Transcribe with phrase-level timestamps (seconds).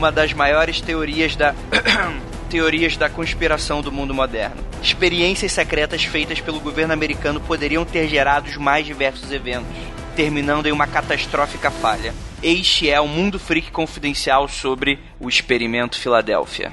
[0.00, 1.54] uma das maiores teorias da
[2.48, 4.56] teorias da conspiração do mundo moderno.
[4.82, 9.68] Experiências secretas feitas pelo governo americano poderiam ter gerado os mais diversos eventos,
[10.16, 12.14] terminando em uma catastrófica falha.
[12.42, 16.72] Este é o Mundo Freak Confidencial sobre o experimento Filadélfia.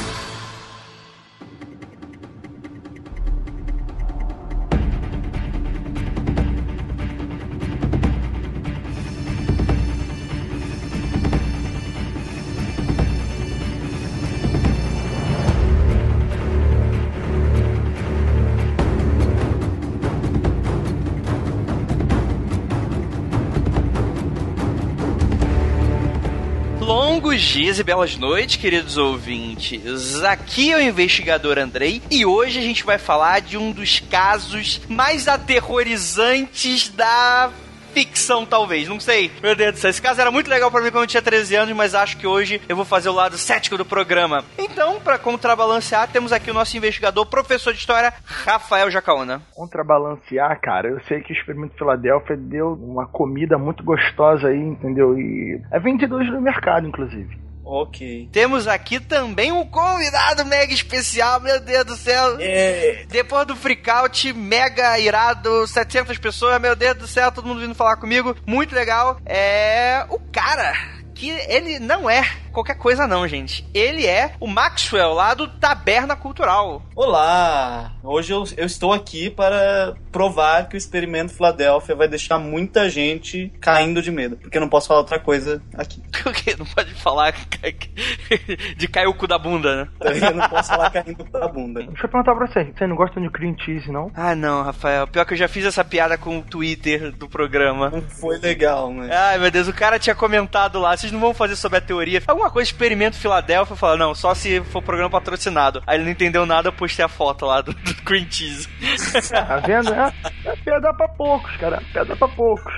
[27.71, 30.21] Dias e belas noites, queridos ouvintes.
[30.23, 34.81] Aqui é o investigador Andrei e hoje a gente vai falar de um dos casos
[34.89, 37.49] mais aterrorizantes da
[37.93, 39.31] ficção, talvez, não sei.
[39.41, 41.55] Meu Deus do céu, esse caso era muito legal para mim quando eu tinha 13
[41.55, 44.43] anos, mas acho que hoje eu vou fazer o lado cético do programa.
[44.57, 49.41] Então, para contrabalancear, temos aqui o nosso investigador, professor de história, Rafael Jacaona.
[49.55, 55.17] Contrabalancear, cara, eu sei que o Experimento Filadélfia deu uma comida muito gostosa aí, entendeu?
[55.17, 57.50] E é vendido hoje no mercado, inclusive.
[57.73, 58.27] Ok.
[58.33, 62.35] Temos aqui também um convidado mega especial, meu Deus do céu.
[62.37, 63.05] É.
[63.07, 67.95] Depois do freakout mega irado, 700 pessoas, meu Deus do céu, todo mundo vindo falar
[67.95, 68.35] comigo.
[68.45, 69.21] Muito legal.
[69.25, 70.05] É.
[70.09, 73.63] O cara que ele não é qualquer coisa não, gente.
[73.73, 76.81] Ele é o Maxwell lá do Taberna Cultural.
[76.95, 77.91] Olá!
[78.03, 83.53] Hoje eu, eu estou aqui para provar que o experimento Filadélfia vai deixar muita gente
[83.61, 84.35] caindo de medo.
[84.35, 86.01] Porque eu não posso falar outra coisa aqui.
[86.23, 86.55] O quê?
[86.57, 87.33] Não pode falar
[88.77, 89.89] de cair o cu da bunda, né?
[90.01, 91.81] Eu não posso falar caindo da bunda.
[91.81, 94.11] Deixa eu perguntar pra você, você não gosta de cream cheese, não?
[94.13, 95.07] Ah, não, Rafael.
[95.07, 97.89] Pior que eu já fiz essa piada com o Twitter do programa.
[97.89, 99.09] Não foi legal, né?
[99.11, 102.21] Ai, meu Deus, o cara tinha comentado lá, vocês não vão fazer sobre a teoria.
[102.27, 105.81] Alguma coisa, experimento Filadélfia, fala, não, só se for programa patrocinado.
[105.85, 108.67] Aí ele não entendeu nada, eu postei a foto lá do, do cream cheese.
[109.31, 109.93] Tá vendo?
[109.93, 110.13] É,
[110.45, 111.81] é pedra pra poucos, cara.
[111.93, 112.73] Pedra pra poucos.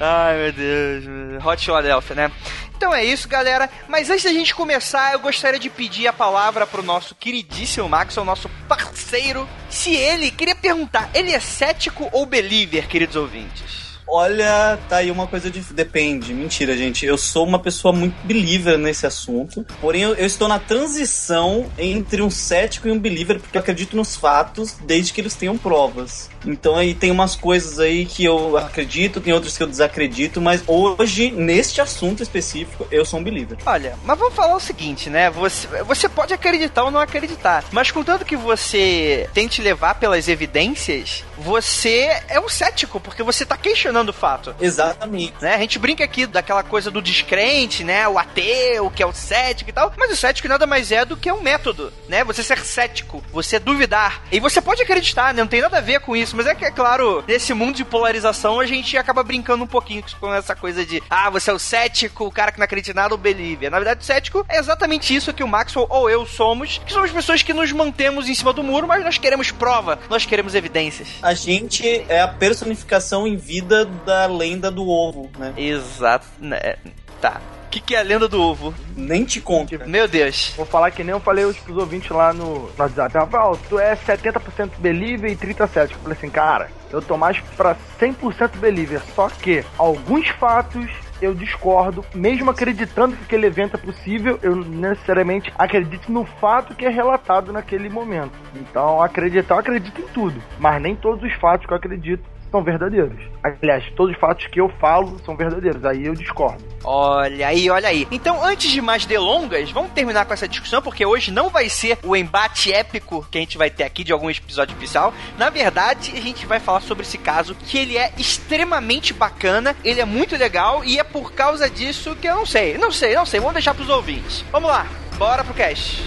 [0.00, 1.44] Ai, meu Deus.
[1.44, 2.32] Hot Philadelphia, né?
[2.76, 3.68] Então é isso, galera.
[3.88, 8.16] Mas antes da gente começar, eu gostaria de pedir a palavra pro nosso queridíssimo Max,
[8.16, 9.48] o nosso parceiro.
[9.68, 13.87] Se ele, queria perguntar, ele é cético ou believer, queridos ouvintes?
[14.10, 15.60] Olha, tá aí uma coisa de.
[15.60, 16.32] Depende.
[16.32, 17.04] Mentira, gente.
[17.04, 19.66] Eu sou uma pessoa muito believer nesse assunto.
[19.80, 23.96] Porém, eu, eu, estou na transição entre um cético e um believer, porque eu acredito
[23.96, 26.30] nos fatos desde que eles tenham provas.
[26.46, 30.62] Então aí tem umas coisas aí que eu acredito, tem outras que eu desacredito, mas
[30.66, 33.58] hoje, neste assunto específico, eu sou um believer.
[33.66, 35.30] Olha, mas vamos falar o seguinte, né?
[35.30, 41.24] Você, você pode acreditar ou não acreditar, mas contanto que você tente levar pelas evidências,
[41.36, 44.54] você é um cético, porque você tá questionando o fato.
[44.60, 45.34] Exatamente.
[45.40, 45.54] Né?
[45.54, 48.06] A gente brinca aqui daquela coisa do descrente, né?
[48.08, 51.16] O ateu, que é o cético e tal, mas o cético nada mais é do
[51.16, 52.24] que um método, né?
[52.24, 54.22] Você ser cético, você duvidar.
[54.32, 55.42] E você pode acreditar, né?
[55.42, 57.84] Não tem nada a ver com isso, mas é que, é claro, nesse mundo de
[57.84, 61.58] polarização, a gente acaba brincando um pouquinho com essa coisa de, ah, você é o
[61.58, 63.70] cético, o cara que não acredita em nada, o believer.
[63.70, 67.10] Na verdade, o cético é exatamente isso que o Maxwell ou eu somos, que somos
[67.10, 71.08] pessoas que nos mantemos em cima do muro, mas nós queremos prova, nós queremos evidências.
[71.22, 75.52] A gente é a personificação em vida da lenda do ovo, né?
[75.56, 76.26] Exato.
[76.38, 76.76] Né?
[77.20, 77.40] Tá.
[77.66, 78.74] O que, que é a lenda do ovo?
[78.96, 79.78] Nem te conto.
[79.86, 80.54] Meu Deus.
[80.56, 83.18] Vou falar que nem eu falei pros ouvintes lá no, no WhatsApp.
[83.18, 85.98] Rafael, tu é 70% believer e 30% cético.
[85.98, 89.02] Eu falei assim, cara, eu tô mais pra 100% believer.
[89.14, 90.90] Só que alguns fatos
[91.20, 96.86] eu discordo, mesmo acreditando que aquele evento é possível, eu necessariamente acredito no fato que
[96.86, 98.32] é relatado naquele momento.
[98.54, 102.62] Então, acreditar, eu acredito em tudo, mas nem todos os fatos que eu acredito são
[102.62, 103.18] verdadeiros.
[103.42, 105.84] Aliás, todos os fatos que eu falo são verdadeiros.
[105.84, 106.62] Aí eu discordo.
[106.84, 108.06] Olha aí, olha aí.
[108.10, 111.98] Então, antes de mais delongas, vamos terminar com essa discussão, porque hoje não vai ser
[112.02, 115.12] o embate épico que a gente vai ter aqui de algum episódio especial.
[115.36, 120.00] Na verdade, a gente vai falar sobre esse caso, que ele é extremamente bacana, ele
[120.00, 123.26] é muito legal, e é por causa disso que eu não sei, não sei, não
[123.26, 123.40] sei.
[123.40, 124.44] Vamos deixar pros ouvintes.
[124.50, 124.86] Vamos lá,
[125.18, 126.02] bora pro cast.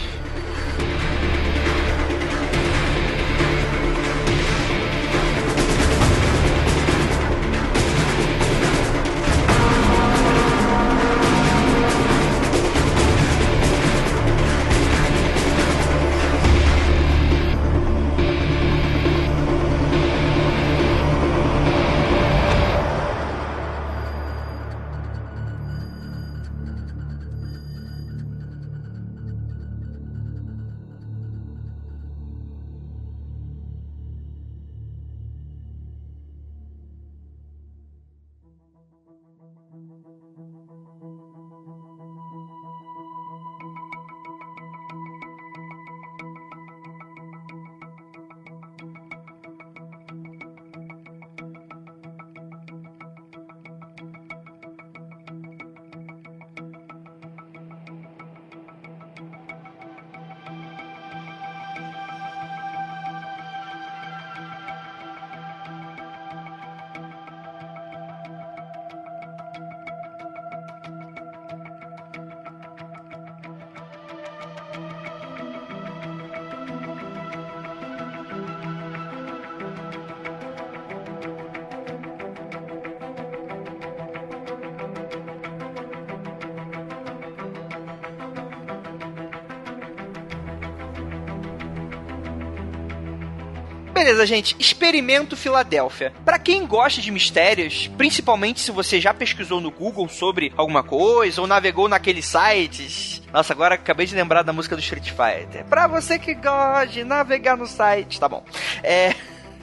[94.02, 94.56] Beleza, gente.
[94.58, 96.12] Experimento Filadélfia.
[96.26, 101.40] Para quem gosta de mistérios, principalmente se você já pesquisou no Google sobre alguma coisa
[101.40, 103.22] ou navegou naqueles sites.
[103.32, 105.66] Nossa, agora acabei de lembrar da música do Street Fighter.
[105.66, 108.44] Pra você que gosta de navegar no site, tá bom.
[108.82, 109.14] É.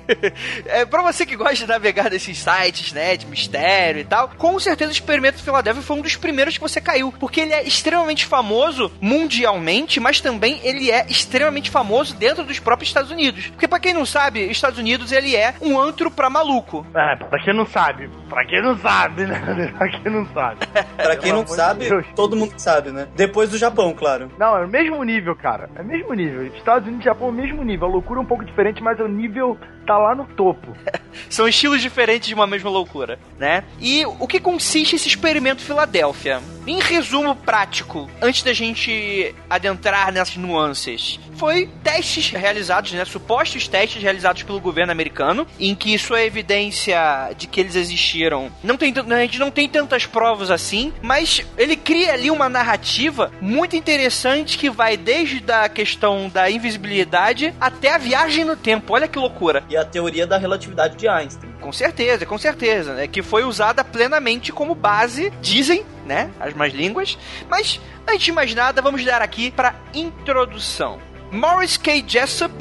[0.66, 4.58] é, pra você que gosta de navegar nesses sites, né, de mistério e tal, com
[4.58, 8.26] certeza o Experimento Filadélfia foi um dos primeiros que você caiu, porque ele é extremamente
[8.26, 13.48] famoso mundialmente, mas também ele é extremamente famoso dentro dos próprios Estados Unidos.
[13.48, 16.86] Porque pra quem não sabe, Estados Unidos ele é um antro pra maluco.
[16.94, 19.72] É, pra quem não sabe, pra quem não sabe, né?
[19.76, 20.66] pra quem não sabe.
[20.96, 23.08] pra quem não sabe, todo mundo sabe, né?
[23.14, 24.30] Depois do Japão, claro.
[24.38, 25.68] Não, é o mesmo nível, cara.
[25.74, 26.46] É o mesmo nível.
[26.46, 27.88] Estados Unidos e Japão é o mesmo nível.
[27.88, 29.58] A loucura é um pouco diferente, mas o nível
[29.88, 30.76] tá lá no topo.
[31.30, 33.64] São estilos diferentes de uma mesma loucura, né?
[33.80, 36.40] E o que consiste esse experimento Filadélfia?
[36.66, 44.02] Em resumo prático, antes da gente adentrar nessas nuances, foi testes realizados, né, supostos testes
[44.02, 48.52] realizados pelo governo americano, em que isso é evidência de que eles existiram.
[48.62, 53.32] Não tem, a gente não tem tantas provas assim, mas ele cria ali uma narrativa
[53.40, 58.92] muito interessante que vai desde a questão da invisibilidade até a viagem no tempo.
[58.92, 59.64] Olha que loucura.
[59.70, 61.50] E a teoria da relatividade de Einstein.
[61.60, 63.06] Com certeza, com certeza, né?
[63.06, 66.30] Que foi usada plenamente como base, dizem, né?
[66.38, 67.18] As mais línguas.
[67.48, 70.98] Mas, antes de mais nada, vamos dar aqui para introdução.
[71.30, 72.02] Morris K.
[72.06, 72.52] Jessup,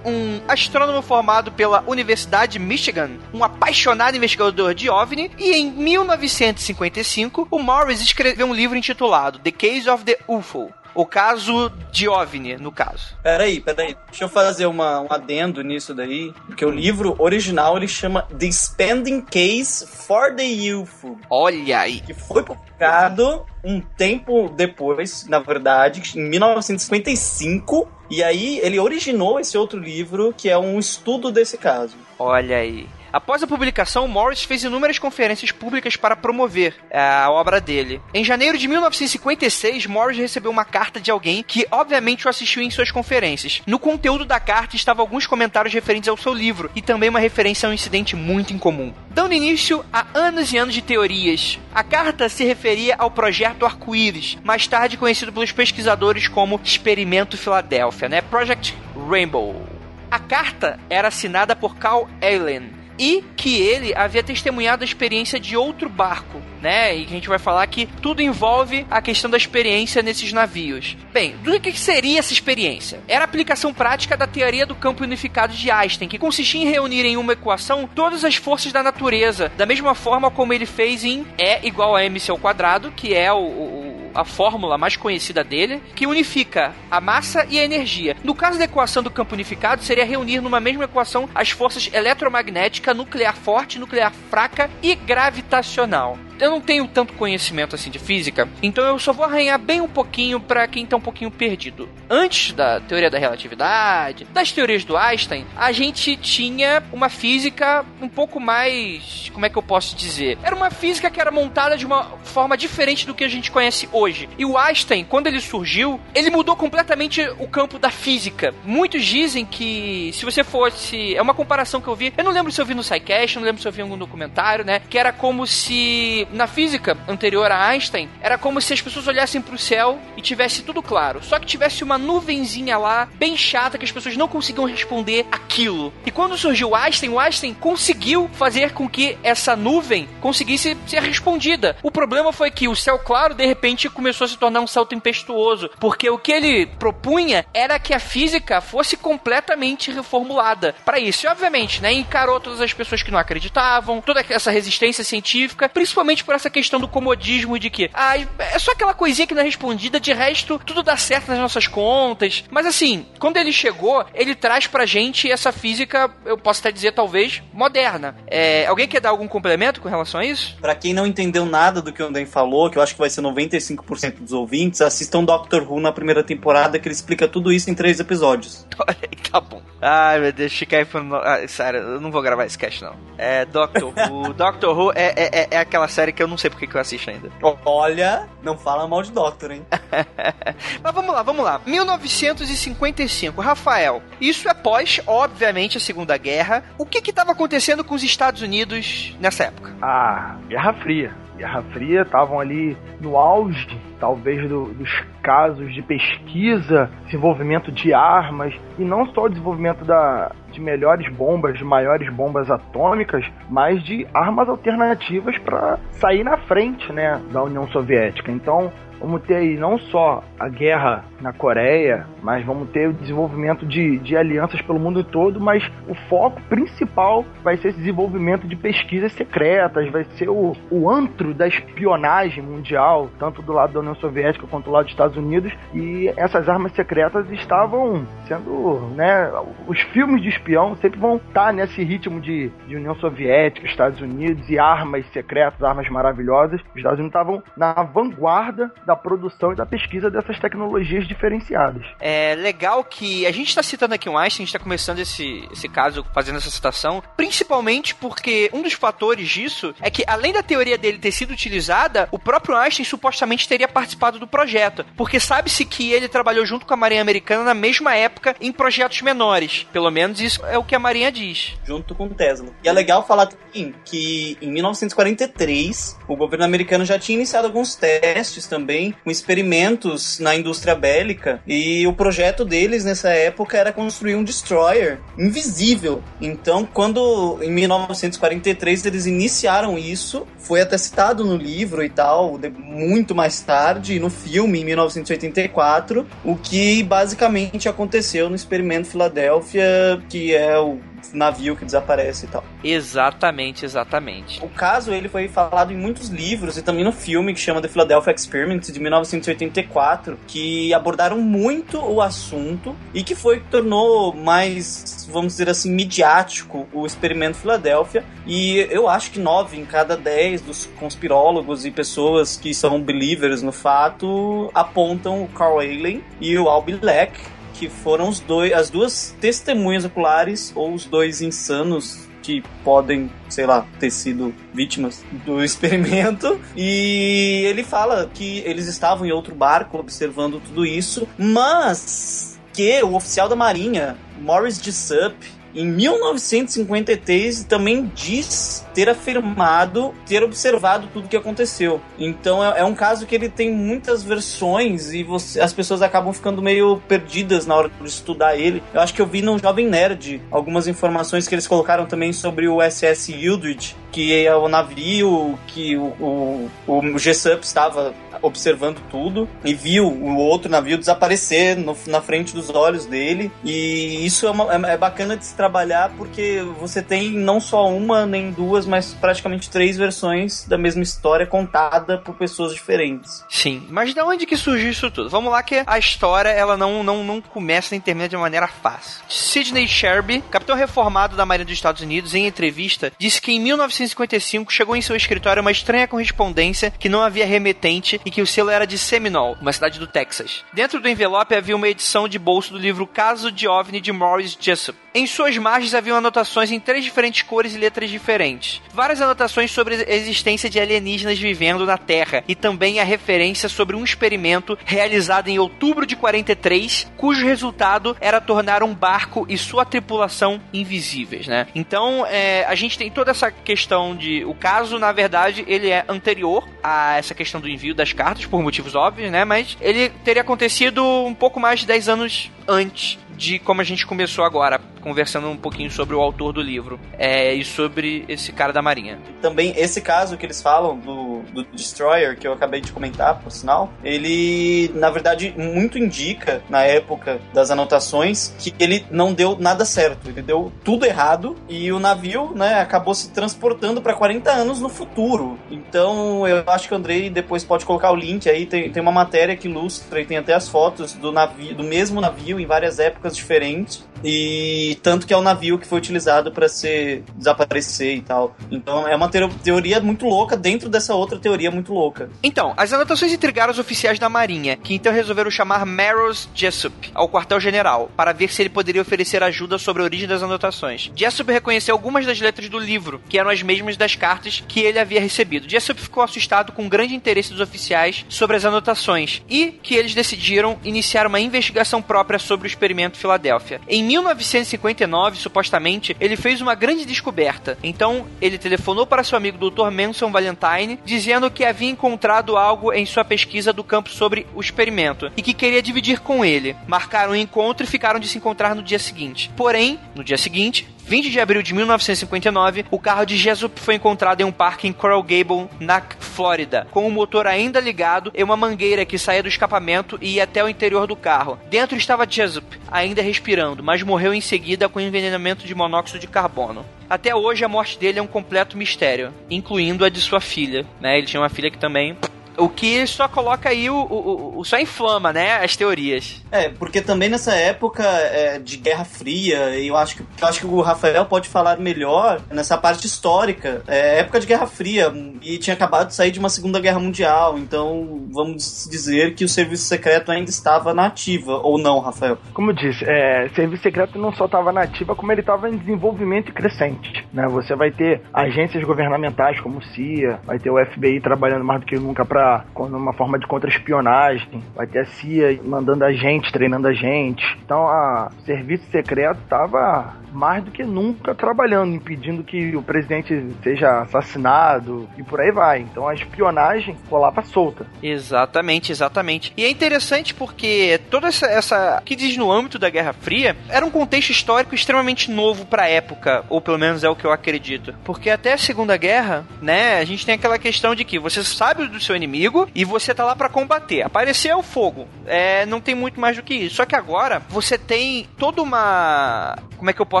[0.05, 7.47] um astrônomo formado pela Universidade de Michigan, um apaixonado investigador de OVNI, e em 1955
[7.51, 12.57] o Morris escreveu um livro intitulado The Case of the UFO, o caso de OVNI,
[12.57, 13.15] no caso.
[13.23, 13.95] Peraí, peraí.
[14.09, 16.33] Deixa eu fazer uma, um adendo nisso daí.
[16.45, 21.17] Porque o livro original ele chama The Spending Case for the UFO.
[21.29, 22.01] Olha aí.
[22.01, 27.87] Que foi publicado um tempo depois, na verdade, em 1955.
[28.09, 31.95] E aí ele originou esse outro livro que é um estudo desse caso.
[32.19, 32.87] Olha aí.
[33.13, 38.01] Após a publicação, Morris fez inúmeras conferências públicas para promover é, a obra dele.
[38.13, 42.69] Em janeiro de 1956, Morris recebeu uma carta de alguém que, obviamente, o assistiu em
[42.69, 43.61] suas conferências.
[43.67, 47.67] No conteúdo da carta estavam alguns comentários referentes ao seu livro e também uma referência
[47.67, 48.93] a um incidente muito incomum.
[49.09, 54.37] Dando início a anos e anos de teorias, a carta se referia ao projeto Arco-Íris,
[54.41, 58.21] mais tarde conhecido pelos pesquisadores como Experimento Filadélfia, né?
[58.21, 58.73] Project
[59.09, 59.67] Rainbow.
[60.09, 65.57] A carta era assinada por Carl Allen, e que ele havia testemunhado a experiência de
[65.57, 66.95] outro barco, né?
[66.95, 70.95] E que a gente vai falar que tudo envolve a questão da experiência nesses navios.
[71.11, 72.99] Bem, do que seria essa experiência?
[73.07, 77.03] Era a aplicação prática da teoria do campo unificado de Einstein, que consistia em reunir
[77.03, 81.25] em uma equação todas as forças da natureza, da mesma forma como ele fez em
[81.39, 85.81] E igual a mc ao quadrado, que é o, o a fórmula mais conhecida dele,
[85.95, 88.15] que unifica a massa e a energia.
[88.23, 92.93] No caso da equação do campo unificado, seria reunir numa mesma equação as forças eletromagnética,
[92.93, 98.83] nuclear forte, nuclear fraca e gravitacional eu não tenho tanto conhecimento assim de física, então
[98.83, 101.87] eu só vou arranhar bem um pouquinho para quem tá um pouquinho perdido.
[102.09, 108.09] Antes da teoria da relatividade, das teorias do Einstein, a gente tinha uma física um
[108.09, 110.37] pouco mais, como é que eu posso dizer?
[110.43, 113.87] Era uma física que era montada de uma forma diferente do que a gente conhece
[113.91, 114.27] hoje.
[114.37, 118.53] E o Einstein, quando ele surgiu, ele mudou completamente o campo da física.
[118.65, 122.51] Muitos dizem que se você fosse, é uma comparação que eu vi, eu não lembro
[122.51, 124.97] se eu vi no SciCast, não lembro se eu vi em algum documentário, né, que
[124.97, 129.55] era como se na física anterior a Einstein, era como se as pessoas olhassem para
[129.55, 131.23] o céu e tivesse tudo claro.
[131.23, 135.93] Só que tivesse uma nuvenzinha lá, bem chata, que as pessoas não conseguiam responder aquilo.
[136.05, 141.75] E quando surgiu Einstein, o Einstein conseguiu fazer com que essa nuvem conseguisse ser respondida.
[141.83, 144.85] O problema foi que o céu claro, de repente, começou a se tornar um céu
[144.85, 151.25] tempestuoso, porque o que ele propunha era que a física fosse completamente reformulada para isso.
[151.25, 156.20] E, obviamente, né, encarou todas as pessoas que não acreditavam, toda essa resistência científica, principalmente
[156.21, 159.45] por essa questão do comodismo de que ah, é só aquela coisinha que não é
[159.45, 162.43] respondida, de resto tudo dá certo nas nossas contas.
[162.49, 166.93] Mas assim, quando ele chegou, ele traz pra gente essa física, eu posso até dizer
[166.93, 168.15] talvez, moderna.
[168.27, 170.57] É, alguém quer dar algum complemento com relação a isso?
[170.61, 173.09] Pra quem não entendeu nada do que o Andem falou, que eu acho que vai
[173.09, 177.69] ser 95% dos ouvintes, assistam Doctor Who na primeira temporada, que ele explica tudo isso
[177.69, 178.65] em três episódios.
[179.31, 179.61] Tá bom.
[179.81, 181.15] Ai, meu Deus, fica aí falando.
[181.15, 182.95] Ah, sério, eu não vou gravar esse cast, não.
[183.17, 184.33] É Doctor Who.
[184.33, 187.09] Doctor Who é, é, é aquela série que eu não sei porque que eu assisto
[187.09, 187.31] ainda.
[187.65, 189.65] Olha, não fala mal de Doctor, hein?
[190.83, 191.59] Mas vamos lá, vamos lá.
[191.65, 194.03] 1955, Rafael.
[194.19, 196.63] Isso é pós, obviamente, a Segunda Guerra.
[196.77, 199.75] O que estava acontecendo com os Estados Unidos nessa época?
[199.81, 201.15] Ah, Guerra Fria.
[201.41, 203.67] Guerra Fria estavam ali no auge,
[203.99, 210.31] talvez, do, dos casos de pesquisa, desenvolvimento de armas, e não só o desenvolvimento da,
[210.51, 216.93] de melhores bombas, de maiores bombas atômicas, mas de armas alternativas para sair na frente
[216.93, 218.31] né, da União Soviética.
[218.31, 223.65] Então, vamos ter aí não só a guerra na Coreia, mas vamos ter o desenvolvimento
[223.65, 228.55] de, de alianças pelo mundo todo, mas o foco principal vai ser esse desenvolvimento de
[228.55, 233.95] pesquisas secretas, vai ser o, o antro da espionagem mundial, tanto do lado da União
[233.95, 239.31] Soviética quanto do lado dos Estados Unidos, e essas armas secretas estavam sendo, né,
[239.67, 244.49] os filmes de espião sempre vão estar nesse ritmo de, de União Soviética, Estados Unidos
[244.49, 246.61] e armas secretas, armas maravilhosas.
[246.61, 251.85] Os Estados Unidos estavam na vanguarda da produção e da pesquisa dessas tecnologias diferenciadas.
[251.99, 255.47] É legal que a gente está citando aqui um Einstein, a gente está começando esse,
[255.51, 260.43] esse caso fazendo essa citação, principalmente porque um dos fatores disso é que, além da
[260.43, 265.65] teoria dele ter sido utilizada, o próprio Einstein supostamente teria participado do projeto, porque sabe-se
[265.65, 269.67] que ele trabalhou junto com a Marinha Americana na mesma época em projetos menores.
[269.71, 271.57] Pelo menos isso é o que a Marinha diz.
[271.65, 272.49] Junto com o Tesla.
[272.63, 277.75] E é legal falar também que em 1943 o governo americano já tinha iniciado alguns
[277.75, 283.71] testes também também com experimentos na indústria bélica e o projeto deles nessa época era
[283.71, 286.01] construir um destroyer invisível.
[286.19, 293.13] Então, quando em 1943 eles iniciaram isso, foi até citado no livro e tal, muito
[293.13, 300.57] mais tarde, no filme em 1984, o que basicamente aconteceu no experimento Filadélfia, que é
[300.57, 300.79] o
[301.13, 302.43] navio que desaparece e tal.
[302.63, 304.43] Exatamente, exatamente.
[304.43, 307.67] O caso ele foi falado em muitos livros e também no filme que chama The
[307.67, 315.07] Philadelphia Experiment de 1984, que abordaram muito o assunto e que foi que tornou mais,
[315.11, 318.03] vamos dizer assim, midiático o experimento Filadélfia.
[318.25, 323.41] E eu acho que nove em cada dez dos conspirólogos e pessoas que são believers
[323.41, 327.19] no fato apontam o Carl Allen e o Al Leck
[327.61, 333.45] que foram os dois, as duas testemunhas oculares ou os dois insanos que podem, sei
[333.45, 336.41] lá, ter sido vítimas do experimento.
[336.57, 342.95] E ele fala que eles estavam em outro barco observando tudo isso, mas que o
[342.95, 345.15] oficial da Marinha, Morris Jessup,
[345.55, 351.81] em 1953 também diz ter afirmado ter observado tudo que aconteceu.
[351.97, 356.13] Então é, é um caso que ele tem muitas versões e você, as pessoas acabam
[356.13, 358.63] ficando meio perdidas na hora de estudar ele.
[358.73, 362.47] Eu acho que eu vi no Jovem Nerd algumas informações que eles colocaram também sobre
[362.47, 369.27] o SS Eldridge, que é o navio, que o, o, o G-Sup estava observando tudo
[369.43, 373.31] e viu o outro navio desaparecer no, na frente dos olhos dele.
[373.43, 377.69] E isso é, uma, é, é, bacana de se trabalhar porque você tem não só
[377.69, 383.25] uma nem duas, mas praticamente três versões da mesma história contada por pessoas diferentes.
[383.29, 385.09] Sim, mas de onde que surgiu isso tudo?
[385.09, 389.01] Vamos lá que a história ela não, não, não começa nem termina de maneira fácil.
[389.09, 393.39] Sidney Sherby, capitão reformado da Marinha dos Estados Unidos, em entrevista, disse que em
[393.81, 398.27] 1955 chegou em seu escritório uma estranha correspondência que não havia remetente e que o
[398.27, 400.43] selo era de Seminole, uma cidade do Texas.
[400.53, 404.37] Dentro do envelope havia uma edição de bolso do livro Caso de OVNI de Morris
[404.39, 404.77] Jessup.
[404.93, 408.61] Em suas margens haviam anotações em três diferentes cores e letras diferentes.
[408.73, 413.75] Várias anotações sobre a existência de alienígenas vivendo na Terra e também a referência sobre
[413.75, 419.63] um experimento realizado em outubro de 43, cujo resultado era tornar um barco e sua
[419.63, 421.47] tripulação invisíveis, né?
[421.55, 425.85] Então, é, a gente tem toda essa questão de o caso, na verdade, ele é
[425.87, 429.23] anterior a essa questão do envio das cartas por motivos óbvios, né?
[429.23, 433.85] Mas ele teria acontecido um pouco mais de 10 anos antes de como a gente
[433.85, 438.51] começou agora, conversando um pouquinho sobre o autor do livro é, e sobre esse cara
[438.51, 438.97] da Marinha.
[439.21, 443.31] Também esse caso que eles falam do, do Destroyer, que eu acabei de comentar, por
[443.31, 449.65] sinal, ele, na verdade, muito indica, na época das anotações, que ele não deu nada
[449.65, 450.09] certo.
[450.09, 454.67] Ele deu tudo errado e o navio, né, acabou se transportando para 40 anos no
[454.67, 455.37] futuro.
[455.51, 458.91] Então, eu acho que o Andrei depois pode colocar o link aí, tem, tem uma
[458.91, 462.79] matéria que ilustra e tem até as fotos do navio, do mesmo navio em várias
[462.79, 463.85] épocas diferentes.
[464.03, 468.35] E tanto que é o navio que foi utilizado para se desaparecer e tal.
[468.49, 472.09] Então é uma teoria muito louca dentro dessa outra teoria muito louca.
[472.23, 477.07] Então, as anotações intrigaram os oficiais da Marinha, que então resolveram chamar Maros Jessup ao
[477.07, 480.91] quartel-general para ver se ele poderia oferecer ajuda sobre a origem das anotações.
[480.95, 484.79] Jessup reconheceu algumas das letras do livro, que eram as mesmas das cartas que ele
[484.79, 485.47] havia recebido.
[485.47, 489.93] Jessup ficou assustado com o grande interesse dos oficiais sobre as anotações e que eles
[489.93, 493.59] decidiram iniciar uma investigação própria sobre o experimento Filadélfia.
[493.67, 497.57] Em 1959, supostamente, ele fez uma grande descoberta.
[497.63, 499.69] Então, ele telefonou para seu amigo Dr.
[499.71, 505.11] Manson Valentine, dizendo que havia encontrado algo em sua pesquisa do campo sobre o experimento
[505.17, 506.55] e que queria dividir com ele.
[506.67, 509.31] Marcaram um encontro e ficaram de se encontrar no dia seguinte.
[509.35, 514.19] Porém, no dia seguinte, 20 de abril de 1959, o carro de Jesup foi encontrado
[514.19, 518.35] em um parque em Coral Gable, na Flórida, com o motor ainda ligado e uma
[518.35, 521.39] mangueira que saía do escapamento e ia até o interior do carro.
[521.49, 526.65] Dentro estava Jesup, ainda respirando, mas morreu em seguida com envenenamento de monóxido de carbono.
[526.89, 530.65] Até hoje a morte dele é um completo mistério, incluindo a de sua filha.
[530.81, 530.97] Né?
[530.97, 531.95] Ele tinha uma filha que também
[532.37, 536.23] o que só coloca aí o, o, o, só inflama, né, as teorias.
[536.31, 540.45] É, porque também nessa época é, de Guerra Fria, eu acho que eu acho que
[540.45, 543.63] o Rafael pode falar melhor nessa parte histórica.
[543.67, 544.91] É época de Guerra Fria
[545.21, 549.29] e tinha acabado de sair de uma Segunda Guerra Mundial, então vamos dizer que o
[549.29, 552.17] serviço secreto ainda estava na ativa ou não, Rafael?
[552.33, 555.57] Como eu disse, é, serviço secreto não só estava na ativa, como ele estava em
[555.57, 557.27] desenvolvimento crescente, né?
[557.29, 561.65] Você vai ter agências governamentais como o CIA, vai ter o FBI trabalhando mais do
[561.65, 562.20] que nunca para
[562.53, 564.43] contra uma forma de contra-espionagem.
[564.55, 567.23] Vai ter a CIA mandando a gente, treinando a gente.
[567.43, 573.81] Então, a serviço secreto tava mais do que nunca trabalhando, impedindo que o presidente seja
[573.81, 575.59] assassinado e por aí vai.
[575.61, 577.65] Então a espionagem rolava solta.
[577.81, 579.33] Exatamente, exatamente.
[579.35, 583.65] E é interessante porque toda essa, essa que diz no âmbito da Guerra Fria era
[583.65, 587.11] um contexto histórico extremamente novo para a época, ou pelo menos é o que eu
[587.11, 587.73] acredito.
[587.83, 591.67] Porque até a Segunda Guerra, né, a gente tem aquela questão de que você sabe
[591.67, 593.83] do seu inimigo e você tá lá para combater.
[593.83, 594.87] Apareceu o fogo.
[595.05, 596.55] É, não tem muito mais do que isso.
[596.55, 600.00] Só que agora você tem toda uma como é que eu posso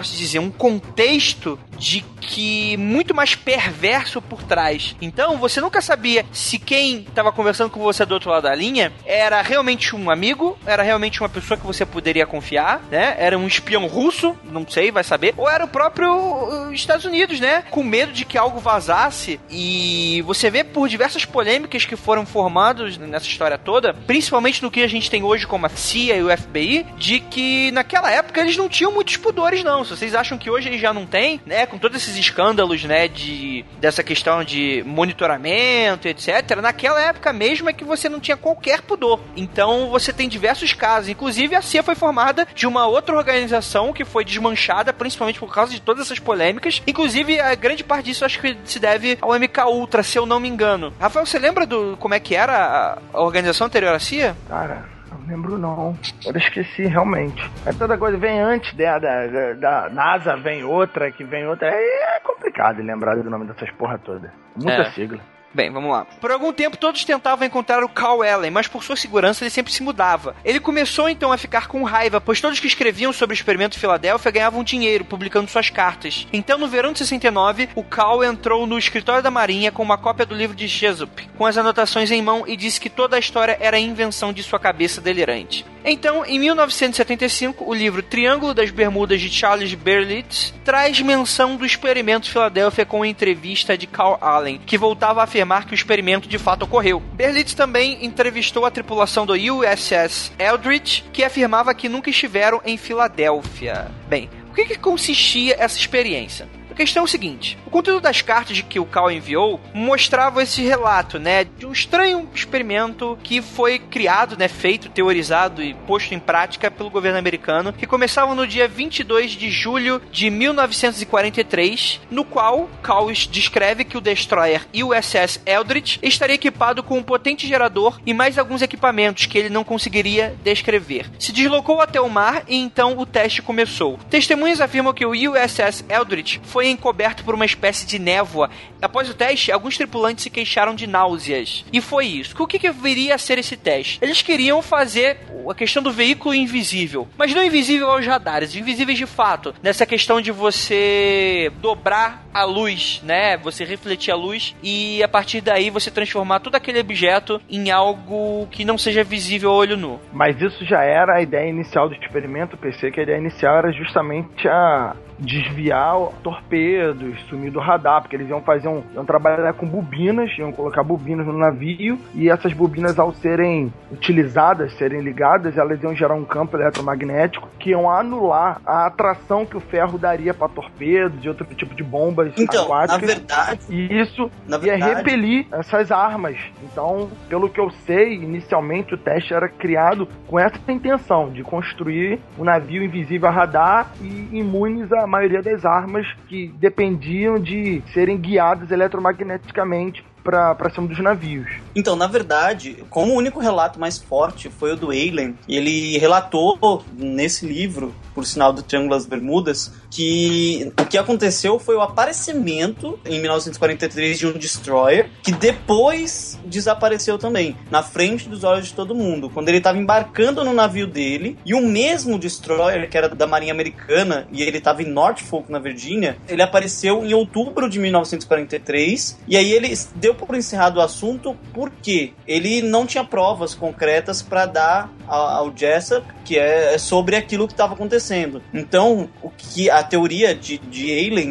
[0.00, 4.96] posso dizer, um contexto de que muito mais perverso por trás.
[5.00, 8.92] Então, você nunca sabia se quem estava conversando com você do outro lado da linha
[9.04, 13.14] era realmente um amigo, era realmente uma pessoa que você poderia confiar, né?
[13.18, 17.40] Era um espião russo, não sei, vai saber, ou era o próprio uh, Estados Unidos,
[17.40, 17.62] né?
[17.70, 22.96] Com medo de que algo vazasse e você vê por diversas polêmicas que foram formadas
[22.96, 26.36] nessa história toda, principalmente no que a gente tem hoje como a CIA e o
[26.36, 30.50] FBI, de que naquela época eles não tinham muitos pudores não, se vocês acham que
[30.50, 31.66] hoje ele já não tem, né?
[31.66, 33.08] Com todos esses escândalos, né?
[33.08, 36.60] De, dessa questão de monitoramento, etc.
[36.62, 39.20] Naquela época mesmo é que você não tinha qualquer pudor.
[39.36, 41.08] Então você tem diversos casos.
[41.08, 45.72] Inclusive a CIA foi formada de uma outra organização que foi desmanchada, principalmente por causa
[45.72, 46.82] de todas essas polêmicas.
[46.86, 50.40] Inclusive, a grande parte disso acho que se deve ao MK Ultra, se eu não
[50.40, 50.92] me engano.
[51.00, 54.36] Rafael, você lembra do como é que era a organização anterior à CIA?
[54.48, 55.96] Cara lembro não.
[56.24, 57.42] Eu esqueci realmente.
[57.66, 61.68] É toda coisa vem antes da, da, da, NASA, vem outra, que vem outra.
[61.70, 61.84] Aí
[62.16, 64.32] é complicado lembrar do nome dessas porra toda.
[64.56, 64.90] Muita É.
[64.92, 65.20] sigla.
[65.52, 66.04] Bem, vamos lá.
[66.20, 69.72] Por algum tempo todos tentavam encontrar o Carl Allen, mas por sua segurança ele sempre
[69.72, 70.36] se mudava.
[70.44, 74.30] Ele começou então a ficar com raiva, pois todos que escreviam sobre o experimento Filadélfia
[74.30, 76.26] ganhavam dinheiro publicando suas cartas.
[76.32, 80.24] Então, no verão de 69, o Carl entrou no escritório da Marinha com uma cópia
[80.24, 83.58] do livro de Jesup, com as anotações em mão e disse que toda a história
[83.60, 85.66] era invenção de sua cabeça delirante.
[85.84, 92.30] Então, em 1975, o livro Triângulo das Bermudas de Charles Berlitz traz menção do experimento
[92.30, 96.38] Filadélfia com a entrevista de Carl Allen, que voltava a afirmar que o experimento de
[96.38, 97.00] fato ocorreu.
[97.14, 103.90] Berlitz também entrevistou a tripulação do USS Eldridge, que afirmava que nunca estiveram em Filadélfia.
[104.08, 106.48] Bem, o que, que consistia essa experiência?
[106.80, 110.42] A questão é o seguinte: o conteúdo das cartas de que o Cal enviou mostrava
[110.42, 116.14] esse relato, né, de um estranho experimento que foi criado, né, feito, teorizado e posto
[116.14, 122.24] em prática pelo governo americano, que começava no dia 22 de julho de 1943, no
[122.24, 128.14] qual Cal descreve que o destroyer USS Eldridge estaria equipado com um potente gerador e
[128.14, 131.10] mais alguns equipamentos que ele não conseguiria descrever.
[131.18, 133.98] Se deslocou até o mar e então o teste começou.
[134.08, 138.50] Testemunhas afirmam que o USS Eldridge foi encoberto por uma espécie de névoa.
[138.80, 141.64] Após o teste, alguns tripulantes se queixaram de náuseas.
[141.72, 142.34] E foi isso.
[142.42, 143.98] O que, que viria a ser esse teste?
[144.02, 149.06] Eles queriam fazer a questão do veículo invisível, mas não invisível aos radares, invisíveis de
[149.06, 149.54] fato.
[149.62, 153.36] Nessa questão de você dobrar a luz, né?
[153.38, 158.46] Você refletir a luz e a partir daí você transformar todo aquele objeto em algo
[158.50, 160.00] que não seja visível a olho nu.
[160.12, 162.56] Mas isso já era a ideia inicial do experimento.
[162.56, 168.28] Pensei que a ideia inicial era justamente a desviar torpedos, sumir do radar, porque eles
[168.28, 172.98] iam fazer um, iam trabalhar com bobinas, iam colocar bobinas no navio e essas bobinas
[172.98, 178.86] ao serem utilizadas, serem ligadas, elas iam gerar um campo eletromagnético que iam anular a
[178.86, 183.14] atração que o ferro daria para torpedos e outro tipo de bombas Então, na aquáticas.
[183.14, 186.36] verdade, E isso na ia verdade, repelir essas armas.
[186.62, 192.20] Então, pelo que eu sei, inicialmente o teste era criado com essa intenção de construir
[192.38, 198.16] um navio invisível a radar e imunes à maioria das armas que dependiam de serem
[198.16, 201.48] guiadas eletromagneticamente para cima dos navios.
[201.74, 206.84] Então, na verdade, como o único relato mais forte foi o do Eilen, ele relatou
[206.96, 212.98] nesse livro, por sinal do Triângulo das Bermudas, que o que aconteceu foi o aparecimento
[213.04, 218.94] em 1943 de um destroyer que depois desapareceu também, na frente dos olhos de todo
[218.94, 223.26] mundo, quando ele estava embarcando no navio dele e o mesmo destroyer que era da
[223.26, 229.18] Marinha Americana e ele estava em Norfolk, na Virgínia, ele apareceu em outubro de 1943
[229.26, 234.46] e aí ele deu por encerrado o assunto porque ele não tinha provas concretas para
[234.46, 238.40] dar ao, Jessup que é sobre aquilo que estava acontecendo.
[238.54, 240.90] Então, o que a teoria de, de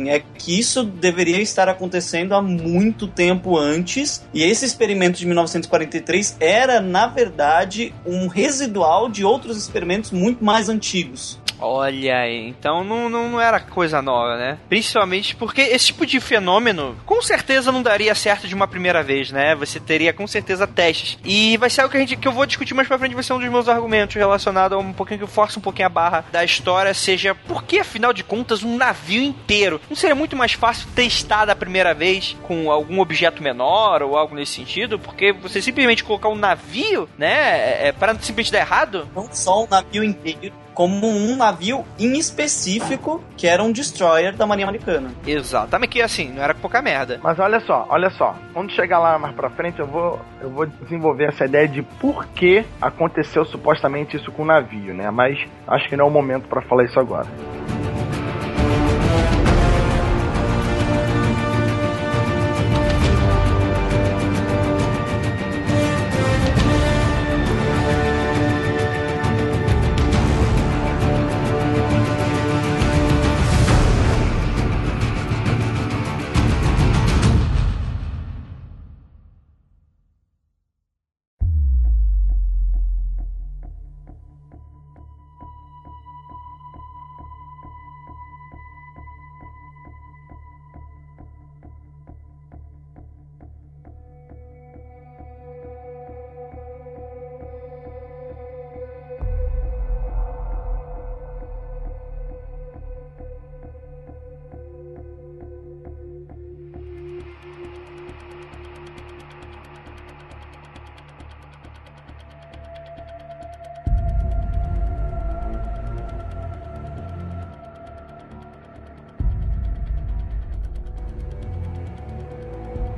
[0.09, 6.38] é que isso deveria estar acontecendo há muito tempo antes e esse experimento de 1943
[6.39, 11.38] era, na verdade, um residual de outros experimentos muito mais antigos.
[11.62, 14.58] Olha aí, então não, não, não era coisa nova, né?
[14.69, 19.32] Principalmente porque esse tipo de fenômeno com certeza não daria certo de uma primeira vez,
[19.32, 19.56] né?
[19.56, 21.17] Você teria com certeza testes.
[21.24, 23.24] E vai ser algo que, a gente, que eu vou discutir mais pra frente, vai
[23.24, 26.26] ser um dos meus argumentos relacionado a um pouquinho que força um pouquinho a barra
[26.32, 29.82] da história, seja por que, afinal de contas, um navio inteiro?
[29.89, 34.36] Não seria muito mais fácil testar da primeira vez com algum objeto menor ou algo
[34.36, 34.98] nesse sentido?
[34.98, 37.88] Porque você simplesmente colocar um navio, né?
[37.88, 39.08] É, para simplesmente dar errado?
[39.15, 44.48] Não só um navio inteiro, como um navio em específico, que era um destroyer da
[44.48, 45.12] Marinha Americana.
[45.28, 47.20] Exatamente, que assim, não era pouca merda.
[47.22, 48.34] Mas olha só, olha só.
[48.54, 52.28] Quando chegar lá mais pra frente, eu vou, eu vou desenvolver essa ideia de por
[52.28, 55.12] que aconteceu supostamente isso com o navio, né?
[55.12, 55.38] Mas
[55.68, 57.28] acho que não é o momento pra falar isso agora.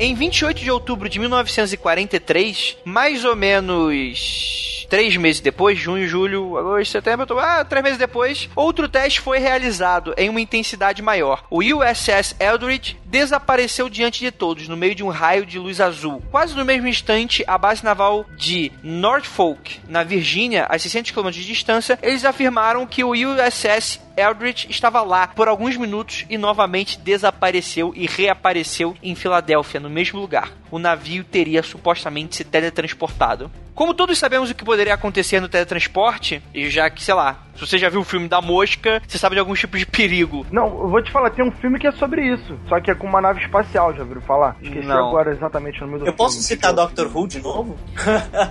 [0.04, 6.92] Em 28 de outubro de 1943, mais ou menos três meses depois, junho, julho, agosto,
[6.92, 11.46] setembro, outubro, ah, três meses depois, outro teste foi realizado em uma intensidade maior.
[11.52, 16.24] O USS Eldridge desapareceu diante de todos, no meio de um raio de luz azul.
[16.32, 21.46] Quase no mesmo instante, a base naval de Norfolk, na Virgínia, a 600 km de
[21.46, 27.94] distância, eles afirmaram que o USS Eldridge estava lá por alguns minutos e novamente desapareceu
[27.96, 30.50] e reapareceu em Filadélfia, no mesmo lugar.
[30.70, 33.52] O navio teria supostamente se teletransportado.
[33.74, 37.66] Como todos sabemos o que poderia acontecer no teletransporte, e já que, sei lá, se
[37.66, 40.46] você já viu o filme da mosca, você sabe de alguns tipos de perigo.
[40.52, 42.60] Não, eu vou te falar, tem um filme que é sobre isso.
[42.68, 44.56] Só que é com uma nave espacial, já viram falar?
[44.62, 45.08] Esqueci Não.
[45.10, 46.18] agora exatamente o nome do Eu filme.
[46.18, 47.78] posso citar Doctor Who de novo?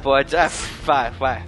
[0.03, 0.37] Pode.
[0.37, 0.51] Ah,
[0.85, 1.43] vai, vai.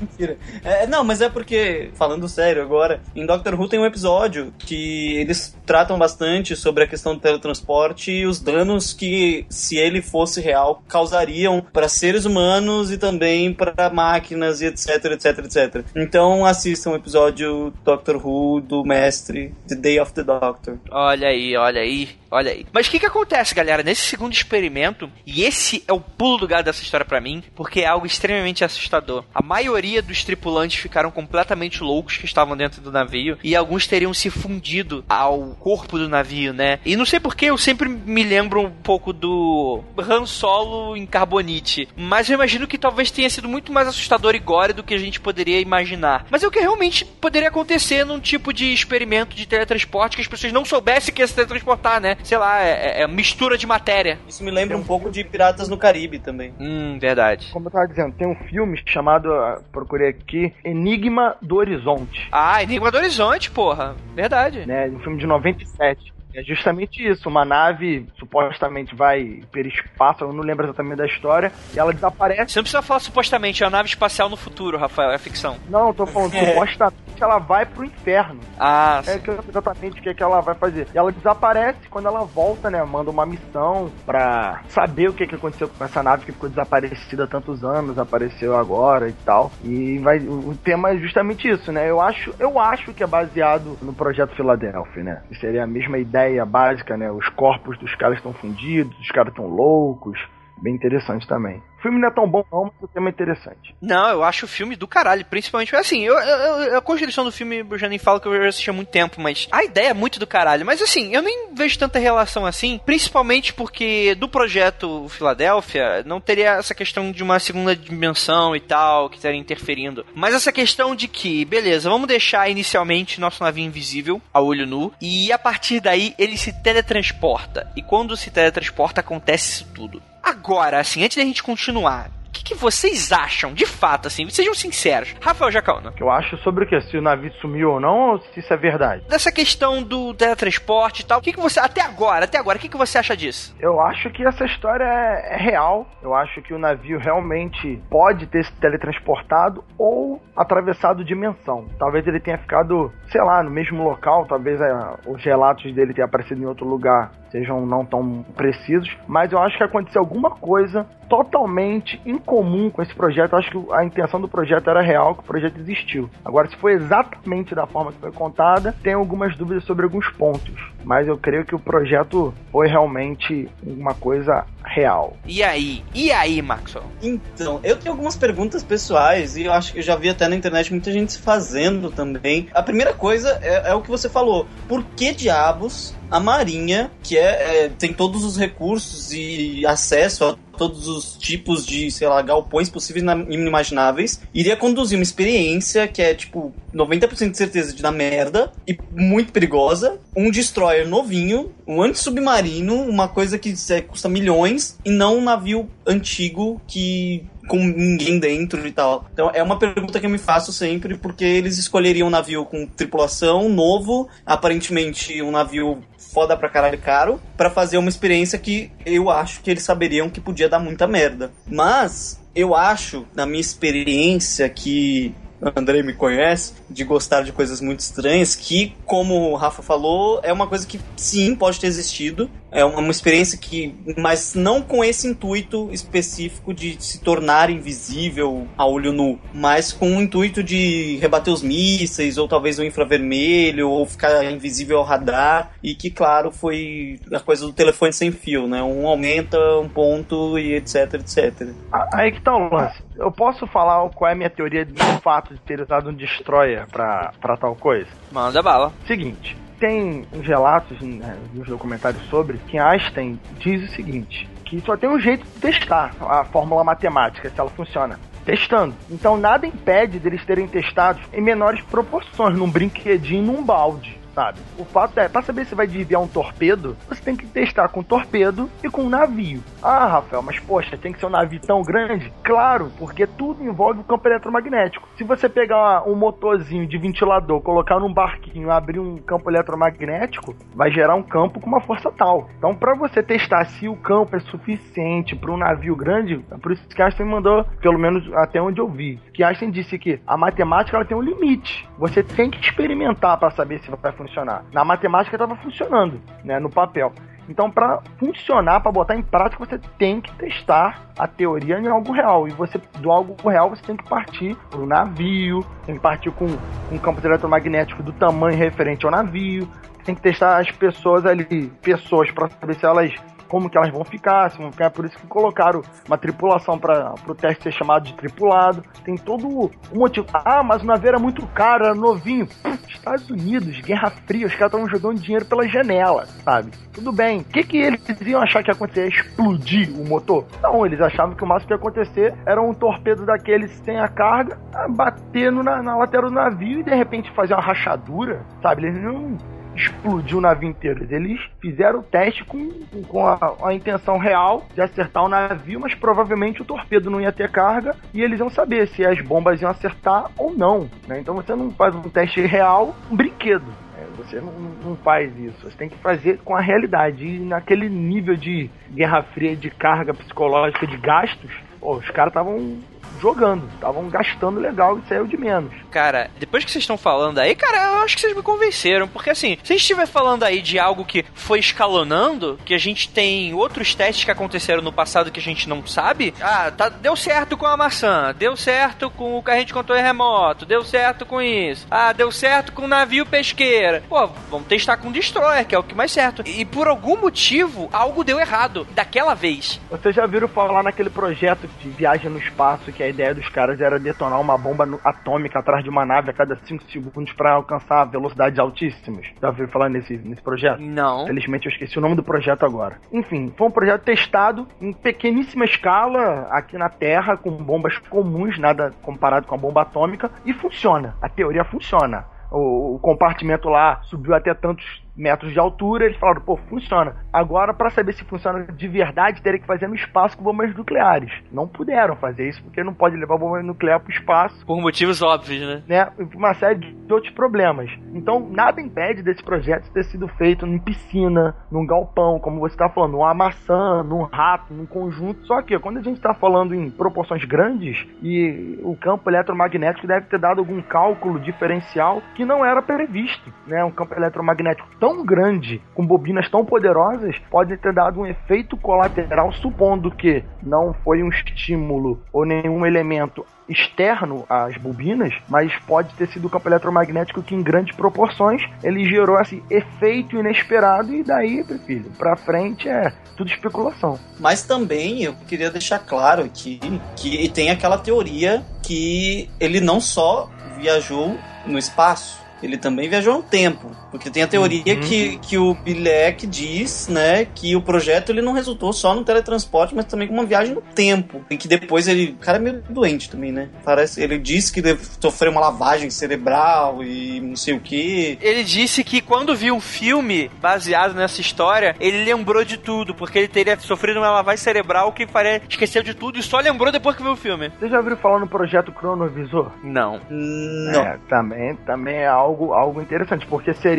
[0.00, 0.36] Mentira.
[0.64, 5.16] É, não, mas é porque, falando sério agora, em Doctor Who tem um episódio que
[5.16, 10.40] eles tratam bastante sobre a questão do teletransporte e os danos que, se ele fosse
[10.40, 15.84] real, causariam para seres humanos e também para máquinas e etc, etc, etc.
[15.94, 20.78] Então assistam o episódio Doctor Who do mestre, The Day of the Doctor.
[20.90, 22.66] Olha aí, olha aí, olha aí.
[22.72, 23.82] Mas o que que acontece, galera?
[23.82, 27.80] Nesse segundo experimento, e esse é o pulo do gato dessa história pra mim, porque
[27.80, 29.07] é algo extremamente assustador.
[29.34, 34.12] A maioria dos tripulantes ficaram completamente loucos que estavam dentro do navio e alguns teriam
[34.12, 36.78] se fundido ao corpo do navio, né?
[36.84, 41.88] E não sei porque eu sempre me lembro um pouco do Han Solo em Carbonite,
[41.96, 44.98] mas eu imagino que talvez tenha sido muito mais assustador e gore do que a
[44.98, 46.26] gente poderia imaginar.
[46.30, 50.28] Mas é o que realmente poderia acontecer num tipo de experimento de teletransporte que as
[50.28, 52.16] pessoas não soubessem que ia se teletransportar, né?
[52.22, 54.18] Sei lá, é, é mistura de matéria.
[54.28, 56.52] Isso me lembra um pouco de Piratas no Caribe também.
[56.58, 57.48] Hum, verdade.
[57.52, 58.97] Como eu tava dizendo, tem um filme chamado,
[59.32, 62.28] ah, procurei aqui, Enigma do Horizonte.
[62.32, 63.94] Ah, Enigma do Horizonte, porra.
[64.14, 64.66] Verdade.
[64.66, 64.88] né?
[64.88, 66.12] Um filme de 97.
[66.34, 71.50] É justamente isso, uma nave supostamente vai pelo espaço, eu não lembro exatamente da história,
[71.74, 72.52] e ela desaparece.
[72.52, 75.56] Você não precisa falar supostamente, é uma nave espacial no futuro, Rafael, é ficção.
[75.68, 76.52] Não, eu tô falando, É.
[76.52, 78.40] supostamente ela vai pro inferno.
[78.58, 80.86] Ah, É que- exatamente o que, é que ela vai fazer.
[80.94, 82.82] E ela desaparece quando ela volta, né?
[82.84, 87.24] Manda uma missão pra saber o que, que aconteceu com essa nave que ficou desaparecida
[87.24, 89.50] há tantos anos, apareceu agora e tal.
[89.64, 91.90] E vai, o, tema é justamente isso, né?
[91.90, 95.22] Eu acho, eu acho que é baseado no projeto Philadelphia, né?
[95.28, 97.10] Que seria a mesma ideia básica, né?
[97.10, 100.18] Os corpos dos caras estão fundidos, os caras estão loucos.
[100.62, 101.62] Bem interessante também.
[101.78, 103.74] O filme não é tão bom não, mas o tema é interessante.
[103.80, 107.30] Não, eu acho o filme do caralho, principalmente assim, eu, eu- eu- a construção do
[107.30, 109.90] filme eu já nem falo que eu já assisti há muito tempo, mas a ideia
[109.90, 110.66] é muito do caralho.
[110.66, 116.54] Mas assim, eu nem vejo tanta relação assim, principalmente porque do projeto Filadélfia não teria
[116.54, 120.04] essa questão de uma segunda dimensão e tal, que estaria interferindo.
[120.14, 124.92] Mas essa questão de que, beleza, vamos deixar inicialmente nosso navio invisível a olho nu,
[125.00, 127.70] e a partir daí ele se teletransporta.
[127.76, 130.02] E quando se teletransporta acontece isso tudo.
[130.28, 134.28] Agora, assim, antes da gente continuar, que, que vocês acham, de fato, assim?
[134.30, 135.14] Sejam sinceros.
[135.20, 135.92] Rafael Jacauna.
[135.98, 136.80] Eu acho sobre o que?
[136.82, 139.04] Se o navio sumiu ou não, ou se isso é verdade.
[139.08, 141.60] Dessa questão do teletransporte e tal, o que, que você.
[141.60, 143.54] Até agora, até agora, o que, que você acha disso?
[143.60, 145.86] Eu acho que essa história é, é real.
[146.02, 151.66] Eu acho que o navio realmente pode ter se teletransportado ou atravessado dimensão.
[151.78, 154.26] Talvez ele tenha ficado, sei lá, no mesmo local.
[154.26, 154.72] Talvez é,
[155.06, 158.88] os relatos dele tenham aparecido em outro lugar sejam não tão precisos.
[159.06, 163.32] Mas eu acho que aconteceu alguma coisa totalmente incomum com esse projeto.
[163.32, 166.10] Eu acho que a intenção do projeto era real, que o projeto existiu.
[166.22, 170.54] Agora, se foi exatamente da forma que foi contada, tenho algumas dúvidas sobre alguns pontos.
[170.84, 175.16] Mas eu creio que o projeto foi realmente uma coisa real.
[175.26, 175.82] E aí?
[175.94, 176.84] E aí, Maxwell?
[177.02, 180.36] Então, eu tenho algumas perguntas pessoais e eu acho que eu já vi até na
[180.36, 182.48] internet muita gente se fazendo também.
[182.52, 184.46] A primeira coisa é, é o que você falou.
[184.68, 190.47] Por que diabos a Marinha, que é, é, tem todos os recursos e acesso a
[190.58, 196.02] todos os tipos de, sei lá, galpões possíveis e inimagináveis, iria conduzir uma experiência que
[196.02, 201.80] é, tipo, 90% de certeza de dar merda e muito perigosa, um destroyer novinho, um
[201.80, 208.18] anti-submarino, uma coisa que é, custa milhões, e não um navio antigo que com ninguém
[208.18, 209.08] dentro e tal.
[209.12, 212.66] Então é uma pergunta que eu me faço sempre, porque eles escolheriam um navio com
[212.66, 219.10] tripulação novo, aparentemente um navio foda pra caralho caro, para fazer uma experiência que eu
[219.10, 221.30] acho que eles saberiam que podia dar muita merda.
[221.46, 225.14] Mas eu acho, na minha experiência, que
[225.56, 230.32] Andrei me conhece, de gostar de coisas muito estranhas, que, como o Rafa falou, é
[230.32, 232.28] uma coisa que sim pode ter existido.
[232.50, 233.74] É uma, uma experiência que.
[233.96, 239.96] Mas não com esse intuito específico de se tornar invisível a olho nu, mas com
[239.96, 245.52] o intuito de rebater os mísseis, ou talvez o infravermelho, ou ficar invisível ao radar,
[245.62, 248.62] e que, claro, foi a coisa do telefone sem fio, né?
[248.62, 251.48] Um aumenta um ponto e etc, etc.
[251.92, 252.82] Aí que tá o lance.
[252.96, 256.66] Eu posso falar qual é a minha teoria do fato de ter usado um destroyer
[256.68, 257.88] pra, pra tal coisa?
[258.10, 258.72] Manda bala.
[258.86, 264.76] Seguinte, tem uns relatos né, nos documentários sobre que Einstein diz o seguinte: que só
[264.76, 267.98] tem um jeito de testar a fórmula matemática, se ela funciona.
[268.24, 268.74] Testando.
[268.90, 274.38] Então nada impede deles terem testado em menores proporções, num brinquedinho, num balde sabe?
[274.58, 277.82] O fato é, pra saber se vai desviar um torpedo, você tem que testar com
[277.82, 279.42] torpedo e com navio.
[279.62, 282.12] Ah, Rafael, mas poxa, tem que ser um navio tão grande?
[282.22, 284.88] Claro, porque tudo envolve o campo eletromagnético.
[284.96, 290.70] Se você pegar um motorzinho de ventilador, colocar num barquinho, abrir um campo eletromagnético, vai
[290.70, 292.28] gerar um campo com uma força tal.
[292.38, 296.52] Então, para você testar se o campo é suficiente para um navio grande, é por
[296.52, 300.16] isso que Einstein mandou, pelo menos até onde eu vi, que Einstein disse que a
[300.16, 301.68] matemática ela tem um limite.
[301.78, 304.44] Você tem que experimentar para saber se vai funcionar funcionar.
[304.52, 306.92] Na matemática estava funcionando, né, no papel.
[307.28, 311.92] Então, para funcionar, para botar em prática, você tem que testar a teoria em algo
[311.92, 312.26] real.
[312.26, 316.10] E você, do algo real, você tem que partir para o navio, tem que partir
[316.12, 316.24] com
[316.72, 319.46] um campo eletromagnético do tamanho referente ao navio,
[319.84, 322.94] tem que testar as pessoas ali, pessoas, para saber se elas
[323.28, 324.70] como que elas vão ficar, se vão ficar.
[324.70, 328.62] Por isso que colocaram uma tripulação para o teste ser chamado de tripulado.
[328.84, 330.06] Tem todo o motivo.
[330.12, 332.26] Ah, mas o navio era muito caro, era novinho.
[332.68, 336.50] Estados Unidos, Guerra Fria, os caras estavam jogando dinheiro pela janela, sabe?
[336.72, 337.20] Tudo bem.
[337.20, 338.88] O que, que eles iam achar que ia acontecer?
[338.88, 340.26] Explodir o motor?
[340.42, 343.88] Não, eles achavam que o máximo que ia acontecer era um torpedo daqueles sem a
[343.88, 344.38] carga
[344.70, 348.66] bater na, na lateral do navio e de repente fazer uma rachadura, sabe?
[348.66, 349.16] Eles não
[349.58, 350.86] explodiu o navio inteiro.
[350.88, 352.50] Eles fizeram o teste com,
[352.88, 357.12] com a, a, intenção real de acertar o navio, mas provavelmente o torpedo não ia
[357.12, 360.70] ter carga e eles iam saber se as bombas iam acertar ou não.
[360.86, 361.00] Né?
[361.00, 363.46] Então você não faz um teste real, um brinquedo.
[363.46, 363.86] Né?
[363.96, 364.32] Você não,
[364.64, 365.38] não, faz isso.
[365.42, 367.04] Você tem que fazer com a realidade.
[367.04, 372.58] E naquele nível de guerra fria, de carga psicológica, de gastos, pô, os caras estavam
[373.00, 373.48] jogando.
[373.54, 375.52] Estavam gastando legal e saiu de menos.
[375.70, 378.88] Cara, depois que vocês estão falando aí, cara, eu acho que vocês me convenceram.
[378.88, 382.58] Porque assim, se a gente estiver falando aí de algo que foi escalonando, que a
[382.58, 386.14] gente tem outros testes que aconteceram no passado que a gente não sabe.
[386.20, 390.46] Ah, tá, deu certo com a maçã, deu certo com o carrinho de controle remoto,
[390.46, 391.66] deu certo com isso.
[391.70, 393.82] Ah, deu certo com o navio pesqueira.
[393.88, 396.22] Pô, vamos testar com o Destroyer, que é o que mais certo.
[396.26, 399.60] E por algum motivo, algo deu errado daquela vez.
[399.70, 403.60] Vocês já viram falar naquele projeto de viagem no espaço que a ideia dos caras
[403.60, 407.84] era detonar uma bomba atômica atrás de uma nave a cada 5 segundos para alcançar
[407.84, 409.06] velocidades altíssimas.
[409.20, 410.60] Já ouviu falar nesse, nesse projeto?
[410.60, 411.06] Não.
[411.06, 412.78] Felizmente eu esqueci o nome do projeto agora.
[412.92, 418.72] Enfim, foi um projeto testado em pequeníssima escala aqui na Terra, com bombas comuns, nada
[418.82, 420.96] comparado com a bomba atômica, e funciona.
[421.00, 422.04] A teoria funciona.
[422.30, 426.96] O, o compartimento lá subiu até tantos metros de altura, eles falaram, pô, funciona.
[427.12, 431.12] Agora, para saber se funciona de verdade, teria que fazer no espaço com bombas nucleares.
[431.32, 434.44] Não puderam fazer isso, porque não pode levar bomba nuclear pro espaço.
[434.44, 435.62] Por motivos óbvios, né?
[435.68, 435.92] né?
[436.14, 437.70] Uma série de outros problemas.
[437.94, 442.68] Então, nada impede desse projeto ter sido feito em piscina, num galpão, como você está
[442.68, 445.24] falando, numa maçã, num rato, num conjunto.
[445.26, 450.06] Só que, quando a gente está falando em proporções grandes, e o campo eletromagnético deve
[450.06, 453.64] ter dado algum cálculo diferencial que não era previsto, né?
[453.64, 458.56] Um campo eletromagnético tão tão grande, com bobinas tão poderosas, pode ter dado um efeito
[458.56, 465.94] colateral, supondo que não foi um estímulo ou nenhum elemento externo às bobinas, mas pode
[465.94, 471.02] ter sido o campo eletromagnético que, em grandes proporções, ele gerou esse efeito inesperado e
[471.02, 473.98] daí, filho, pra frente é tudo especulação.
[474.18, 476.60] Mas também eu queria deixar claro aqui
[476.96, 483.22] que tem aquela teoria que ele não só viajou no espaço, ele também viajou um
[483.22, 483.70] tempo.
[483.90, 484.80] Porque tem a teoria uhum.
[484.80, 489.74] que, que o Bilek diz, né, que o projeto ele não resultou só no teletransporte,
[489.74, 491.24] mas também com uma viagem no tempo.
[491.30, 492.16] E que depois ele.
[492.18, 493.48] O cara é meio doente também, né?
[493.64, 494.02] Parece.
[494.02, 494.62] Ele disse que
[495.00, 498.18] sofreu uma lavagem cerebral e não sei o que.
[498.20, 503.18] Ele disse que quando viu um filme baseado nessa história, ele lembrou de tudo, porque
[503.18, 506.96] ele teria sofrido uma lavagem cerebral que faria esqueceu de tudo e só lembrou depois
[506.96, 507.50] que viu o filme.
[507.58, 509.50] Você já ouviu falar no projeto Cronovisor?
[509.62, 510.00] Não.
[510.10, 510.80] Não.
[510.80, 513.77] É, também, também é algo, algo interessante, porque seria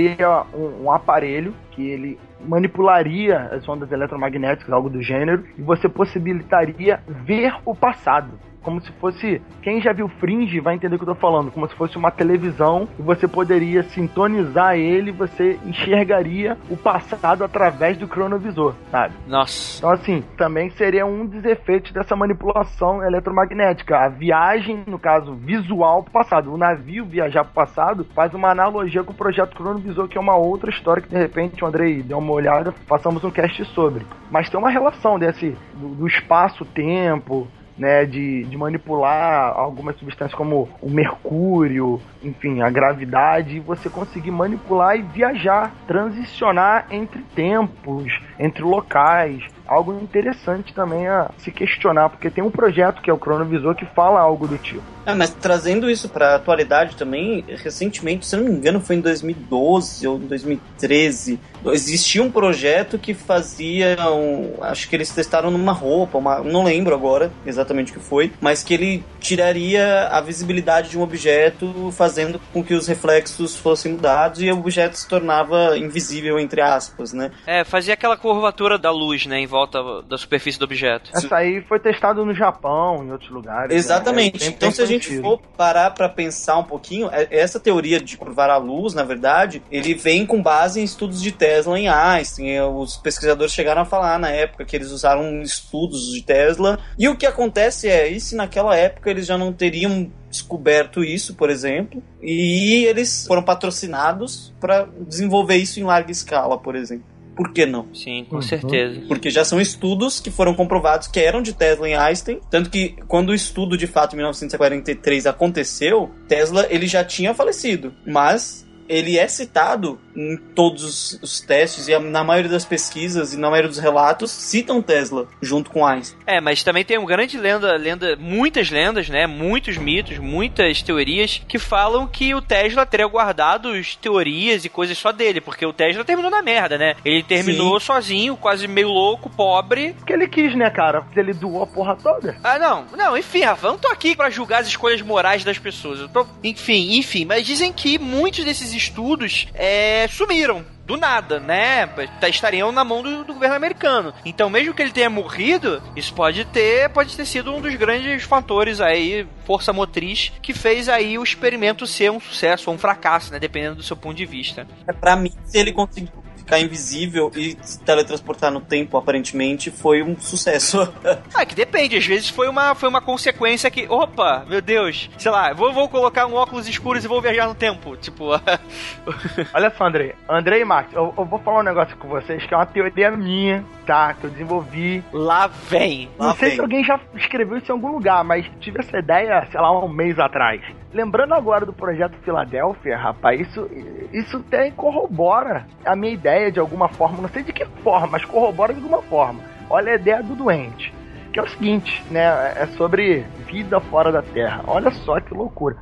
[0.53, 7.01] um, um aparelho que ele manipularia as ondas eletromagnéticas, algo do gênero, e você possibilitaria
[7.07, 9.41] ver o passado como se fosse.
[9.62, 11.51] Quem já viu Fringe vai entender o que eu tô falando.
[11.51, 17.97] Como se fosse uma televisão e você poderia sintonizar ele, você enxergaria o passado através
[17.97, 19.13] do cronovisor, sabe?
[19.27, 19.77] Nossa.
[19.77, 23.97] Então, assim, também seria um dos efeitos dessa manipulação eletromagnética.
[23.97, 26.53] A viagem, no caso, visual pro passado.
[26.53, 30.35] O navio viajar pro passado faz uma analogia com o projeto cronovisor, que é uma
[30.35, 34.05] outra história que de repente o Andrei deu uma olhada, passamos um cast sobre.
[34.31, 37.47] Mas tem uma relação desse do, do espaço-tempo,
[37.80, 44.32] né, de, de manipular algumas substâncias como o mercúrio, enfim, a gravidade, e você conseguir
[44.32, 49.42] manipular e viajar, transicionar entre tempos, entre locais.
[49.65, 53.86] Algo interessante também a se questionar, porque tem um projeto que é o Cronovisor que
[53.86, 54.84] fala algo do tipo.
[55.06, 59.02] Ah, mas trazendo isso para a atualidade também, recentemente, se não me engano, foi em
[59.02, 66.17] 2012 ou 2013, existia um projeto que fazia, um, acho que eles testaram numa roupa,
[66.17, 70.97] uma, não lembro agora exatamente o que foi, mas que ele tiraria a visibilidade de
[70.97, 76.39] um objeto, fazendo com que os reflexos fossem mudados e o objeto se tornava invisível
[76.39, 77.31] entre aspas, né?
[77.45, 81.10] É, fazia aquela curvatura da luz, né, em volta da superfície do objeto.
[81.13, 83.75] Essa aí foi testado no Japão, em outros lugares.
[83.75, 84.33] Exatamente.
[84.39, 84.39] Né?
[84.39, 85.21] Tem- então, se a gente sentido.
[85.23, 89.62] for parar pra pensar um pouquinho, é- essa teoria de curvar a luz, na verdade,
[89.71, 92.60] ele vem com base em estudos de Tesla em Einstein.
[92.62, 96.77] Os pesquisadores chegaram a falar na época que eles usaram estudos de Tesla.
[96.97, 101.33] E o que acontece é, e se naquela época eles já não teriam descoberto isso,
[101.35, 107.06] por exemplo, e eles foram patrocinados para desenvolver isso em larga escala, por exemplo.
[107.35, 107.87] Por que não?
[107.95, 108.41] Sim, com Uhum.
[108.41, 109.02] certeza.
[109.08, 112.41] Porque já são estudos que foram comprovados que eram de Tesla e Einstein.
[112.52, 117.93] Tanto que quando o estudo de fato em 1943 aconteceu, Tesla ele já tinha falecido.
[118.06, 123.49] Mas ele é citado em todos os testes e na maioria das pesquisas e na
[123.49, 126.19] maioria dos relatos citam Tesla junto com Einstein.
[126.27, 129.25] É, mas também tem uma grande lenda, lenda, muitas lendas, né?
[129.25, 134.97] Muitos mitos, muitas teorias que falam que o Tesla teria guardado as teorias e coisas
[134.97, 136.95] só dele, porque o Tesla terminou na merda, né?
[137.05, 139.93] Ele terminou sozinho, quase meio louco, pobre.
[139.93, 141.05] Porque ele quis, né, cara?
[141.15, 142.37] Ele doou a porra toda.
[142.43, 145.57] Ah, não, não, enfim, Rafa, eu não tô aqui pra julgar as escolhas morais das
[145.57, 145.99] pessoas.
[145.99, 150.65] Eu tô, enfim, enfim, mas dizem que muitos desses estudos é, sumiram.
[150.85, 151.85] Do nada, né?
[152.19, 154.12] Tá- Estariam na mão do, do governo americano.
[154.25, 158.23] Então, mesmo que ele tenha morrido, isso pode ter, pode ter sido um dos grandes
[158.23, 163.31] fatores aí, força motriz, que fez aí o experimento ser um sucesso ou um fracasso,
[163.31, 163.37] né?
[163.39, 164.67] Dependendo do seu ponto de vista.
[164.87, 166.12] É, Pra mim, se ele conseguiu
[166.50, 170.79] ficar invisível e se teletransportar no tempo, aparentemente, foi um sucesso.
[171.33, 171.95] Ah, que depende.
[171.95, 175.87] Às vezes foi uma, foi uma consequência que, opa, meu Deus, sei lá, vou, vou
[175.87, 177.95] colocar um óculos escuros e vou viajar no tempo.
[177.97, 178.29] Tipo,
[179.54, 180.13] Olha só, Andrei.
[180.27, 183.12] Andrei e Max, eu, eu vou falar um negócio com vocês que é uma teoria
[183.12, 184.13] minha, tá?
[184.13, 185.04] Que eu desenvolvi.
[185.13, 186.10] lá vem.
[186.17, 186.56] Não Lá sei vem.
[186.56, 189.87] se alguém já escreveu isso em algum lugar, mas tive essa ideia, sei lá, um
[189.89, 190.62] mês atrás.
[190.93, 193.69] Lembrando agora do projeto Filadélfia, rapaz, isso,
[194.12, 197.21] isso até corrobora a minha ideia de alguma forma.
[197.21, 199.42] Não sei de que forma, mas corrobora de alguma forma.
[199.69, 200.94] Olha a ideia do doente.
[201.33, 202.54] Que é o seguinte, né?
[202.56, 204.63] É sobre vida fora da Terra.
[204.67, 205.77] Olha só que loucura.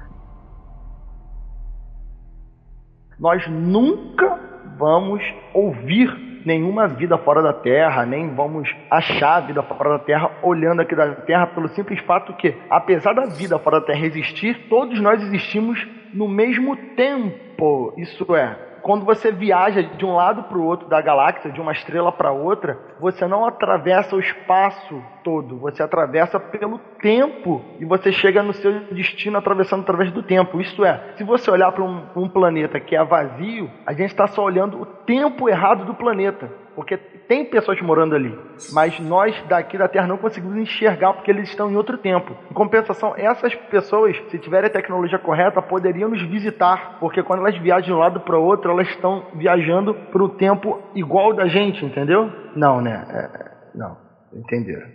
[3.19, 4.39] Nós nunca
[4.77, 10.81] vamos ouvir nenhuma vida fora da Terra, nem vamos achar vida fora da Terra olhando
[10.81, 14.99] aqui da Terra pelo simples fato que, apesar da vida fora da Terra existir, todos
[15.01, 17.93] nós existimos no mesmo tempo.
[17.97, 18.55] Isso é,
[18.87, 22.31] quando você viaja de um lado para o outro da galáxia, de uma estrela para
[22.31, 28.53] outra, você não atravessa o espaço todo, você atravessa pelo tempo e você chega no
[28.53, 30.61] seu destino atravessando através do tempo.
[30.61, 34.25] Isto é, se você olhar para um, um planeta que é vazio, a gente está
[34.25, 36.49] só olhando o tempo errado do planeta.
[36.73, 36.97] Porque
[37.27, 38.37] tem pessoas morando ali,
[38.71, 42.35] mas nós daqui da Terra não conseguimos enxergar porque eles estão em outro tempo.
[42.49, 47.57] Em compensação, essas pessoas, se tiverem a tecnologia correta, poderiam nos visitar, porque quando elas
[47.57, 51.47] viajam de um lado para o outro, elas estão viajando para o tempo igual da
[51.47, 52.31] gente, entendeu?
[52.55, 53.05] Não, né?
[53.09, 53.97] É, é, não,
[54.33, 54.87] entenderam.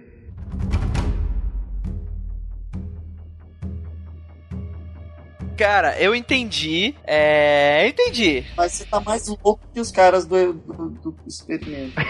[5.57, 6.95] Cara, eu entendi.
[7.05, 7.87] É.
[7.89, 8.45] Entendi.
[8.57, 11.95] Mas você tá mais louco que os caras do, do, do experimento.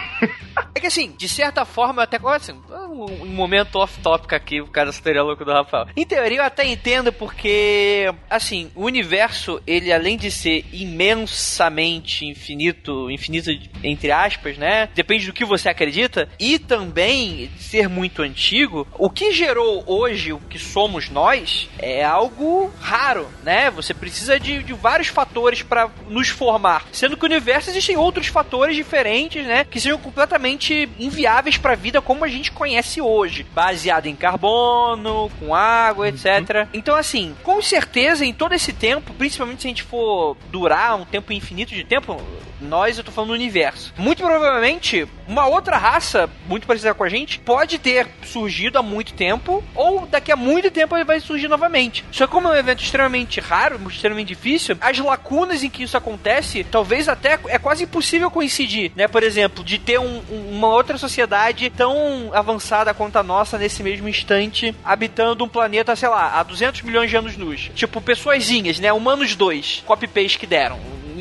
[0.74, 4.66] É que assim, de certa forma, eu até assim, um, um momento off-topic aqui, o
[4.66, 5.86] cara seria louco do Rafael.
[5.94, 13.10] Em teoria, eu até entendo porque, assim, o universo, ele além de ser imensamente infinito,
[13.10, 13.50] infinito
[13.84, 14.88] entre aspas, né?
[14.94, 20.38] Depende do que você acredita, e também ser muito antigo, o que gerou hoje o
[20.38, 23.28] que somos nós é algo raro.
[23.42, 23.70] Né?
[23.70, 26.84] Você precisa de, de vários fatores para nos formar.
[26.92, 29.64] Sendo que o universo existem outros fatores diferentes, né?
[29.64, 33.46] Que sejam completamente inviáveis para a vida como a gente conhece hoje.
[33.54, 36.26] Baseado em carbono, com água, etc.
[36.26, 36.68] Uhum.
[36.72, 41.04] Então, assim, com certeza, em todo esse tempo, principalmente se a gente for durar um
[41.04, 42.20] tempo infinito de tempo,
[42.62, 43.92] nós, eu tô falando do universo.
[43.96, 49.14] Muito provavelmente, uma outra raça, muito parecida com a gente, pode ter surgido há muito
[49.14, 52.04] tempo, ou daqui a muito tempo ele vai surgir novamente.
[52.10, 55.96] Só que como é um evento extremamente raro, extremamente difícil, as lacunas em que isso
[55.96, 59.08] acontece, talvez até é quase impossível coincidir, né?
[59.08, 64.08] Por exemplo, de ter um, uma outra sociedade tão avançada quanto a nossa nesse mesmo
[64.08, 67.70] instante, habitando um planeta, sei lá, a 200 milhões de anos-luz.
[67.74, 68.92] Tipo, pessoazinhas, né?
[68.92, 70.78] Humanos 2, copy-paste que deram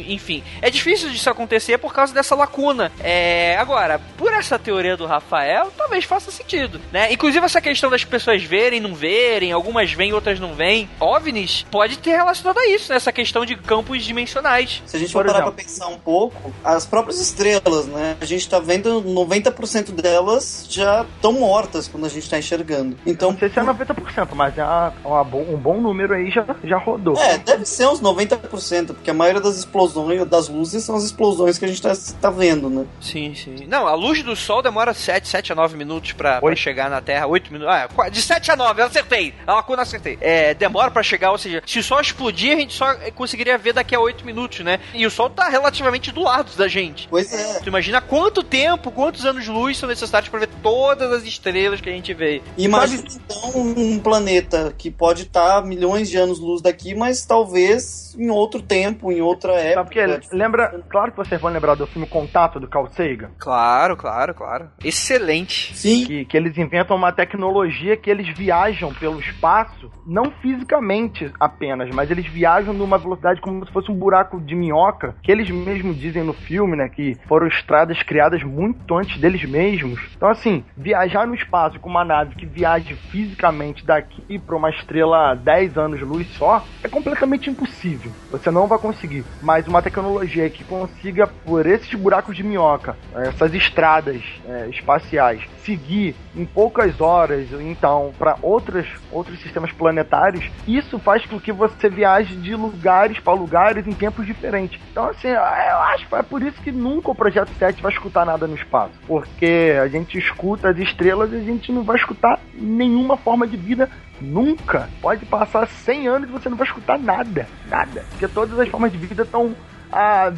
[0.08, 0.44] enfim.
[0.62, 2.92] É difícil disso acontecer por causa dessa lacuna.
[3.00, 7.12] É, agora, por essa teoria do Rafael, talvez faça sentido, né?
[7.12, 10.90] Inclusive essa questão das pessoas verem, não verem, algumas vêm, outras não vêm.
[11.00, 12.98] OVNIs pode ter relacionado a isso, né?
[12.98, 14.82] Essa questão de campos dimensionais.
[14.86, 18.18] Se a gente for parar pra pensar um pouco, as próprias estrelas, né?
[18.20, 22.98] A gente tá vendo 90% delas já estão mortas quando a gente tá enxergando.
[23.06, 24.64] Então, não sei se é 90%, mas é
[25.06, 27.18] um bom número aí já, já rodou.
[27.18, 31.04] É, deve ser uns 90%, porque a maioria das explosões explosões das luzes são as
[31.04, 31.21] explosões
[31.60, 32.86] que a gente tá, tá vendo, né?
[33.00, 33.66] Sim, sim.
[33.68, 37.02] Não, a luz do sol demora 7, 7 a 9 minutos pra, pra chegar na
[37.02, 37.28] Terra.
[37.28, 37.74] 8 minutos.
[37.74, 39.34] Ah, de 7 a 9, eu acertei.
[39.46, 40.18] A lacuna acertei.
[40.22, 43.74] É, demora pra chegar, ou seja, se o sol explodir, a gente só conseguiria ver
[43.74, 44.80] daqui a 8 minutos, né?
[44.94, 47.08] E o sol tá relativamente do lado da gente.
[47.10, 47.60] Pois é.
[47.60, 51.82] Tu imagina quanto tempo, quantos anos de luz são necessários pra ver todas as estrelas
[51.82, 52.42] que a gente vê.
[52.58, 58.30] Imagina então um planeta que pode estar tá milhões de anos-luz daqui, mas talvez em
[58.30, 60.00] outro tempo, em outra época.
[60.02, 63.32] Sabe porque lembra, claro que vocês vão lembrar do filme Contato do Carl Sagan.
[63.38, 64.70] Claro, claro, claro.
[64.84, 65.76] Excelente.
[65.76, 66.06] Sim.
[66.06, 72.10] Que, que eles inventam uma tecnologia que eles viajam pelo espaço, não fisicamente apenas, mas
[72.10, 76.24] eles viajam numa velocidade como se fosse um buraco de minhoca, que eles mesmos dizem
[76.24, 80.00] no filme, né, que foram estradas criadas muito antes deles mesmos.
[80.16, 85.36] Então assim, viajar no espaço com uma nave que viaje fisicamente daqui para uma estrela
[85.36, 88.12] 10 anos luz só é completamente impossível.
[88.32, 89.24] Você não vai conseguir.
[89.42, 90.64] Mas uma tecnologia que
[91.02, 98.14] consiga, por esses buracos de minhoca, essas estradas é, espaciais, seguir em poucas horas, então,
[98.18, 103.88] para outros, outros sistemas planetários, isso faz com que você viaje de lugares para lugares
[103.88, 104.80] em tempos diferentes.
[104.92, 108.26] Então, assim, eu acho que é por isso que nunca o Projeto 7 vai escutar
[108.26, 108.94] nada no espaço.
[109.08, 113.58] Porque a gente escuta as estrelas e a gente não vai escutar nenhuma forma de
[113.58, 113.90] vida
[114.22, 114.88] nunca.
[115.02, 117.48] Pode passar 100 anos e você não vai escutar nada.
[117.70, 118.06] Nada.
[118.12, 119.56] Porque todas as formas de vida estão
[119.92, 120.34] a.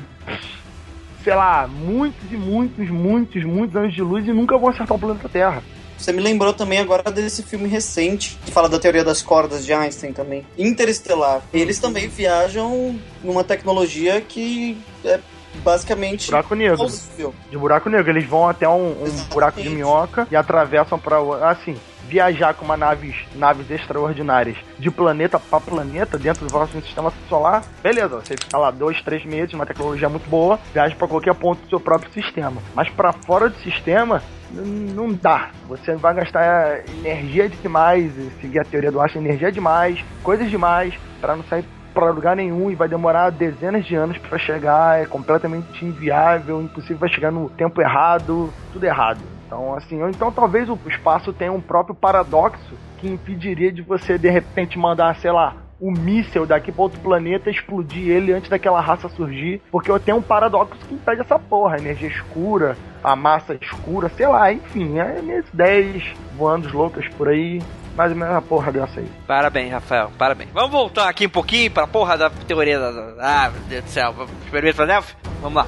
[1.24, 5.00] sei lá, muitos e muitos, muitos, muitos anos de luz e nunca vão acertar o
[5.00, 5.64] planeta Terra.
[5.98, 9.72] Você me lembrou também agora desse filme recente que fala da teoria das cordas de
[9.72, 10.46] Einstein também.
[10.58, 11.42] Interestelar.
[11.54, 15.20] Eles também viajam numa tecnologia que é
[15.64, 16.78] basicamente buraco negro.
[16.78, 17.34] Possível.
[17.50, 18.12] De buraco negro.
[18.12, 21.18] Eles vão até um, um buraco de minhoca e atravessam para
[21.50, 21.78] assim,
[22.14, 27.64] viajar com uma naves, naves extraordinárias de planeta para planeta dentro do nosso sistema solar,
[27.82, 31.64] beleza, você fica lá dois, três meses, uma tecnologia muito boa, viaja para qualquer ponto
[31.64, 32.62] do seu próprio sistema.
[32.76, 35.50] Mas para fora do sistema, não dá.
[35.68, 41.36] Você vai gastar energia demais, seguir a teoria do Einstein, energia demais, coisas demais, para
[41.36, 45.84] não sair para lugar nenhum e vai demorar dezenas de anos para chegar, é completamente
[45.84, 49.33] inviável, impossível, vai chegar no tempo errado, tudo errado.
[49.46, 54.18] Então, assim, ou então talvez o espaço tenha um próprio paradoxo que impediria de você
[54.18, 58.80] de repente mandar, sei lá, um míssel daqui para outro planeta explodir ele antes daquela
[58.80, 63.16] raça surgir, porque eu tenho um paradoxo que impede essa porra, a energia escura, a
[63.16, 66.04] massa escura, sei lá, enfim, é minhas ideias
[66.38, 67.62] voando loucas por aí,
[67.98, 69.12] mais ou menos a porra dessa aí.
[69.28, 70.50] Parabéns, Rafael, parabéns.
[70.54, 72.90] Vamos voltar aqui um pouquinho pra porra da teoria da.
[73.20, 74.16] Ah, meu Deus do céu.
[74.46, 75.16] Experimento pra Delphi?
[75.42, 75.68] Vamos lá.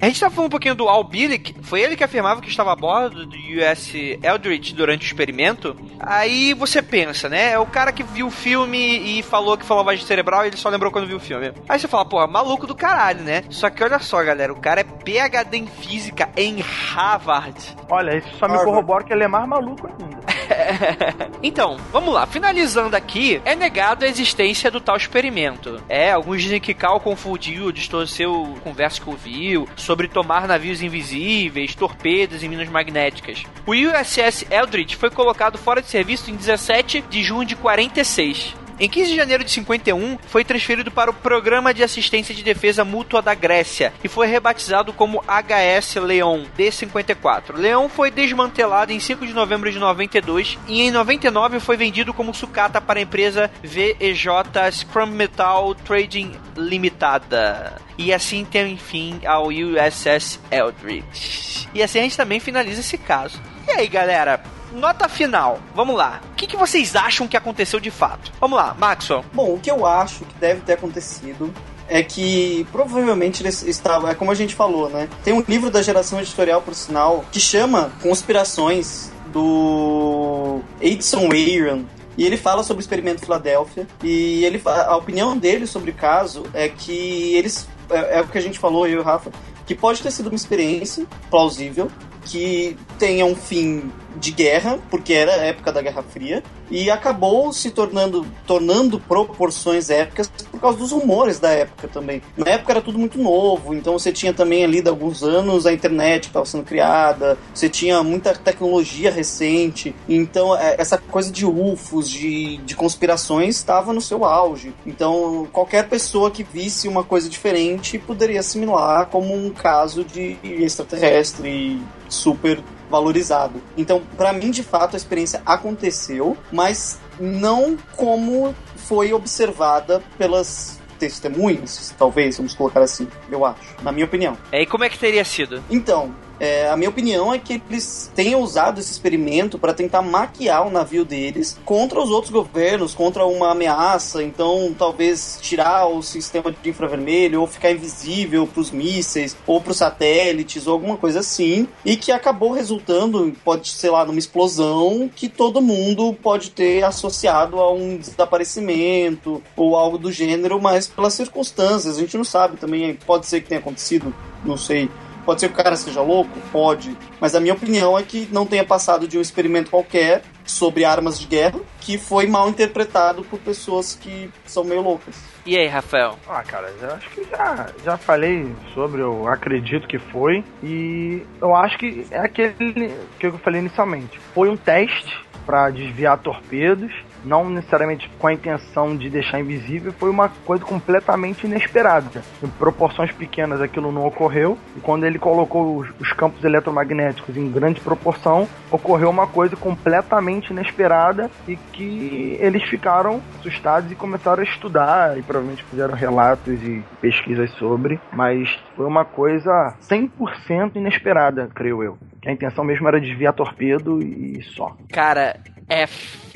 [0.00, 2.72] A gente tá falando um pouquinho do Al Billick, foi ele que afirmava que estava
[2.72, 3.92] a bordo do US
[4.22, 5.76] Eldridge durante o experimento.
[5.98, 7.52] Aí você pensa, né?
[7.52, 10.56] É o cara que viu o filme e falou que foi lavagem cerebral e ele
[10.56, 11.52] só lembrou quando viu o filme.
[11.68, 13.44] Aí você fala, pô, maluco do caralho, né?
[13.50, 17.76] Só que olha só, galera, o cara é PhD em física em Harvard.
[17.90, 18.64] Olha, isso só Harvard.
[18.64, 20.19] me corrobora que ele é mais maluco ainda.
[21.42, 22.26] então, vamos lá.
[22.26, 25.80] Finalizando aqui, é negado a existência do tal experimento.
[25.88, 32.42] É, alguns dizem que Cal confundiu, distorceu conversa que ouviu sobre tomar navios invisíveis, torpedos
[32.42, 33.44] e minas magnéticas.
[33.66, 38.54] O USS Eldridge foi colocado fora de serviço em 17 de junho de 46.
[38.80, 42.82] Em 15 de janeiro de 51, foi transferido para o Programa de Assistência de Defesa
[42.82, 47.56] Mútua da Grécia e foi rebatizado como HS Leon D-54.
[47.56, 52.32] Leon foi desmantelado em 5 de novembro de 92 e em 99 foi vendido como
[52.32, 54.28] sucata para a empresa VEJ
[54.72, 57.74] Scrum Metal Trading Limitada.
[57.98, 61.68] E assim tem fim ao USS Eldridge.
[61.74, 63.38] E assim a gente também finaliza esse caso.
[63.68, 64.42] E aí, galera?
[64.72, 65.58] Nota final.
[65.74, 66.20] Vamos lá.
[66.32, 68.32] O que, que vocês acham que aconteceu de fato?
[68.40, 69.24] Vamos lá, Maxwell.
[69.32, 71.52] Bom, o que eu acho que deve ter acontecido
[71.88, 75.08] é que provavelmente eles estavam, é como a gente falou, né?
[75.24, 81.84] Tem um livro da geração editorial, por sinal, que chama Conspirações do Edson Aaron.
[82.16, 83.86] E ele fala sobre o experimento Filadélfia.
[84.02, 87.68] E ele a opinião dele sobre o caso é que eles.
[87.88, 89.32] É, é o que a gente falou, eu e o Rafa,
[89.66, 91.90] que pode ter sido uma experiência plausível,
[92.24, 93.90] que tenha um fim
[94.20, 99.90] de guerra, porque era a época da Guerra Fria, e acabou se tornando, tornando proporções
[99.90, 102.22] épicas por causa dos rumores da época também.
[102.36, 105.72] Na época era tudo muito novo, então você tinha também ali de alguns anos a
[105.72, 112.08] internet estava sendo criada, você tinha muita tecnologia recente, então é, essa coisa de UFOs,
[112.08, 114.72] de, de conspirações estava no seu auge.
[114.86, 121.80] Então qualquer pessoa que visse uma coisa diferente poderia assimilar como um caso de extraterrestre
[122.08, 123.62] super valorizado.
[123.76, 131.94] Então, para mim, de fato, a experiência aconteceu, mas não como foi observada pelas testemunhas,
[131.96, 134.36] talvez, vamos colocar assim, eu acho, na minha opinião.
[134.52, 135.62] É, e como é que teria sido?
[135.70, 140.66] Então, é, a minha opinião é que eles tenham usado esse experimento para tentar maquiar
[140.66, 144.22] o navio deles contra os outros governos, contra uma ameaça.
[144.22, 149.72] Então, talvez tirar o sistema de infravermelho ou ficar invisível para os mísseis ou para
[149.72, 151.68] os satélites ou alguma coisa assim.
[151.84, 157.60] E que acabou resultando, pode ser lá, numa explosão que todo mundo pode ter associado
[157.60, 161.98] a um desaparecimento ou algo do gênero, mas pelas circunstâncias.
[161.98, 162.94] A gente não sabe também.
[163.06, 164.88] Pode ser que tenha acontecido, não sei
[165.30, 166.36] Pode ser que o cara seja louco?
[166.50, 166.98] Pode.
[167.20, 171.20] Mas a minha opinião é que não tenha passado de um experimento qualquer sobre armas
[171.20, 175.22] de guerra que foi mal interpretado por pessoas que são meio loucas.
[175.46, 176.18] E aí, Rafael?
[176.28, 180.42] Ah, cara, eu acho que já, já falei sobre, eu acredito que foi.
[180.64, 184.18] E eu acho que é aquele que eu falei inicialmente.
[184.34, 185.16] Foi um teste
[185.46, 186.92] para desviar torpedos
[187.24, 192.22] não necessariamente com a intenção de deixar invisível, foi uma coisa completamente inesperada.
[192.42, 197.50] Em proporções pequenas aquilo não ocorreu, e quando ele colocou os, os campos eletromagnéticos em
[197.50, 204.44] grande proporção, ocorreu uma coisa completamente inesperada e que eles ficaram assustados e começaram a
[204.44, 211.82] estudar e provavelmente fizeram relatos e pesquisas sobre, mas foi uma coisa 100% inesperada, creio
[211.82, 211.98] eu.
[212.26, 214.76] A intenção mesmo era desviar torpedo e só.
[214.92, 215.86] Cara, é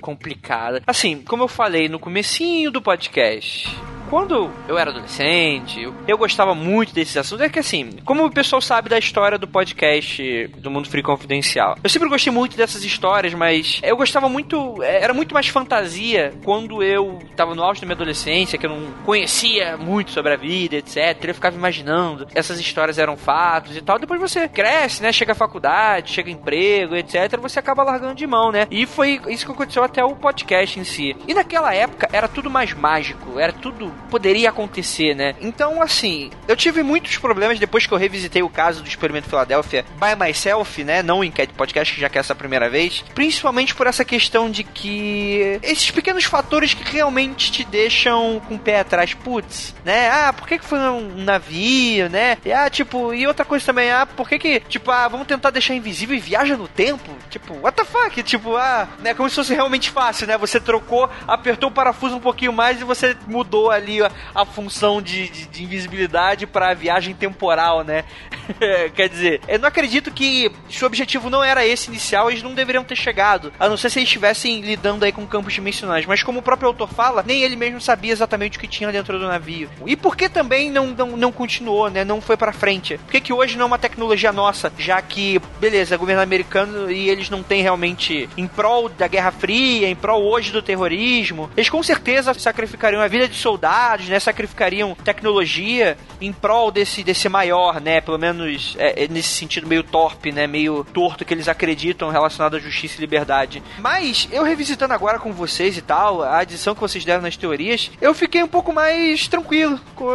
[0.04, 0.82] complicada.
[0.86, 3.74] Assim, como eu falei no comecinho do podcast,
[4.14, 7.44] quando eu era adolescente, eu, gostava muito desses assuntos.
[7.44, 11.76] É que assim, como o pessoal sabe da história do podcast do Mundo Free Confidencial,
[11.82, 14.80] eu sempre gostei muito dessas histórias, mas eu gostava muito.
[14.84, 18.70] É, era muito mais fantasia quando eu tava no auge da minha adolescência, que eu
[18.70, 21.24] não conhecia muito sobre a vida, etc.
[21.24, 23.98] Eu ficava imaginando, essas histórias eram fatos e tal.
[23.98, 25.10] Depois você cresce, né?
[25.10, 27.36] Chega à faculdade, chega emprego, etc.
[27.42, 28.68] Você acaba largando de mão, né?
[28.70, 31.16] E foi isso que aconteceu até o podcast em si.
[31.26, 35.34] E naquela época era tudo mais mágico, era tudo poderia acontecer, né?
[35.40, 39.84] Então, assim, eu tive muitos problemas depois que eu revisitei o caso do experimento Filadélfia
[39.94, 41.02] by myself, né?
[41.02, 43.04] Não em Podcast, já que é essa primeira vez.
[43.14, 48.58] Principalmente por essa questão de que esses pequenos fatores que realmente te deixam com o
[48.58, 50.10] pé atrás, putz, né?
[50.10, 52.38] Ah, por que, que foi um navio, né?
[52.44, 55.50] E, ah, tipo, e outra coisa também, ah, por que que, tipo, ah, vamos tentar
[55.50, 57.10] deixar invisível e viaja no tempo?
[57.30, 58.22] Tipo, what the fuck?
[58.22, 59.12] Tipo, ah, né?
[59.14, 60.38] Como se fosse realmente fácil, né?
[60.38, 64.44] Você trocou, apertou o parafuso um pouquinho mais e você mudou ali ali a, a
[64.44, 68.04] função de, de, de invisibilidade para viagem temporal, né?
[68.94, 72.54] Quer dizer, eu não acredito que se o objetivo não era esse inicial, eles não
[72.54, 73.52] deveriam ter chegado.
[73.58, 76.06] A não ser se eles estivessem lidando aí com campos dimensionais.
[76.06, 79.18] Mas como o próprio autor fala, nem ele mesmo sabia exatamente o que tinha dentro
[79.18, 79.68] do navio.
[79.86, 82.04] E por que também não, não, não continuou, né?
[82.04, 82.98] Não foi para frente?
[82.98, 84.72] Por que, que hoje não é uma tecnologia nossa?
[84.78, 89.88] Já que, beleza, governo americano e eles não têm realmente em prol da Guerra Fria,
[89.88, 94.20] em prol hoje do terrorismo, eles com certeza sacrificariam a vida de soldados lados, né?
[94.20, 98.00] Sacrificariam tecnologia em prol desse, desse maior, né?
[98.00, 100.46] Pelo menos é, é nesse sentido meio torpe, né?
[100.46, 103.62] Meio torto que eles acreditam relacionado à justiça e liberdade.
[103.78, 107.90] Mas, eu revisitando agora com vocês e tal, a adição que vocês deram nas teorias,
[108.00, 109.80] eu fiquei um pouco mais tranquilo.
[109.96, 110.08] Com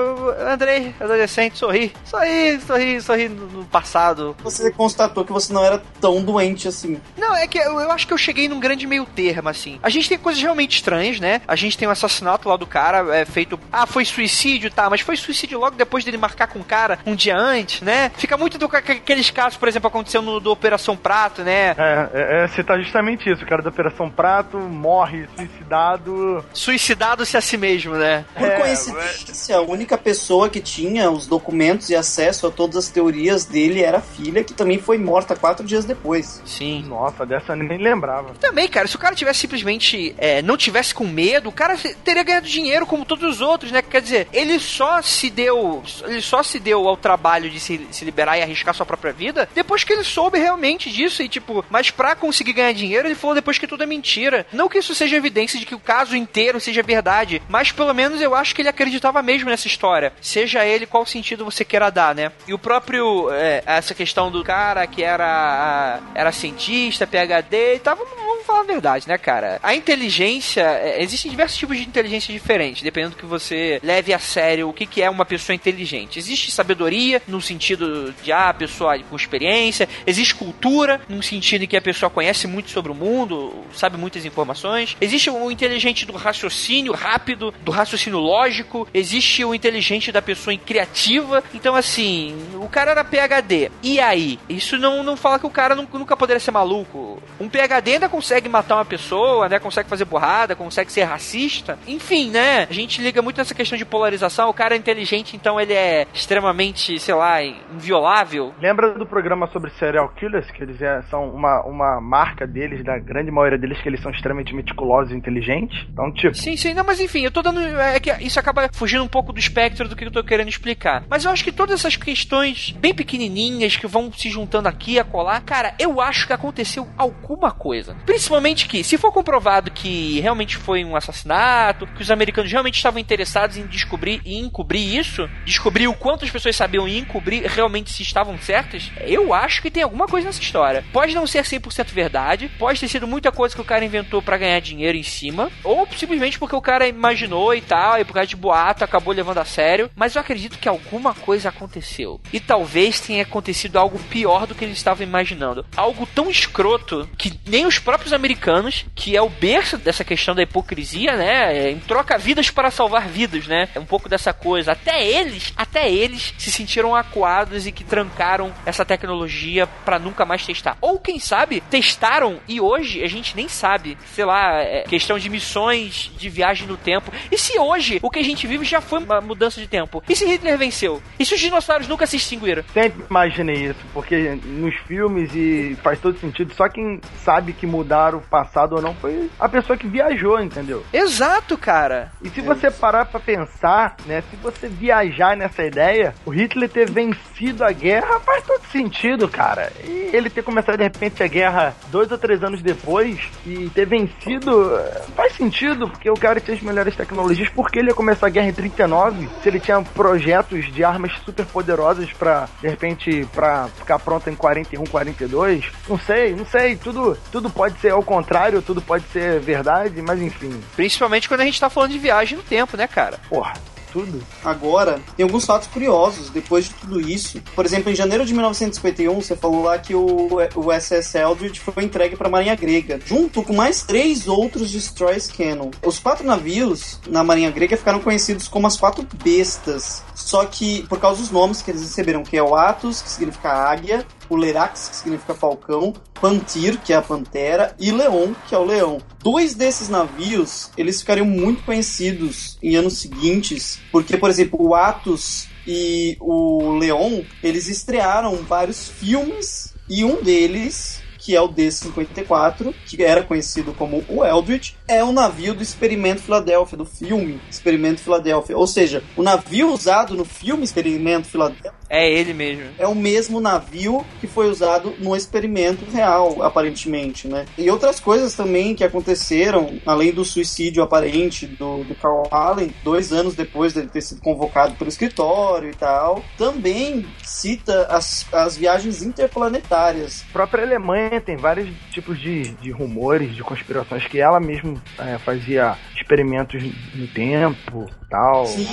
[0.48, 1.92] Andrei, adolescente, sorri.
[2.06, 4.36] Sorri, sorri, sorri no passado.
[4.42, 7.00] Você constatou que você não era tão doente assim.
[7.18, 9.80] Não, é que eu, eu acho que eu cheguei num grande meio termo, assim.
[9.84, 11.42] A gente tem coisas realmente estranhas, né?
[11.48, 13.49] A gente tem um assassinato lá do cara, é feito.
[13.72, 17.16] Ah, foi suicídio, tá, mas foi suicídio logo depois dele marcar com o cara um
[17.16, 18.12] dia antes, né?
[18.18, 21.76] Fica muito do que aqueles casos, por exemplo, aconteceu no do Operação Prato, né?
[21.78, 23.44] É, é, é citar justamente isso.
[23.44, 26.46] O cara da Operação Prato morre suicidado.
[26.54, 28.26] Suicidado-se a si mesmo, né?
[28.36, 32.90] Por é, coincidência, a única pessoa que tinha os documentos e acesso a todas as
[32.90, 36.42] teorias dele era a filha, que também foi morta quatro dias depois.
[36.46, 36.86] Sim.
[36.88, 38.34] Nossa, dessa eu nem lembrava.
[38.40, 42.24] Também, cara, se o cara tivesse simplesmente é, não tivesse com medo, o cara teria
[42.24, 43.82] ganhado dinheiro como todos os outros, né?
[43.82, 45.84] Quer dizer, ele só se deu.
[46.04, 49.50] Ele só se deu ao trabalho de se, se liberar e arriscar sua própria vida
[49.54, 51.22] depois que ele soube realmente disso.
[51.22, 54.46] E, tipo, mas pra conseguir ganhar dinheiro, ele falou depois que tudo é mentira.
[54.52, 58.22] Não que isso seja evidência de que o caso inteiro seja verdade, mas pelo menos
[58.22, 60.14] eu acho que ele acreditava mesmo nessa história.
[60.22, 62.32] Seja ele qual sentido você queira dar, né?
[62.48, 63.30] E o próprio.
[63.32, 68.62] É, essa questão do cara que era, era cientista, PhD e tal, vamos, vamos falar
[68.62, 69.60] a verdade, né, cara?
[69.62, 70.64] A inteligência.
[70.64, 74.74] É, existem diversos tipos de inteligência diferentes, dependendo do que você leve a sério o
[74.74, 76.20] que, que é uma pessoa inteligente.
[76.20, 81.78] Existe sabedoria, no sentido de, ah, pessoa com experiência, existe cultura, no sentido em que
[81.78, 84.98] a pessoa conhece muito sobre o mundo, sabe muitas informações.
[85.00, 91.44] Existe o inteligente do raciocínio rápido, do raciocínio lógico, existe o inteligente da pessoa criativa.
[91.54, 93.72] Então, assim, o cara era PHD.
[93.84, 94.40] E aí?
[94.50, 97.22] Isso não, não fala que o cara nunca, poderia ser maluco.
[97.40, 99.60] Um PHD ainda consegue matar uma pessoa, né?
[99.60, 101.78] Consegue fazer borrada, consegue ser racista.
[101.88, 102.68] Enfim, né?
[102.70, 104.50] A gente liga muito nessa questão de polarização.
[104.50, 108.54] O cara é inteligente, então ele é extremamente, sei lá, inviolável.
[108.62, 110.50] Lembra do programa sobre serial killers?
[110.52, 114.12] Que eles é, são uma, uma marca deles, da grande maioria deles, que eles são
[114.12, 115.86] extremamente meticulosos e inteligentes.
[115.92, 116.36] Então, tipo.
[116.36, 117.60] Sim, sim, não, mas enfim, eu tô dando.
[117.80, 121.04] É que isso acaba fugindo um pouco do espectro do que eu tô querendo explicar.
[121.10, 125.04] Mas eu acho que todas essas questões bem pequenininhas que vão se juntando aqui a
[125.04, 127.96] colar, cara, eu acho que aconteceu alguma coisa.
[128.06, 133.00] Principalmente que, se for comprovado que realmente foi um assassinato, que os americanos realmente estavam
[133.10, 137.92] interessados em descobrir e encobrir isso, descobrir o quanto as pessoas sabiam e encobrir realmente
[137.92, 140.86] se estavam certas, eu acho que tem alguma coisa nessa história.
[140.94, 144.38] Pode não ser 100% verdade, pode ter sido muita coisa que o cara inventou para
[144.38, 148.28] ganhar dinheiro em cima, ou simplesmente porque o cara imaginou e tal, e por causa
[148.28, 152.22] de boato acabou levando a sério, mas eu acredito que alguma coisa aconteceu.
[152.32, 155.66] E talvez tenha acontecido algo pior do que eles estavam imaginando.
[155.76, 160.44] Algo tão escroto que nem os próprios americanos, que é o berço dessa questão da
[160.44, 161.58] hipocrisia, né?
[161.58, 163.68] É, em troca vidas para salvar vidas, né?
[163.74, 164.72] É um pouco dessa coisa.
[164.72, 170.46] Até eles, até eles se sentiram acuados e que trancaram essa tecnologia para nunca mais
[170.46, 170.78] testar.
[170.82, 173.98] Ou quem sabe, testaram e hoje a gente nem sabe.
[174.14, 177.12] Sei lá, é questão de missões de viagem no tempo.
[177.32, 180.04] E se hoje o que a gente vive já foi uma mudança de tempo?
[180.08, 181.02] E se Hitler venceu?
[181.18, 182.64] E se os dinossauros nunca se extinguiram?
[182.74, 186.54] Sempre imaginei isso, porque nos filmes e faz todo sentido.
[186.54, 190.84] Só quem sabe que mudaram o passado ou não foi a pessoa que viajou, entendeu?
[190.92, 192.12] Exato, cara.
[192.24, 196.90] E se você parar para pensar, né, se você viajar nessa ideia, o Hitler ter
[196.90, 199.72] vencido a guerra faz todo sentido, cara.
[199.84, 203.86] E ele ter começado de repente a guerra dois ou três anos depois e ter
[203.86, 204.72] vencido
[205.16, 208.48] faz sentido, porque o cara tinha as melhores tecnologias, porque ele ia começar a guerra
[208.48, 214.00] em 39, se ele tinha projetos de armas super poderosas para de repente para ficar
[214.00, 218.82] pronto em 41, 42, não sei, não sei, tudo tudo pode ser ao contrário, tudo
[218.82, 220.60] pode ser verdade, mas enfim.
[220.76, 223.20] Principalmente quando a gente tá falando de viagem no tempo, né, cara?
[223.30, 223.54] Porra,
[223.92, 224.22] tudo.
[224.44, 227.42] Agora, tem alguns fatos curiosos depois de tudo isso.
[227.56, 231.84] Por exemplo, em janeiro de 1951, você falou lá que o, o SS Eldridge foi
[231.84, 235.72] entregue para a Marinha Grega, junto com mais três outros destroyers Cannon.
[235.84, 240.04] Os quatro navios na Marinha Grega ficaram conhecidos como as quatro bestas.
[240.16, 243.50] Só que, por causa dos nomes que eles receberam, que é o Atos, que significa
[243.50, 248.58] águia, o Lerax, que significa falcão, Pantir, que é a pantera, e Leon, que é
[248.58, 249.02] o leão.
[249.24, 255.48] Dois desses navios, eles ficariam muito conhecidos em anos seguintes, porque, por exemplo, o Atos
[255.66, 263.04] e o Leon, eles estrearam vários filmes, e um deles que é o D-54, que
[263.04, 268.58] era conhecido como o Eldritch, é o navio do Experimento Filadélfia, do filme Experimento Filadélfia.
[268.58, 272.66] Ou seja, o navio usado no filme Experimento Filadélfia É ele mesmo.
[272.78, 277.46] é o mesmo navio que foi usado no experimento real, aparentemente, né?
[277.58, 283.12] E outras coisas também que aconteceram, além do suicídio aparente do, do Carl Allen, dois
[283.12, 289.02] anos depois dele ter sido convocado pelo escritório e tal, também cita as, as viagens
[289.02, 290.24] interplanetárias.
[290.30, 295.18] A própria Alemanha tem vários tipos de, de rumores, de conspirações, que ela mesma é,
[295.18, 296.64] fazia experimentos
[296.94, 298.46] no tempo tal.
[298.46, 298.68] Sim.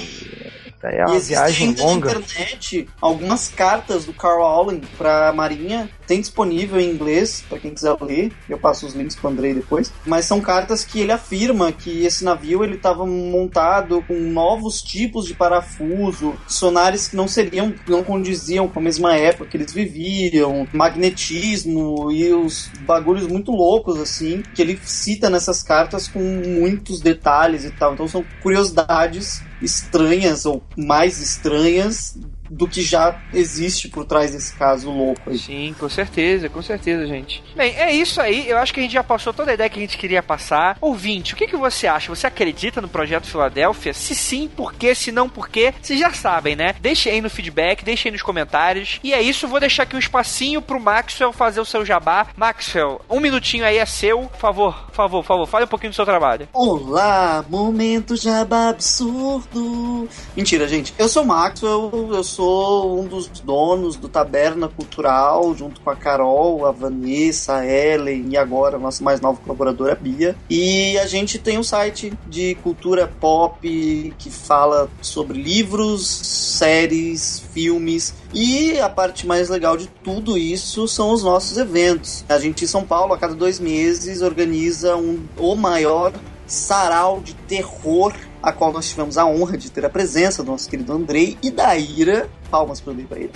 [0.91, 2.15] É uma viagem longa.
[2.15, 5.89] na internet algumas cartas do Carl Allen pra Marinha.
[6.07, 8.33] Tem disponível em inglês, pra quem quiser ler.
[8.49, 9.93] Eu passo os links pro Andrei depois.
[10.05, 15.27] Mas são cartas que ele afirma que esse navio ele estava montado com novos tipos
[15.27, 20.67] de parafuso, sonares que não seriam, não condiziam com a mesma época que eles viviam,
[20.73, 27.65] magnetismo e os bagulhos muito loucos assim, que ele cita nessas cartas com muitos detalhes
[27.65, 27.95] e tal.
[27.95, 32.17] Então são curiosidades estranhas ou mais estranhas
[32.51, 35.39] do que já existe por trás desse caso louco aí.
[35.39, 37.43] Sim, com certeza, com certeza, gente.
[37.55, 38.49] Bem, é isso aí.
[38.49, 40.77] Eu acho que a gente já passou toda a ideia que a gente queria passar.
[40.81, 42.15] Ouvinte, o que, que você acha?
[42.15, 43.93] Você acredita no projeto Filadélfia?
[43.93, 44.95] Se sim, por quê?
[44.95, 45.75] Se não, por quê?
[45.81, 46.75] Vocês já sabem, né?
[46.81, 49.01] Deixe aí no feedback, deixe aí nos comentários.
[49.03, 52.29] E é isso, vou deixar aqui um espacinho pro Maxwell fazer o seu jabá.
[52.37, 54.23] Maxwell, um minutinho aí é seu.
[54.23, 56.49] Por favor, por favor, por favor, fale um pouquinho do seu trabalho.
[56.53, 60.09] Olá, momento jabá absurdo.
[60.37, 60.95] Mentira, gente.
[60.99, 65.97] Eu sou o Maxwell, eu sou um dos donos do Taberna Cultural, junto com a
[65.97, 70.37] Carol, a Vanessa, a Ellen e agora a nossa mais nova colaboradora, a Bia.
[70.49, 78.15] E a gente tem um site de cultura pop que fala sobre livros, séries, filmes.
[78.33, 82.25] E a parte mais legal de tudo isso são os nossos eventos.
[82.29, 86.13] A gente em São Paulo, a cada dois meses, organiza um, o maior
[86.47, 90.69] sarau de terror, a qual nós tivemos a honra de ter a presença do nosso
[90.69, 92.29] querido Andrei e da Ira.
[92.51, 93.31] Palmas para ele.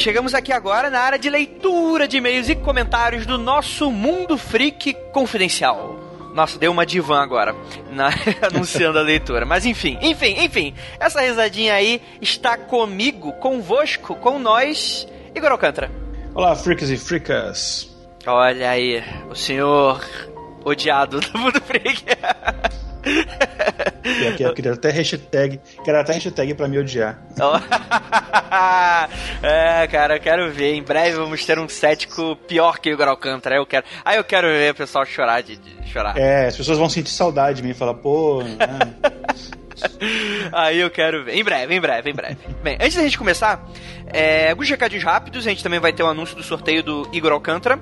[0.00, 4.94] Chegamos aqui agora na área de leitura de e-mails e comentários do nosso Mundo Freak
[5.12, 5.98] Confidencial.
[6.34, 7.54] Nossa, deu uma divã agora,
[7.90, 8.10] na-
[8.42, 9.44] anunciando a leitura.
[9.44, 10.74] Mas enfim, enfim, enfim.
[10.98, 15.90] Essa risadinha aí está comigo, convosco, com nós, Igor Alcântara.
[16.34, 17.90] Olá, freaks e freakas.
[18.26, 20.04] Olha aí, o senhor
[20.64, 22.04] odiado do Mundo Freak.
[24.38, 27.18] Eu queria até hashtag, quero até hashtag pra me odiar.
[29.42, 30.74] É, cara, eu quero ver.
[30.74, 33.56] Em breve vamos ter um cético pior que o Igor Alcântara.
[33.56, 33.86] Eu quero.
[34.04, 36.16] Aí eu quero ver o pessoal chorar de, de chorar.
[36.16, 38.56] É, as pessoas vão sentir saudade de mim e falar, pô, né?
[40.52, 41.36] Aí eu quero ver.
[41.36, 42.38] Em breve, em breve, em breve.
[42.62, 43.66] Bem, antes da gente começar,
[44.12, 45.46] é, alguns recadinhos rápidos.
[45.46, 47.78] A gente também vai ter o anúncio do sorteio do Igor Alcântara.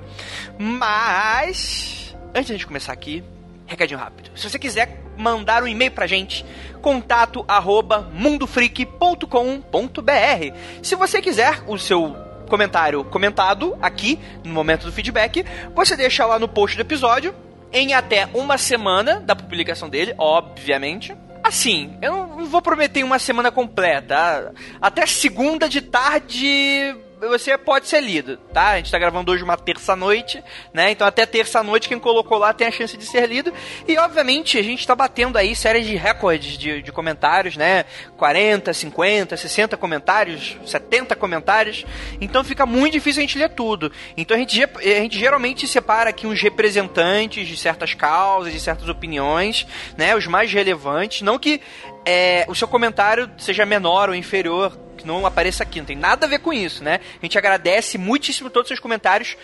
[0.57, 3.23] Mas, antes da gente começar aqui,
[3.69, 4.31] recadinho rápido.
[4.35, 6.45] Se você quiser mandar um e-mail pra gente,
[6.81, 10.55] contato arroba mundofreak.com.br.
[10.81, 12.15] Se você quiser o seu
[12.49, 15.45] comentário comentado aqui no momento do feedback,
[15.75, 17.33] você deixa lá no post do episódio
[17.71, 21.15] em até uma semana da publicação dele, obviamente.
[21.43, 24.53] Assim, eu não vou prometer uma semana completa.
[24.81, 26.95] Até segunda de tarde
[27.27, 28.69] você pode ser lido, tá?
[28.69, 30.41] A gente tá gravando hoje uma terça-noite,
[30.73, 30.91] né?
[30.91, 33.53] Então até terça-noite quem colocou lá tem a chance de ser lido.
[33.87, 37.83] E obviamente a gente tá batendo aí séries de recordes de, de comentários, né?
[38.17, 41.85] 40, 50, 60 comentários, 70 comentários.
[42.21, 43.91] Então fica muito difícil a gente ler tudo.
[44.15, 48.87] Então a gente, a gente geralmente separa aqui uns representantes de certas causas, de certas
[48.87, 49.67] opiniões,
[49.97, 50.15] né?
[50.15, 51.21] Os mais relevantes.
[51.21, 51.61] Não que
[52.05, 55.79] é, o seu comentário seja menor ou inferior que não apareça aqui.
[55.79, 56.99] Não tem nada a ver com isso, né?
[57.21, 59.35] A gente agradece muitíssimo todos os seus comentários.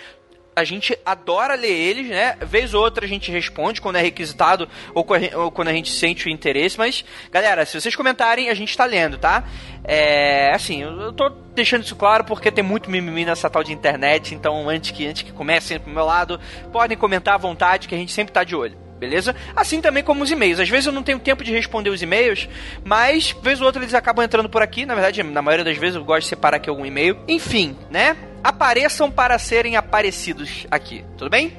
[0.55, 2.37] A gente adora ler eles, né?
[2.41, 6.29] Vez ou outra a gente responde quando é requisitado ou quando a gente sente o
[6.29, 6.77] interesse.
[6.77, 9.43] Mas, galera, se vocês comentarem, a gente tá lendo, tá?
[9.83, 10.53] É.
[10.53, 14.33] Assim, eu tô deixando isso claro porque tem muito mimimi nessa tal de internet.
[14.33, 16.39] Então, antes que, antes que comecem pro meu lado,
[16.71, 19.35] podem comentar à vontade que a gente sempre tá de olho beleza?
[19.55, 20.59] Assim também como os e-mails.
[20.59, 22.47] Às vezes eu não tenho tempo de responder os e-mails,
[22.83, 24.85] mas vez ou outra eles acabam entrando por aqui.
[24.85, 27.17] Na verdade, na maioria das vezes eu gosto de separar aqui algum e-mail.
[27.27, 28.15] Enfim, né?
[28.43, 31.57] Apareçam para serem aparecidos aqui, tudo bem?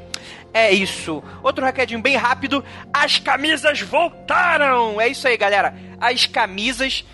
[0.53, 1.23] É isso.
[1.43, 5.01] Outro recadinho bem rápido: as camisas voltaram!
[5.01, 5.75] É isso aí, galera.
[6.01, 7.05] As camisas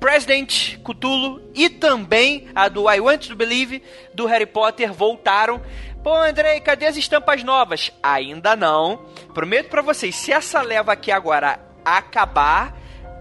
[0.00, 3.82] President Cthulhu e também a do I Want to Believe
[4.14, 5.60] do Harry Potter voltaram.
[6.08, 7.92] Pô, Andrei, cadê as estampas novas?
[8.02, 9.04] Ainda não.
[9.34, 12.74] Prometo para vocês, se essa leva aqui agora acabar,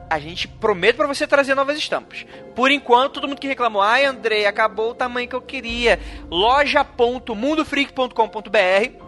[0.09, 2.25] a gente promete para você trazer novas estampas.
[2.55, 5.99] Por enquanto, todo mundo que reclamou, ai Andrei, acabou o tamanho que eu queria.
[6.31, 9.07] loja.mundofreak.com.br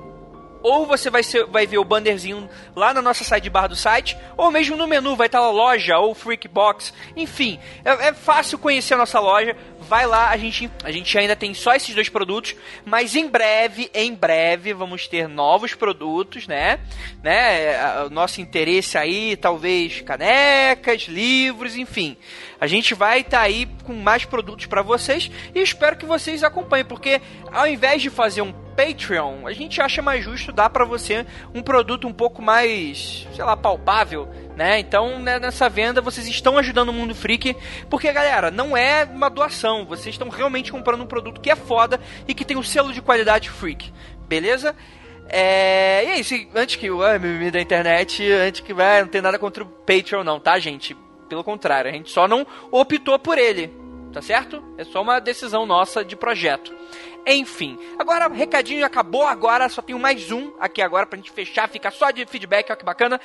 [0.62, 4.18] ou você vai, ser, vai ver o bannerzinho lá na nossa site barra do site,
[4.36, 8.58] ou mesmo no menu vai estar lá loja ou Freak Box, enfim, é, é, fácil
[8.58, 9.56] conhecer a nossa loja.
[9.90, 13.90] Vai lá, a gente, a gente ainda tem só esses dois produtos, mas em breve,
[13.92, 16.80] em breve, vamos ter novos produtos, né?
[17.24, 18.06] né?
[18.06, 22.16] O nosso interesse aí, talvez canecas, livros, enfim.
[22.62, 26.44] A gente vai estar tá aí com mais produtos para vocês e espero que vocês
[26.44, 27.20] acompanhem, porque
[27.52, 31.62] ao invés de fazer um Patreon, a gente acha mais justo dar para você um
[31.62, 34.80] produto um pouco mais, sei lá, palpável, né?
[34.80, 37.58] Então, né, nessa venda, vocês estão ajudando o Mundo Freak,
[37.90, 42.00] porque, galera, não é uma doação, vocês estão realmente comprando um produto que é foda
[42.26, 43.92] e que tem o um selo de qualidade freak,
[44.30, 44.74] beleza?
[45.28, 49.22] É, e é isso, antes que o mimimi da internet, antes que vai, não tem
[49.22, 50.96] nada contra o Patreon não, tá, gente?
[51.28, 53.74] Pelo contrário, a gente só não optou por ele,
[54.14, 54.64] tá certo?
[54.78, 56.74] É só uma decisão nossa de projeto.
[57.32, 61.92] Enfim, agora recadinho acabou agora, só tenho mais um aqui agora pra gente fechar, ficar
[61.92, 63.22] só de feedback, olha que bacana.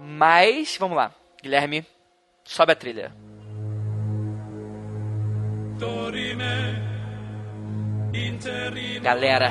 [0.00, 1.12] Mas, vamos lá,
[1.42, 1.84] Guilherme,
[2.42, 3.12] sobe a trilha.
[9.02, 9.50] Galera,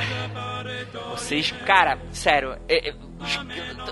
[1.11, 2.95] vocês, cara, sério, eu,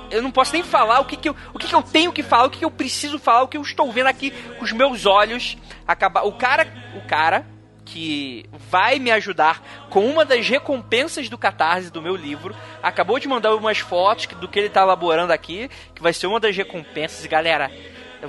[0.10, 2.24] eu, não posso nem falar o que, que eu, o que, que eu tenho que
[2.24, 4.72] falar, o que, que eu preciso falar, o que eu estou vendo aqui com os
[4.72, 5.56] meus olhos
[5.88, 6.24] acabar.
[6.26, 7.55] O cara, o cara
[7.96, 12.54] que vai me ajudar com uma das recompensas do Catarse do meu livro.
[12.84, 16.38] Acabou de mandar umas fotos do que ele está elaborando aqui, que vai ser uma
[16.38, 17.26] das recompensas.
[17.26, 17.72] Galera,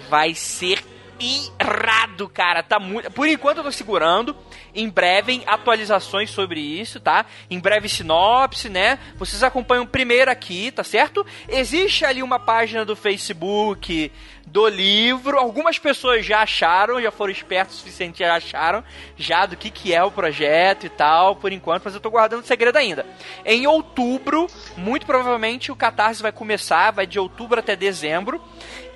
[0.08, 0.78] vai ser
[1.18, 2.62] irado, cara.
[2.62, 3.10] Tá muito.
[3.10, 4.36] Por enquanto eu tô segurando.
[4.77, 7.24] Em breve, atualizações sobre isso, tá?
[7.51, 8.99] Em breve, sinopse, né?
[9.16, 11.24] Vocês acompanham primeiro aqui, tá certo?
[11.49, 14.12] Existe ali uma página do Facebook
[14.47, 15.39] do livro.
[15.39, 18.85] Algumas pessoas já acharam, já foram espertos o suficiente, já acharam
[19.16, 22.45] já do que, que é o projeto e tal, por enquanto, mas eu tô guardando
[22.45, 23.05] segredo ainda.
[23.45, 24.47] Em outubro,
[24.77, 28.41] muito provavelmente, o Catarse vai começar, vai de outubro até dezembro.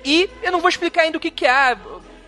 [0.05, 1.77] E eu não vou explicar ainda o que, que é.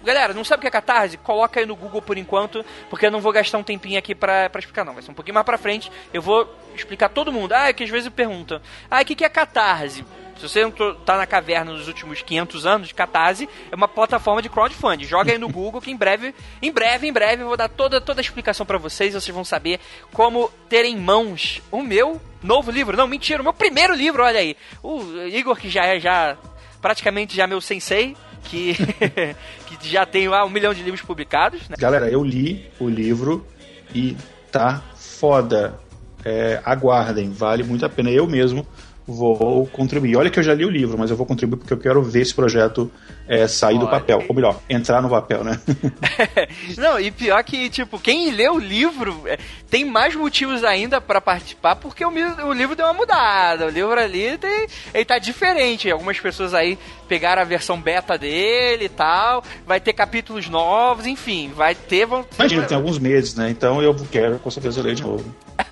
[0.04, 1.18] Galera, não sabe o que é Catarse?
[1.18, 4.50] Coloca aí no Google por enquanto, porque eu não vou gastar um tempinho aqui pra,
[4.50, 4.94] pra explicar, não.
[4.94, 5.92] Vai ser um pouquinho mais pra frente.
[6.14, 7.54] Eu vou explicar todo mundo.
[7.54, 8.62] Ah, é que às vezes perguntam.
[8.92, 10.04] Ah, o que, que é Catarse?
[10.38, 14.50] Se você não tá na caverna nos últimos 500 anos, Catarse é uma plataforma de
[14.50, 15.06] crowdfunding.
[15.06, 18.02] Joga aí no Google que em breve, em breve, em breve eu vou dar toda,
[18.02, 19.14] toda a explicação para vocês.
[19.14, 19.80] Vocês vão saber
[20.12, 22.98] como ter em mãos o meu novo livro.
[22.98, 24.58] Não, mentira, o meu primeiro livro, olha aí.
[24.82, 26.38] O Igor, que já é já
[26.82, 29.36] praticamente já meu sensei, que, que
[29.90, 31.68] já tem lá um milhão de livros publicados.
[31.70, 31.76] Né?
[31.78, 33.46] Galera, eu li o livro
[33.94, 34.16] e
[34.52, 35.80] tá foda.
[36.26, 38.10] É, aguardem, vale muito a pena.
[38.10, 38.66] Eu mesmo
[39.08, 40.16] vou contribuir.
[40.16, 42.22] Olha que eu já li o livro, mas eu vou contribuir porque eu quero ver
[42.22, 42.90] esse projeto
[43.28, 43.86] é, sair Olha.
[43.86, 44.24] do papel.
[44.28, 45.60] Ou melhor, entrar no papel, né?
[46.78, 49.38] Não, e pior que, tipo, quem lê o livro é,
[49.70, 53.66] tem mais motivos ainda para participar porque o, o, livro deu uma mudada.
[53.66, 55.92] O livro ali tem, ele tá diferente.
[55.92, 56.78] Algumas pessoas aí
[57.08, 59.44] pegaram a versão beta dele e tal.
[59.66, 62.06] Vai ter capítulos novos, enfim, vai ter.
[62.06, 62.26] Vão.
[62.40, 63.50] Imagina, tem alguns meses, né?
[63.50, 65.24] Então eu quero com certeza ler de novo.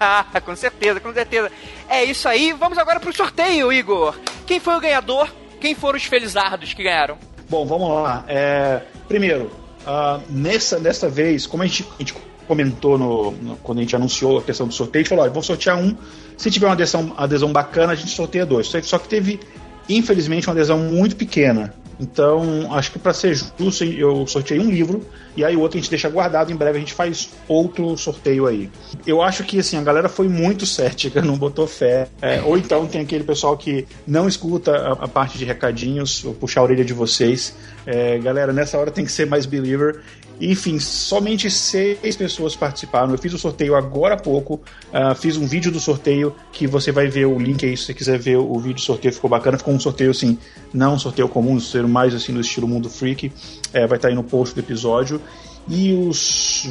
[0.45, 1.51] com certeza, com certeza.
[1.87, 2.53] É isso aí.
[2.53, 4.15] Vamos agora pro sorteio, Igor.
[4.45, 5.29] Quem foi o ganhador?
[5.59, 7.17] Quem foram os felizardos que ganharam?
[7.49, 8.23] Bom, vamos lá.
[8.27, 9.51] É, primeiro,
[9.85, 12.13] uh, nessa, dessa vez, como a gente, a gente
[12.47, 15.33] comentou no, no, quando a gente anunciou a questão do sorteio, a gente falou: olha,
[15.33, 15.95] vou sortear um.
[16.37, 18.67] Se tiver uma adesão, adesão bacana, a gente sorteia dois.
[18.83, 19.39] Só que teve,
[19.87, 21.73] infelizmente, uma adesão muito pequena.
[22.01, 25.05] Então, acho que para ser justo, eu sorteei um livro
[25.37, 26.51] e aí o outro a gente deixa guardado.
[26.51, 28.69] Em breve a gente faz outro sorteio aí.
[29.05, 32.07] Eu acho que assim a galera foi muito cética, não botou fé.
[32.21, 36.33] É, ou então tem aquele pessoal que não escuta a, a parte de recadinhos, ou
[36.33, 37.55] puxar a orelha de vocês.
[37.85, 40.01] É, galera, nessa hora tem que ser mais believer.
[40.39, 43.11] Enfim, somente seis pessoas participaram.
[43.11, 44.55] Eu fiz o sorteio agora há pouco.
[44.91, 47.93] Uh, fiz um vídeo do sorteio que você vai ver o link aí se você
[47.93, 49.13] quiser ver o vídeo do sorteio.
[49.13, 49.57] Ficou bacana.
[49.57, 50.39] Ficou um sorteio assim,
[50.73, 53.31] não um sorteio comum, um sorteio mais assim no estilo Mundo Freak.
[53.71, 55.21] É, vai estar aí no post do episódio.
[55.67, 56.11] E o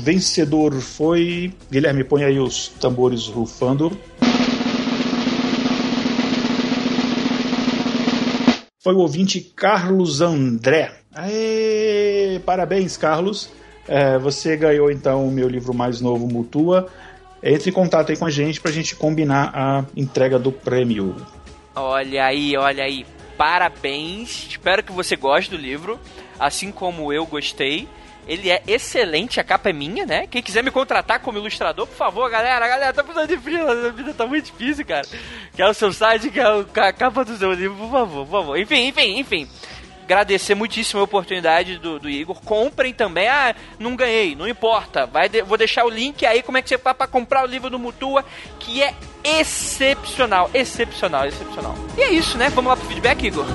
[0.03, 1.53] vencedor foi.
[1.71, 3.97] Guilherme, põe aí os tambores rufando.
[8.83, 10.91] Foi o ouvinte Carlos André.
[11.15, 13.53] Aê, parabéns, Carlos.
[13.87, 16.89] É, você ganhou então o meu livro mais novo, Mutua.
[17.43, 21.15] Entre em contato aí com a gente pra gente combinar a entrega do prêmio.
[21.77, 23.05] Olha aí, olha aí.
[23.37, 24.47] Parabéns.
[24.49, 26.01] Espero que você goste do livro,
[26.39, 27.87] assim como eu gostei.
[28.27, 30.27] Ele é excelente, a capa é minha, né?
[30.27, 32.69] Quem quiser me contratar como ilustrador, por favor, galera.
[32.69, 35.07] Galera tá precisando de freela, a vida tá muito difícil, cara.
[35.55, 38.59] Quer o seu site, quer a capa do seu livro, por favor, por favor.
[38.59, 39.49] Enfim, enfim, enfim
[40.11, 42.41] agradecer muitíssimo a oportunidade do, do, Igor.
[42.43, 43.29] Comprem também.
[43.29, 45.07] Ah, não ganhei, não importa.
[45.07, 47.47] Vai de, vou deixar o link aí como é que você faz para comprar o
[47.47, 48.25] livro do Mutua,
[48.59, 48.93] que é
[49.23, 51.77] excepcional, excepcional, excepcional.
[51.97, 52.49] E é isso, né?
[52.51, 53.47] Vamos lá pro feedback, Igor.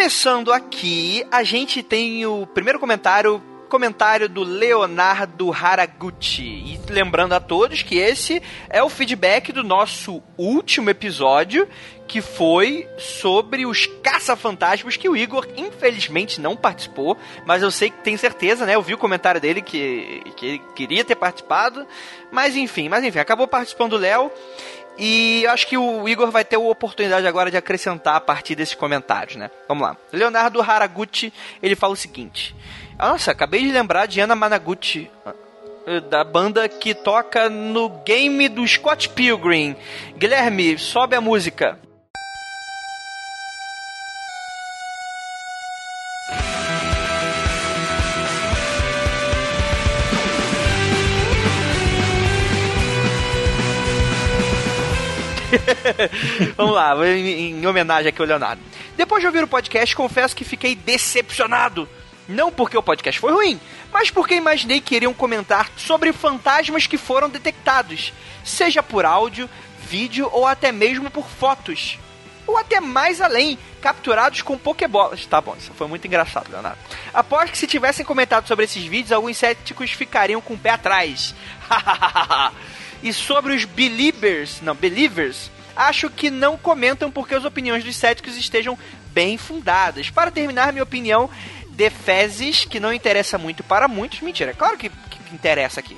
[0.00, 6.42] Começando aqui, a gente tem o primeiro comentário comentário do Leonardo Haraguchi.
[6.42, 11.68] E lembrando a todos que esse é o feedback do nosso último episódio,
[12.08, 18.02] que foi sobre os caça-fantasmas, que o Igor infelizmente não participou, mas eu sei que
[18.02, 18.74] tem certeza, né?
[18.74, 21.86] Eu vi o comentário dele que, que ele queria ter participado,
[22.32, 24.32] mas enfim, mas enfim, acabou participando o Léo.
[25.02, 28.74] E acho que o Igor vai ter a oportunidade agora de acrescentar a partir desses
[28.74, 29.50] comentários, né?
[29.66, 29.96] Vamos lá.
[30.12, 31.32] Leonardo Haraguchi,
[31.62, 32.54] ele fala o seguinte:
[32.98, 35.10] Nossa, acabei de lembrar de Ana Managuchi,
[36.10, 39.74] da banda que toca no game do Scott Pilgrim.
[40.18, 41.80] Guilherme, sobe a música.
[56.56, 58.62] Vamos lá, em, em homenagem aqui ao Leonardo.
[58.96, 61.88] Depois de ouvir o podcast, confesso que fiquei decepcionado.
[62.28, 63.60] Não porque o podcast foi ruim,
[63.92, 68.12] mas porque imaginei que iriam comentar sobre fantasmas que foram detectados,
[68.44, 69.50] seja por áudio,
[69.88, 71.98] vídeo ou até mesmo por fotos.
[72.46, 75.26] Ou até mais além, capturados com pokebolas.
[75.26, 76.78] Tá bom, isso foi muito engraçado, Leonardo.
[77.12, 81.34] Após que se tivessem comentado sobre esses vídeos, alguns céticos ficariam com o pé atrás.
[83.02, 88.36] E sobre os believers, não, believers, acho que não comentam porque as opiniões dos céticos
[88.36, 88.78] estejam
[89.12, 90.10] bem fundadas.
[90.10, 91.30] Para terminar, minha opinião
[91.70, 94.20] de fezes, que não interessa muito para muitos.
[94.20, 95.96] Mentira, claro que, que interessa aqui.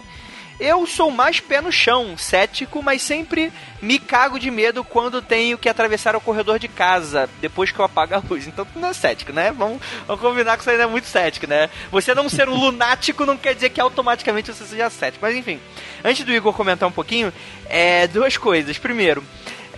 [0.60, 5.58] Eu sou mais pé no chão, cético, mas sempre me cago de medo quando tenho
[5.58, 8.46] que atravessar o corredor de casa depois que eu apago a luz.
[8.46, 9.50] Então tu não é cético, né?
[9.50, 11.68] Vamos, vamos combinar que isso ainda é muito cético, né?
[11.90, 15.24] Você não ser um lunático não quer dizer que automaticamente você seja cético.
[15.24, 15.58] Mas enfim,
[16.04, 17.32] antes do Igor comentar um pouquinho,
[17.68, 18.78] é, duas coisas.
[18.78, 19.24] Primeiro,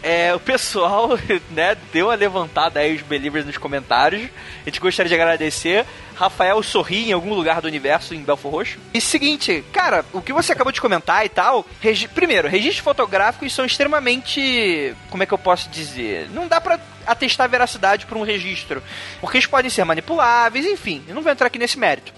[0.04, 1.18] é, o pessoal,
[1.50, 4.28] né, deu uma levantada aí os believers nos comentários.
[4.60, 5.86] A gente gostaria de agradecer.
[6.14, 8.78] Rafael sorri em algum lugar do universo em Belfor Roxo.
[8.92, 13.52] E seguinte, cara, o que você acabou de comentar e tal, regi primeiro, registros fotográficos
[13.52, 16.28] são extremamente, como é que eu posso dizer?
[16.30, 18.82] Não dá para atestar a veracidade por um registro,
[19.20, 22.12] porque eles podem ser manipuláveis, enfim, eu não vou entrar aqui nesse mérito.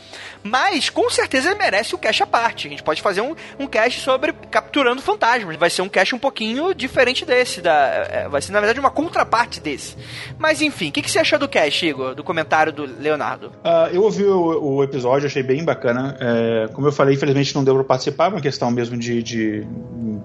[0.47, 2.66] Mas com certeza ele merece o cache à parte.
[2.66, 5.57] A gente pode fazer um, um cache sobre capturando fantasmas.
[5.57, 7.61] Vai ser um cache um pouquinho diferente desse.
[7.61, 9.97] Da, é, vai ser, na verdade, uma contraparte desse.
[10.38, 12.14] Mas enfim, o que, que você achou do cache, Igor?
[12.14, 13.49] Do comentário do Leonardo?
[13.64, 16.16] Uh, eu ouvi o, o, episódio, achei bem bacana.
[16.20, 19.66] É, como eu falei, infelizmente não deu para participar, uma questão mesmo de, de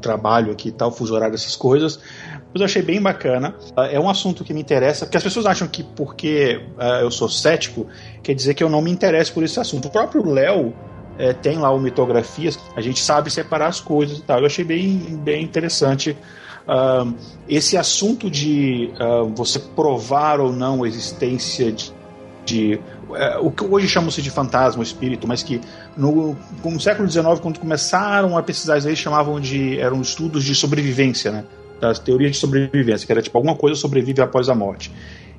[0.01, 1.99] trabalho aqui e tal, fuso horário, essas coisas.
[2.53, 3.55] Mas eu achei bem bacana.
[3.77, 7.09] Uh, é um assunto que me interessa, porque as pessoas acham que porque uh, eu
[7.09, 7.87] sou cético,
[8.21, 9.87] quer dizer que eu não me interesso por esse assunto.
[9.87, 10.73] O próprio Léo
[11.17, 14.39] é, tem lá o Mitografias, a gente sabe separar as coisas e tal.
[14.39, 16.17] Eu achei bem, bem interessante
[16.67, 17.13] uh,
[17.47, 21.93] esse assunto de uh, você provar ou não a existência de,
[22.45, 22.79] de
[23.09, 25.61] uh, o que hoje chamam-se de fantasma, espírito, mas que
[25.95, 31.31] no, no século XIX, quando começaram a pesquisar eles chamavam de eram estudos de sobrevivência,
[31.31, 31.45] né?
[31.79, 34.91] Das teorias de sobrevivência, que era tipo alguma coisa sobrevive após a morte.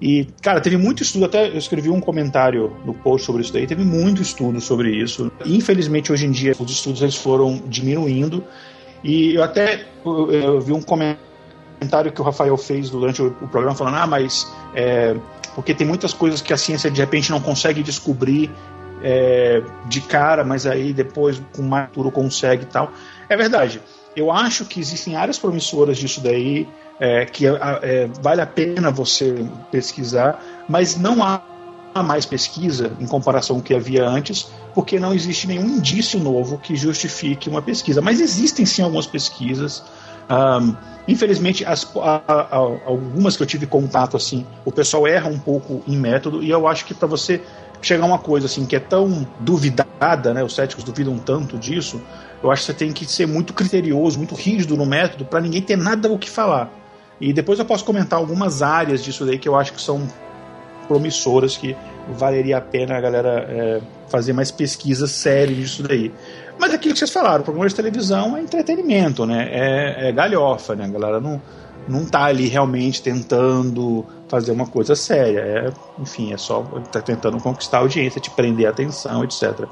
[0.03, 3.69] E, cara, teve muito estudo, até eu escrevi um comentário no post sobre isso daí,
[3.69, 5.31] teve muito estudo sobre isso.
[5.47, 8.43] Infelizmente, hoje em dia, os estudos eles foram diminuindo.
[9.05, 13.47] E eu até eu, eu vi um comentário que o Rafael fez durante o, o
[13.47, 15.15] programa falando, ah, mas é,
[15.55, 18.51] porque tem muitas coisas que a ciência de repente não consegue descobrir
[19.05, 22.91] é, de cara, mas aí depois com mais futuro consegue e tal.
[23.29, 23.81] É verdade.
[24.17, 26.67] Eu acho que existem áreas promissoras disso daí
[27.01, 31.43] é, que é, vale a pena você pesquisar, mas não há
[32.03, 36.59] mais pesquisa em comparação com o que havia antes, porque não existe nenhum indício novo
[36.59, 38.01] que justifique uma pesquisa.
[38.01, 39.83] Mas existem sim algumas pesquisas.
[40.31, 40.75] Um,
[41.07, 45.83] infelizmente, as, a, a, algumas que eu tive contato, assim, o pessoal erra um pouco
[45.87, 47.43] em método, e eu acho que para você
[47.83, 52.01] chegar a uma coisa assim que é tão duvidada, né, os céticos duvidam tanto disso,
[52.43, 55.61] eu acho que você tem que ser muito criterioso, muito rígido no método, para ninguém
[55.61, 56.82] ter nada o que falar.
[57.23, 60.09] E depois eu posso comentar algumas áreas disso daí que eu acho que são
[60.89, 61.77] promissoras, que
[62.09, 66.13] valeria a pena a galera é, fazer mais pesquisas sérias disso daí.
[66.59, 69.49] Mas aquilo que vocês falaram, o programa de televisão é entretenimento, né?
[69.53, 70.85] É, é galhofa, né?
[70.85, 71.41] A galera não,
[71.89, 75.41] não tá ali realmente tentando fazer uma coisa séria.
[75.41, 79.65] É, enfim, é só tá tentando conquistar a audiência, te prender a atenção, etc.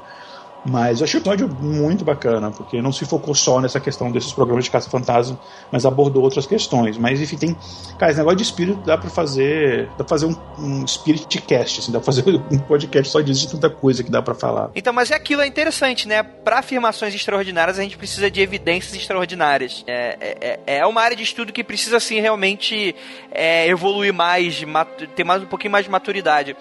[0.65, 4.31] Mas eu achei o episódio muito bacana, porque não se focou só nessa questão desses
[4.31, 5.39] programas de caça-fantasma,
[5.71, 6.97] mas abordou outras questões.
[6.97, 7.57] Mas enfim, tem.
[7.97, 9.87] Cara, esse negócio de espírito dá pra fazer.
[9.97, 13.41] Dá pra fazer um, um spirit cast, assim, dá pra fazer um podcast só disso
[13.41, 14.69] de tanta coisa que dá pra falar.
[14.75, 16.21] Então, mas é aquilo, é interessante, né?
[16.21, 19.83] Pra afirmações extraordinárias, a gente precisa de evidências extraordinárias.
[19.87, 22.95] É, é, é, é uma área de estudo que precisa, assim, realmente
[23.31, 24.63] é, evoluir mais,
[25.15, 26.55] ter mais um pouquinho mais de maturidade.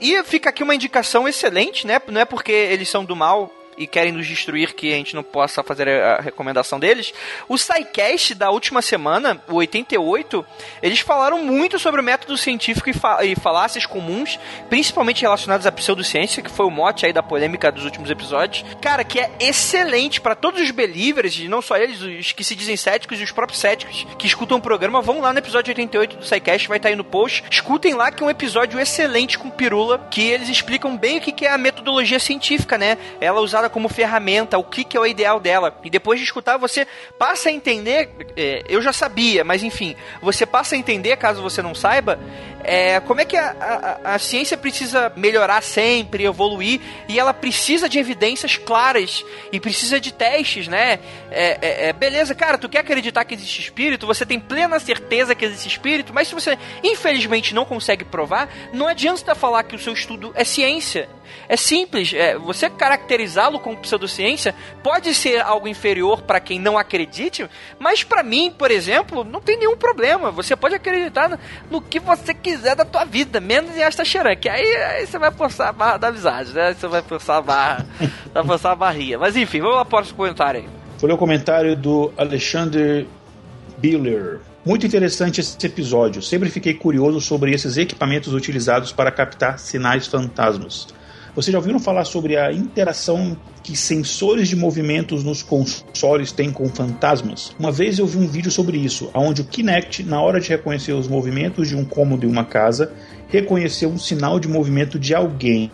[0.00, 2.00] E fica aqui uma indicação excelente, né?
[2.08, 3.41] Não é porque eles são do mal
[3.76, 7.12] e querem nos destruir que a gente não possa fazer a recomendação deles.
[7.48, 10.44] O SciCast da última semana, o 88,
[10.82, 14.38] eles falaram muito sobre o método científico e, fa e falácias comuns,
[14.68, 18.64] principalmente relacionados à pseudociência, que foi o mote aí da polêmica dos últimos episódios.
[18.80, 22.54] Cara, que é excelente para todos os believers, e não só eles, os que se
[22.54, 26.16] dizem céticos e os próprios céticos que escutam o programa, vão lá no episódio 88
[26.16, 27.44] do SciCast, vai estar tá aí no post.
[27.50, 31.46] Escutem lá que é um episódio excelente com Pirula, que eles explicam bem o que
[31.46, 32.98] é a metodologia científica, né?
[33.20, 35.78] Ela usada usada como ferramenta, o que, que é o ideal dela.
[35.84, 36.86] E depois de escutar, você
[37.18, 38.10] passa a entender.
[38.36, 42.18] É, eu já sabia, mas enfim, você passa a entender, caso você não saiba,
[42.64, 43.50] é, como é que a,
[44.04, 50.00] a, a, ciência precisa melhorar sempre, evoluir, e ela precisa de evidências claras e precisa
[50.00, 50.98] de testes, né?
[51.30, 55.34] É, é, é, beleza, cara, tu quer acreditar que existe espírito, você tem plena certeza
[55.34, 59.78] que existe espírito, mas se você infelizmente não consegue provar, não adianta falar que o
[59.78, 61.08] seu estudo é ciência.
[61.48, 67.46] É simples, é, você caracterizá-lo como pseudociência pode ser algo inferior para quem não acredite,
[67.78, 70.30] mas para mim, por exemplo, não tem nenhum problema.
[70.30, 71.38] Você pode acreditar no,
[71.70, 74.04] no que você quiser da tua vida, menos em esta
[74.36, 76.74] que aí, aí você vai forçar a barra da amizade, né?
[76.74, 77.86] Você vai forçar a barra,
[78.32, 79.18] vai forçar a barrinha.
[79.18, 80.68] Mas enfim, vamos lá para o comentário aí.
[80.98, 83.06] Foi o comentário do Alexander
[83.78, 84.40] Biller.
[84.64, 86.22] Muito interessante esse episódio.
[86.22, 90.86] Sempre fiquei curioso sobre esses equipamentos utilizados para captar sinais fantasmas.
[91.34, 96.68] Vocês já ouviram falar sobre a interação que sensores de movimentos nos consoles têm com
[96.68, 97.56] fantasmas?
[97.58, 100.92] Uma vez eu vi um vídeo sobre isso, onde o Kinect, na hora de reconhecer
[100.92, 102.92] os movimentos de um cômodo em uma casa,
[103.28, 105.70] reconheceu um sinal de movimento de alguém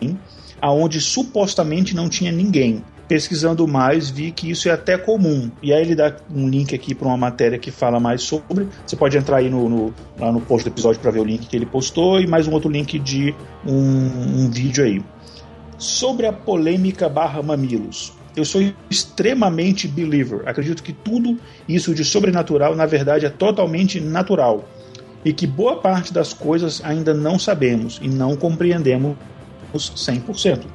[0.61, 2.81] aonde supostamente não tinha ninguém.
[3.09, 5.51] Pesquisando mais, vi que isso é até comum.
[5.63, 8.67] E aí ele dá um link aqui para uma matéria que fala mais sobre.
[8.85, 11.47] Você pode entrar aí no, no lá no post do episódio para ver o link
[11.47, 13.33] que ele postou e mais um outro link de
[13.65, 15.01] um, um vídeo aí.
[15.79, 18.11] Sobre a polêmica barra mamilos.
[18.35, 20.41] Eu sou extremamente believer.
[20.45, 24.67] Acredito que tudo isso de sobrenatural, na verdade, é totalmente natural.
[25.23, 29.15] E que boa parte das coisas ainda não sabemos e não compreendemos
[29.73, 30.65] 100%.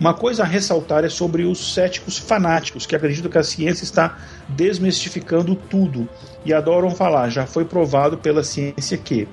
[0.00, 4.16] Uma coisa a ressaltar é sobre os céticos fanáticos, que acreditam que a ciência está
[4.48, 6.08] desmistificando tudo
[6.44, 9.26] e adoram falar, já foi provado pela ciência que.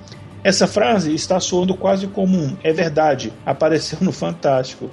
[0.46, 4.88] Essa frase está soando quase comum, é verdade, apareceu no Fantástico.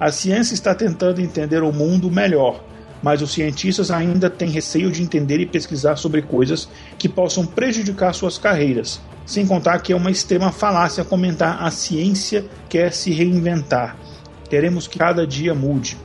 [0.00, 2.64] A ciência está tentando entender o mundo melhor,
[3.02, 8.14] mas os cientistas ainda têm receio de entender e pesquisar sobre coisas que possam prejudicar
[8.14, 8.98] suas carreiras.
[9.26, 13.98] Sem contar que é uma extrema falácia comentar a ciência quer se reinventar.
[14.48, 15.98] Queremos que cada dia mude.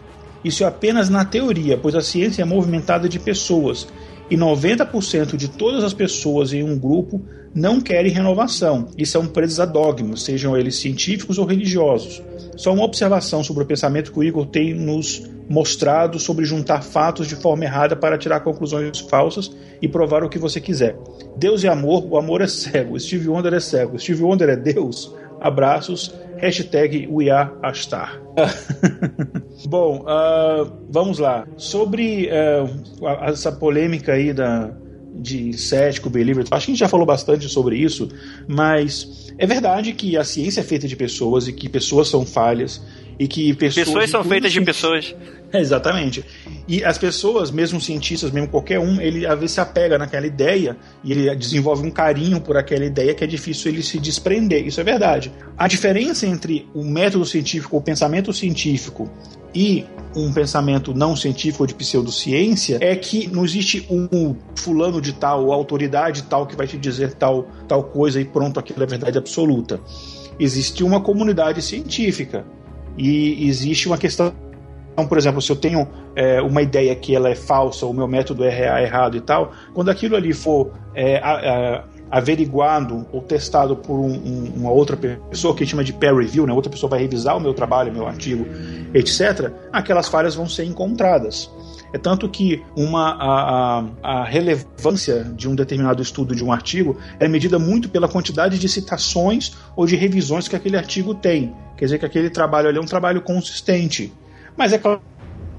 [0.44, 3.88] Isso é apenas na teoria, pois a ciência é movimentada de pessoas
[4.30, 7.22] e 90% de todas as pessoas em um grupo
[7.54, 12.22] não querem renovação e são presos a dogmas, sejam eles científicos ou religiosos.
[12.56, 17.28] Só uma observação sobre o pensamento que o Igor tem nos mostrado sobre juntar fatos
[17.28, 19.52] de forma errada para tirar conclusões falsas
[19.82, 20.96] e provar o que você quiser.
[21.36, 23.00] Deus é amor, o amor é cego.
[23.00, 23.98] Steve Wonder é cego.
[23.98, 25.12] Steve Wonder é Deus.
[25.42, 26.14] Abraços.
[26.42, 28.22] Hashtag WeAreAstar.
[29.68, 31.48] Bom, uh, vamos lá.
[31.58, 34.72] Sobre uh, essa polêmica aí da,
[35.16, 38.10] de cético, believer, acho que a gente já falou bastante sobre isso,
[38.48, 42.82] mas é verdade que a ciência é feita de pessoas e que pessoas são falhas
[43.20, 43.86] e que pessoas.
[43.86, 45.14] Pessoas são feitas de pessoas.
[45.54, 46.24] exatamente.
[46.68, 50.78] E as pessoas, mesmo cientistas, mesmo qualquer um, ele às vezes se apega naquela ideia
[51.04, 54.66] e ele desenvolve um carinho por aquela ideia que é difícil ele se desprender.
[54.66, 55.32] Isso é verdade.
[55.58, 59.12] A diferença entre o método científico, o pensamento científico
[59.54, 59.86] e
[60.16, 65.52] um pensamento não científico ou de pseudociência é que não existe um fulano de tal,
[65.52, 69.80] autoridade tal que vai te dizer tal, tal coisa e pronto, aquilo é verdade absoluta.
[70.40, 72.46] Existe uma comunidade científica
[73.00, 74.34] e existe uma questão
[75.00, 78.06] então, por exemplo, se eu tenho é, uma ideia que ela é falsa, o meu
[78.06, 83.78] método é errado e tal, quando aquilo ali for é, a, a, averiguado ou testado
[83.78, 86.52] por um, um, uma outra pessoa que a gente chama de peer review, né?
[86.52, 88.46] outra pessoa vai revisar o meu trabalho, meu artigo,
[88.94, 91.50] etc., aquelas falhas vão ser encontradas.
[91.92, 96.98] É tanto que uma, a, a, a, relevância de um determinado estudo de um artigo
[97.20, 101.54] é medida muito pela quantidade de citações ou de revisões que aquele artigo tem.
[101.78, 104.14] Quer dizer que aquele trabalho ali é um trabalho consistente.
[104.56, 105.02] Mas é claro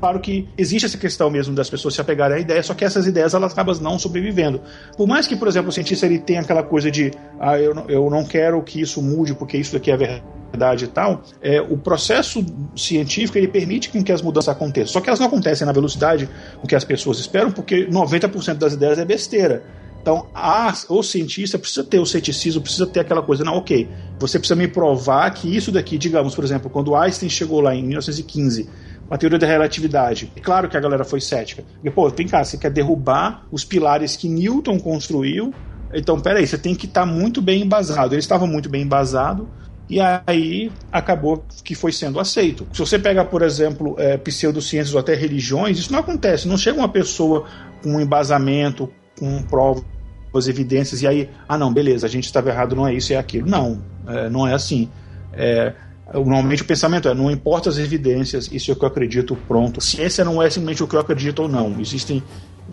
[0.01, 3.07] claro que existe essa questão mesmo das pessoas se apegarem à ideia, só que essas
[3.07, 4.61] ideias elas acabam não sobrevivendo.
[4.97, 7.89] Por mais que, por exemplo, o cientista ele tenha aquela coisa de ah, eu, não,
[7.89, 11.77] eu não quero que isso mude porque isso daqui é verdade e tal, é, o
[11.77, 12.45] processo
[12.75, 14.95] científico ele permite que as mudanças aconteçam.
[14.95, 16.29] Só que elas não acontecem na velocidade
[16.61, 19.63] com que as pessoas esperam, porque 90% das ideias é besteira.
[20.01, 23.87] Então, a, o cientista precisa ter o ceticismo, precisa ter aquela coisa, não, ok,
[24.19, 27.83] você precisa me provar que isso daqui, digamos, por exemplo, quando Einstein chegou lá em
[27.83, 28.69] 1915,
[29.11, 30.33] a teoria da relatividade.
[30.37, 31.65] É claro que a galera foi cética.
[31.75, 35.53] Porque, pô, vem cá, você quer derrubar os pilares que Newton construiu,
[35.93, 38.15] então, peraí, você tem que estar tá muito bem embasado.
[38.15, 39.49] Ele estava muito bem embasado,
[39.89, 42.67] e aí acabou que foi sendo aceito.
[42.73, 46.47] Se você pega, por exemplo, é, pseudociências ou até religiões, isso não acontece.
[46.47, 47.45] Não chega uma pessoa
[47.83, 48.89] com um embasamento,
[49.19, 49.85] com provas,
[50.47, 53.49] evidências, e aí, ah, não, beleza, a gente estava errado, não é isso, é aquilo.
[53.49, 54.89] Não, é, não é assim.
[55.33, 55.75] É,
[56.15, 59.81] normalmente o pensamento é, não importa as evidências, isso é o que eu acredito, pronto.
[59.81, 61.81] Ciência não é simplesmente o que eu acredito ou não.
[61.81, 62.23] Existem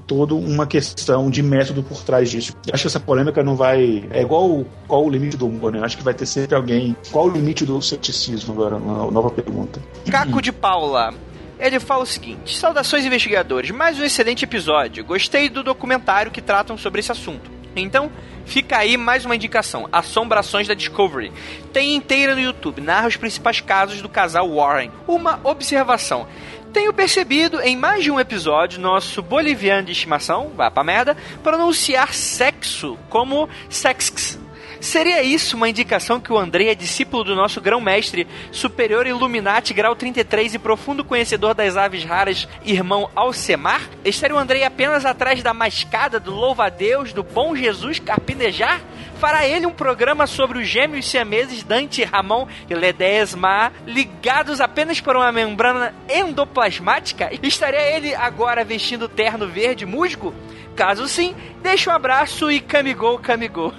[0.05, 2.53] toda uma questão de método por trás disso.
[2.71, 4.05] Acho que essa polêmica não vai.
[4.11, 5.79] É igual qual o limite do humor, né?
[5.83, 6.95] Acho que vai ter sempre alguém.
[7.11, 8.77] Qual o limite do ceticismo agora?
[8.77, 9.81] Uma nova pergunta.
[10.09, 11.13] Caco de Paula.
[11.59, 15.03] Ele fala o seguinte: Saudações investigadores, mais um excelente episódio.
[15.03, 17.49] Gostei do documentário que tratam sobre esse assunto.
[17.75, 18.11] Então,
[18.47, 21.31] fica aí mais uma indicação: Assombrações da Discovery.
[21.71, 24.91] Tem inteira no YouTube, narra os principais casos do casal Warren.
[25.07, 26.27] Uma observação.
[26.73, 32.13] Tenho percebido em mais de um episódio nosso boliviano de estimação, vá pra merda, pronunciar
[32.13, 34.39] sexo como sexx
[34.79, 39.95] Seria isso uma indicação que o André é discípulo do nosso grão-mestre, superior Illuminati, grau
[39.95, 43.81] 33 e profundo conhecedor das aves raras, irmão Alcemar?
[44.05, 48.81] Estaria o André apenas atrás da mascada do louva-a-Deus, do bom Jesus carpinejar?
[49.19, 55.15] Fará ele um programa sobre os gêmeos siameses Dante, Ramon e Ledesma, ligados apenas por
[55.15, 57.31] uma membrana endoplasmática?
[57.41, 60.35] Estaria ele agora vestindo terno verde musgo?
[60.77, 63.73] Caso sim, deixa um abraço e camigou, camigou.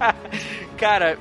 [0.78, 1.18] cara,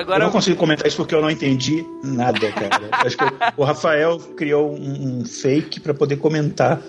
[0.00, 0.20] agora.
[0.20, 2.88] Eu não consigo comentar isso porque eu não entendi nada, cara.
[2.90, 3.24] Acho que
[3.54, 6.80] o Rafael criou um, um fake para poder comentar.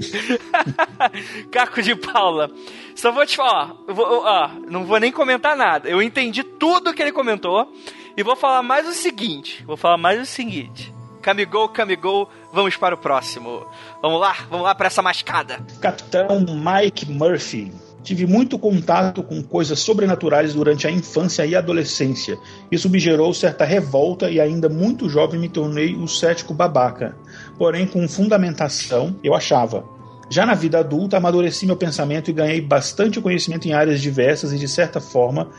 [1.52, 2.50] Caco de Paula.
[2.94, 5.90] Só vou te falar, ó, ó, não vou nem comentar nada.
[5.90, 7.70] Eu entendi tudo que ele comentou
[8.16, 9.62] e vou falar mais o seguinte.
[9.66, 10.90] Vou falar mais o seguinte.
[11.20, 13.66] Camigou, camigou, vamos para o próximo.
[14.02, 15.60] Vamos lá, vamos lá para essa mascada.
[15.80, 17.70] Capitão Mike Murphy.
[18.02, 22.38] Tive muito contato com coisas sobrenaturais durante a infância e adolescência.
[22.72, 27.14] Isso me gerou certa revolta e ainda muito jovem me tornei o cético babaca.
[27.58, 29.84] Porém, com fundamentação, eu achava.
[30.30, 34.58] Já na vida adulta, amadureci meu pensamento e ganhei bastante conhecimento em áreas diversas e,
[34.58, 35.50] de certa forma,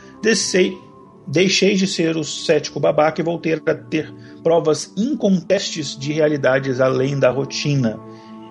[1.28, 4.12] Deixei de ser o cético babaca e voltei a ter
[4.42, 8.00] provas incontestes de realidades além da rotina.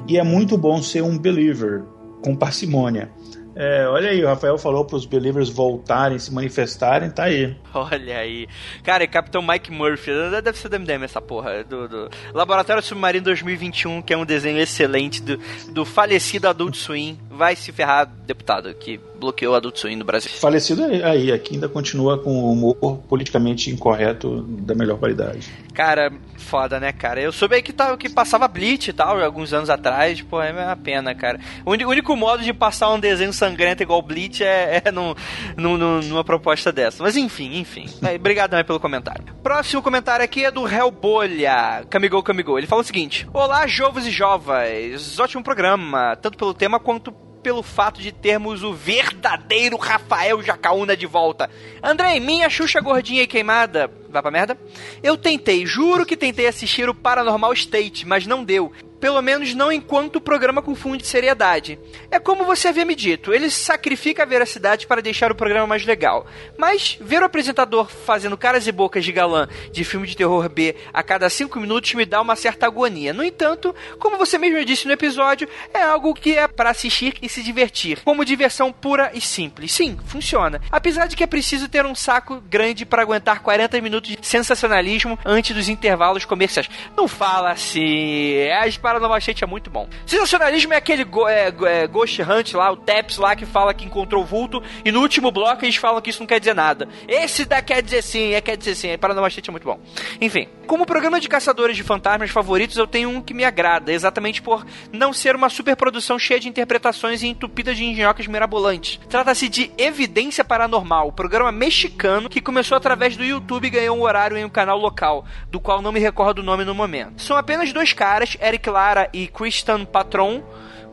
[0.09, 1.83] E é muito bom ser um believer,
[2.23, 3.11] com parcimônia.
[3.55, 7.55] É, olha aí, o Rafael falou para os believers voltarem, se manifestarem, tá aí.
[7.75, 8.47] Olha aí.
[8.83, 10.13] Cara, é Capitão Mike Murphy.
[10.43, 11.65] Deve ser do MDM essa porra.
[11.65, 15.39] Do, do Laboratório Submarino 2021, que é um desenho excelente do,
[15.73, 17.19] do falecido Adult Swim.
[17.29, 20.31] Vai se ferrar, deputado, que bloqueou Adult Swim no Brasil.
[20.31, 25.51] Falecido aí, aqui ainda continua com o humor politicamente incorreto da melhor qualidade.
[25.73, 27.21] Cara, foda, né, cara?
[27.21, 30.21] Eu soube que, tá, que passava Bleach e tal, alguns anos atrás.
[30.21, 31.39] Pô, é uma pena, cara.
[31.65, 35.15] O único modo de passar um desenho sangrento igual Bleach é, é num,
[35.57, 37.03] num, numa proposta dessa.
[37.03, 37.87] Mas enfim, enfim.
[38.15, 39.25] Obrigadão aí pelo comentário.
[39.43, 41.85] Próximo comentário aqui é do Hellbolha.
[41.89, 42.59] Camigou, Camigou.
[42.59, 45.19] Ele fala o seguinte: Olá, jovens e jovens.
[45.19, 51.07] Ótimo programa, tanto pelo tema quanto pelo fato de termos o verdadeiro Rafael Jacaúna de
[51.07, 51.51] volta.
[51.83, 54.59] Andrei, minha Xuxa gordinha e queimada, vai pra merda?
[55.03, 59.73] Eu tentei, juro que tentei assistir o Paranormal State, mas não deu pelo menos não
[59.73, 61.79] enquanto o programa confunde seriedade.
[62.11, 65.85] É como você havia me dito, ele sacrifica a veracidade para deixar o programa mais
[65.85, 66.27] legal.
[66.57, 70.77] Mas ver o apresentador fazendo caras e bocas de galã de filme de terror B
[70.93, 73.13] a cada cinco minutos me dá uma certa agonia.
[73.13, 77.29] No entanto, como você mesmo disse no episódio, é algo que é para assistir e
[77.29, 79.73] se divertir, como diversão pura e simples.
[79.73, 80.61] Sim, funciona.
[80.71, 85.19] Apesar de que é preciso ter um saco grande para aguentar 40 minutos de sensacionalismo
[85.25, 86.69] antes dos intervalos comerciais.
[86.97, 88.49] Não fala assim.
[88.51, 89.89] As Paranormal Machete é muito bom.
[90.05, 93.85] Sensacionalismo é aquele go, é, é, Ghost Hunt lá, o Taps lá, que fala que
[93.85, 96.89] encontrou o vulto, e no último bloco eles falam que isso não quer dizer nada.
[97.09, 98.89] Esse daqui quer dizer sim, é quer dizer sim.
[99.21, 99.79] Machete é muito bom.
[100.21, 104.43] Enfim, como programa de caçadores de fantasmas favoritos, eu tenho um que me agrada, exatamente
[104.43, 108.99] por não ser uma superprodução cheia de interpretações e entupida de engenhocas mirabolantes.
[109.09, 114.37] Trata-se de Evidência Paranormal, programa mexicano que começou através do YouTube e ganhou um horário
[114.37, 117.23] em um canal local, do qual não me recordo o nome no momento.
[117.23, 120.43] São apenas dois caras, Eric Lara e Christian Patron,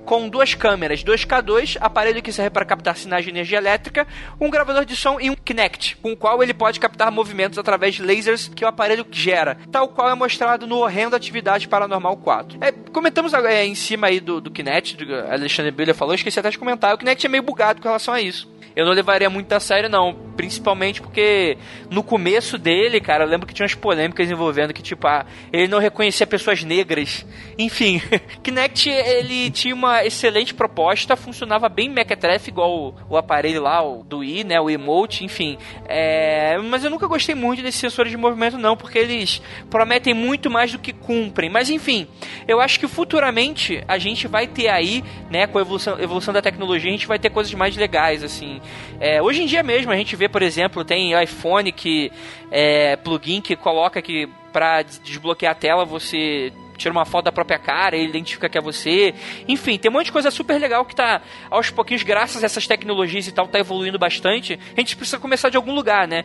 [0.04, 4.06] com duas câmeras, dois K2, aparelho que serve para captar sinais de energia elétrica,
[4.42, 7.96] um gravador de som e um Kinect, com o qual ele pode captar movimentos através
[7.96, 12.58] de lasers que o aparelho gera, tal qual é mostrado no Horrendo Atividade Paranormal 4.
[12.62, 16.50] É, comentamos é, em cima aí do, do Kinect, do Alexandre Biller falou, esqueci até
[16.50, 19.52] de comentar, o Kinect é meio bugado com relação a isso eu não levaria muito
[19.54, 20.14] a sério, não.
[20.38, 21.58] Principalmente porque
[21.90, 25.68] no começo dele, cara, eu lembro que tinha umas polêmicas envolvendo que, tipo, ah, ele
[25.68, 27.26] não reconhecia pessoas negras.
[27.58, 27.99] Enfim,
[28.44, 34.04] Kinect, ele tinha uma excelente proposta, funcionava bem mequetrefe, igual o, o, aparelho lá, o
[34.04, 35.58] do i, né, o emote, enfim.
[35.88, 39.41] É, mas eu nunca gostei muito desses sensores de movimento, não, porque eles
[39.72, 41.49] prometem muito mais do que cumprem.
[41.49, 42.08] Mas, enfim,
[42.48, 46.44] eu acho que futuramente a gente vai ter aí, né, com a evolução, evolução da
[46.44, 48.62] tecnologia, a gente vai ter coisas mais legais, assim.
[48.99, 52.11] É, hoje em dia mesmo a gente vê, por exemplo, tem iPhone que
[52.52, 57.60] é plugin que coloca que para desbloquear a tela você tira uma foto da própria
[57.60, 59.14] cara, ele identifica que é você.
[59.48, 62.68] Enfim, tem um monte de coisa super legal que tá aos pouquinhos, graças a essas
[62.68, 64.57] tecnologias e tal, tá evoluindo bastante.
[64.76, 66.23] A gente precisa começar de algum lugar, né?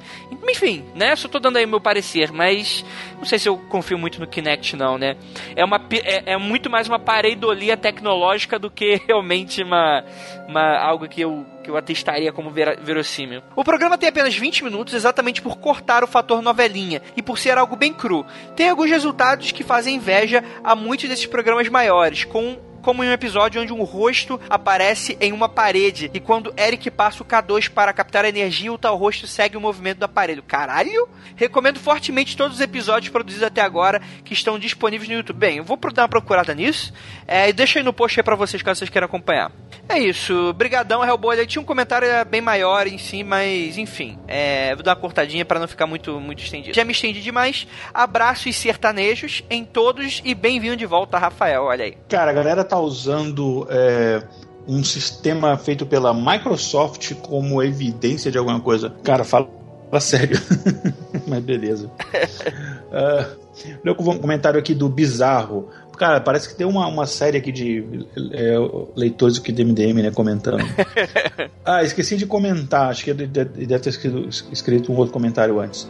[0.49, 1.17] Enfim, né?
[1.17, 2.85] Só tô dando aí meu parecer, mas
[3.17, 5.17] não sei se eu confio muito no Kinect, não, né?
[5.57, 10.05] É, uma, é, é muito mais uma pareidolia tecnológica do que realmente uma,
[10.47, 13.43] uma algo que eu que eu atestaria como ver verossímil.
[13.55, 17.57] O programa tem apenas 20 minutos exatamente por cortar o fator novelinha e por ser
[17.57, 18.27] algo bem cru.
[18.57, 23.13] Tem alguns resultados que fazem inveja a muitos desses programas maiores, com como em um
[23.13, 27.93] episódio onde um rosto aparece em uma parede e quando Eric passa o K2 para
[27.93, 30.43] captar a energia, o tal rosto segue o movimento do aparelho.
[30.43, 31.09] Caralho!
[31.37, 35.39] Recomendo fortemente todos os episódios produzidos até agora que estão disponíveis no YouTube.
[35.39, 36.93] Bem, eu vou dar uma procurada nisso
[37.27, 39.51] é, e deixa aí no post aí pra vocês caso vocês queiram acompanhar.
[39.89, 41.47] É isso, brigadão Hellboy.
[41.47, 45.45] Tinha um comentário é, bem maior em si, mas enfim, é, vou dar uma cortadinha
[45.45, 46.75] para não ficar muito, muito estendido.
[46.75, 47.67] Já me estendi demais.
[47.93, 51.65] Abraços sertanejos em todos e bem-vindo de volta, Rafael.
[51.65, 51.97] Olha aí.
[52.09, 54.23] Cara, a galera tá usando é,
[54.67, 58.89] um sistema feito pela Microsoft como evidência de alguma coisa.
[59.05, 59.47] Cara, fala,
[59.91, 60.41] fala sério.
[61.29, 61.91] Mas beleza.
[62.89, 65.69] uh, um comentário aqui do Bizarro.
[65.99, 68.55] Cara, parece que tem uma, uma série aqui de é,
[68.97, 70.65] leitores aqui do MDM, né, comentando.
[71.63, 75.83] ah, esqueci de comentar, acho que deve ter escrito, escrito um outro comentário antes.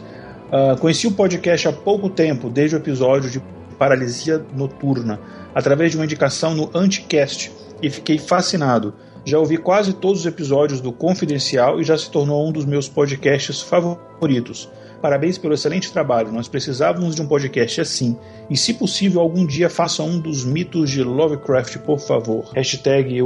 [0.51, 3.41] Uh, conheci o podcast há pouco tempo, desde o episódio de
[3.83, 5.19] Paralisia Noturna
[5.53, 7.51] através de uma indicação no Anticast
[7.81, 8.93] e fiquei fascinado.
[9.25, 12.87] Já ouvi quase todos os episódios do Confidencial e já se tornou um dos meus
[12.87, 14.69] podcasts favoritos.
[15.01, 16.31] Parabéns pelo excelente trabalho.
[16.31, 18.17] Nós precisávamos de um podcast assim.
[18.49, 22.51] E se possível, algum dia faça um dos mitos de Lovecraft, por favor.
[22.55, 23.19] Hashtag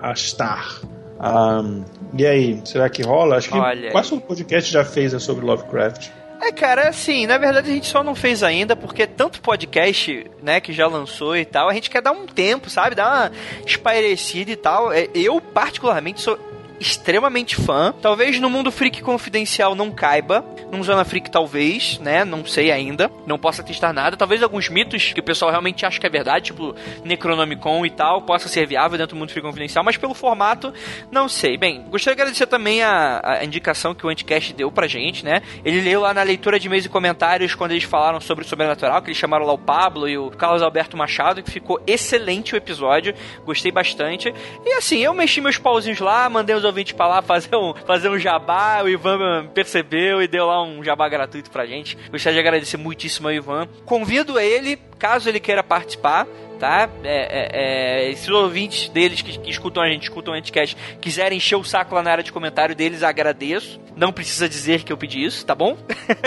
[0.00, 0.80] Astar.
[1.20, 1.82] Um,
[2.16, 3.36] e aí, será que rola?
[3.36, 6.08] Acho que Olha quase o podcast já fez é sobre Lovecraft.
[6.40, 10.60] É, cara, assim, na verdade a gente só não fez ainda porque tanto podcast, né,
[10.60, 12.94] que já lançou e tal, a gente quer dar um tempo, sabe?
[12.94, 13.32] Dar uma
[13.66, 14.92] espairecida e tal.
[14.92, 16.38] É, eu, particularmente, sou
[16.80, 17.94] extremamente fã.
[18.00, 20.44] Talvez no Mundo Freak Confidencial não caiba.
[20.70, 22.24] Num Zona Freak, talvez, né?
[22.24, 23.10] Não sei ainda.
[23.26, 24.16] Não possa testar nada.
[24.16, 26.74] Talvez alguns mitos que o pessoal realmente acha que é verdade, tipo
[27.04, 30.72] Necronomicon e tal, possa ser viável dentro do Mundo Freak Confidencial, mas pelo formato,
[31.10, 31.56] não sei.
[31.56, 35.42] Bem, gostaria de agradecer também a, a indicação que o Anticast deu pra gente, né?
[35.64, 39.00] Ele leu lá na leitura de e-mails e comentários quando eles falaram sobre o sobrenatural,
[39.02, 42.56] que eles chamaram lá o Pablo e o Carlos Alberto Machado, que ficou excelente o
[42.56, 43.14] episódio.
[43.44, 44.34] Gostei bastante.
[44.64, 48.08] E assim, eu mexi meus pauzinhos lá, mandei os ouvintes pra lá fazer um, fazer
[48.08, 48.82] um jabá.
[48.82, 51.96] O Ivan percebeu e deu lá um jabá gratuito pra gente.
[52.10, 53.68] Gostaria de agradecer muitíssimo ao Ivan.
[53.84, 56.26] Convido ele, caso ele queira participar,
[56.58, 56.88] tá?
[57.02, 60.76] É, é, é, se os ouvintes deles que, que, escutam a gente, escutam o Anticast,
[61.00, 63.80] quiserem encher o saco lá na área de comentário deles, agradeço.
[63.96, 65.76] Não precisa dizer que eu pedi isso, tá bom?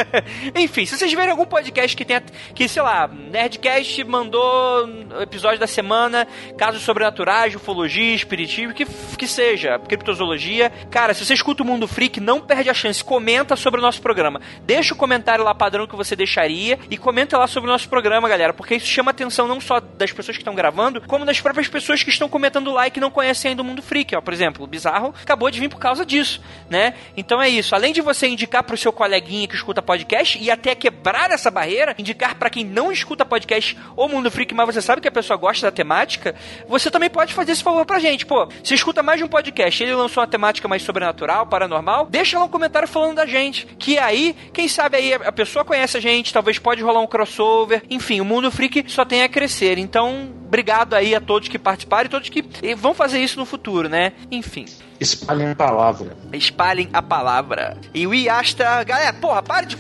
[0.56, 2.24] Enfim, se vocês verem algum podcast que tenha,
[2.56, 4.88] que sei lá, Nerdcast mandou
[5.22, 6.26] episódio da semana,
[6.58, 8.86] casos sobrenaturais, ufologia, espiritismo, que,
[9.18, 10.72] que seja, criptozoologia.
[10.90, 14.02] Cara, se você escuta o Mundo Freak, não perde a chance, comenta sobre o nosso
[14.02, 14.40] programa.
[14.64, 18.30] Deixa o comentário lá padrão que você deixaria e comenta lá sobre o nosso programa,
[18.30, 21.68] galera, porque isso chama atenção não só das pessoas que estão gravando, como das próprias
[21.68, 24.22] pessoas que estão comentando like e não conhecem ainda o Mundo Freak, ó.
[24.22, 26.96] Por exemplo, o Bizarro acabou de vir por causa disso, né?
[27.16, 27.76] Então é isso.
[27.76, 31.96] Além de você indicar pro seu coleguinha que escuta podcast e até quebrar essa barreira,
[31.98, 35.38] indicar para quem não escuta podcast ou Mundo Freak, mas você sabe que a pessoa
[35.38, 36.36] gosta da temática,
[36.68, 38.26] você também pode fazer esse favor pra gente.
[38.26, 42.40] Pô, se escuta mais de um podcast, ele lançou uma temática mais sobrenatural, paranormal, deixa
[42.40, 43.66] lá um comentário falando da gente.
[43.78, 47.84] Que aí, quem sabe aí a pessoa conhece a gente, talvez pode rolar um crossover.
[47.90, 49.78] Enfim, o Mundo Freak só tem a crescer.
[49.78, 50.07] Então,
[50.46, 52.44] obrigado aí a todos que participaram e todos que
[52.76, 54.14] vão fazer isso no futuro, né?
[54.32, 54.66] Enfim.
[55.00, 56.18] Espalhem a palavra.
[56.34, 57.78] Espalhem a palavra.
[57.94, 58.84] E o Iasta.
[58.84, 59.78] Galera, porra, para de.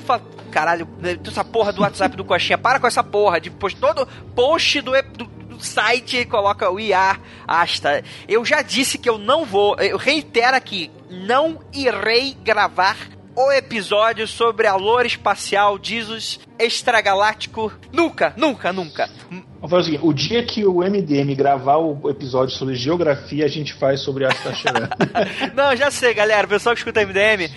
[0.52, 0.88] Caralho,
[1.26, 2.58] essa porra do WhatsApp do Coxinha.
[2.58, 7.18] Para com essa porra de post, todo post do, do site coloca o IA
[7.48, 8.04] Asta.
[8.28, 12.98] Eu já disse que eu não vou, eu reitero aqui, não irei gravar
[13.38, 17.72] o episódio sobre a lore espacial Jesus extragaláctico.
[17.94, 19.08] Nunca, nunca, nunca.
[19.30, 23.48] Vamos fazer o seguinte: o dia que o MDM gravar o episódio sobre geografia, a
[23.48, 24.90] gente faz sobre a Tacheran.
[25.54, 26.48] Não, já sei, galera.
[26.48, 27.54] O pessoal que escuta MDM,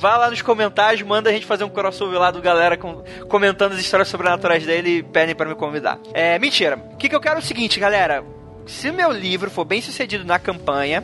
[0.00, 3.72] vá lá nos comentários, manda a gente fazer um crossover lá do galera com, comentando
[3.72, 5.98] as histórias sobrenaturais dele e pedem para me convidar.
[6.12, 6.76] É, mentira.
[6.92, 8.22] O que, que eu quero é o seguinte, galera.
[8.66, 11.02] Se meu livro for bem sucedido na campanha,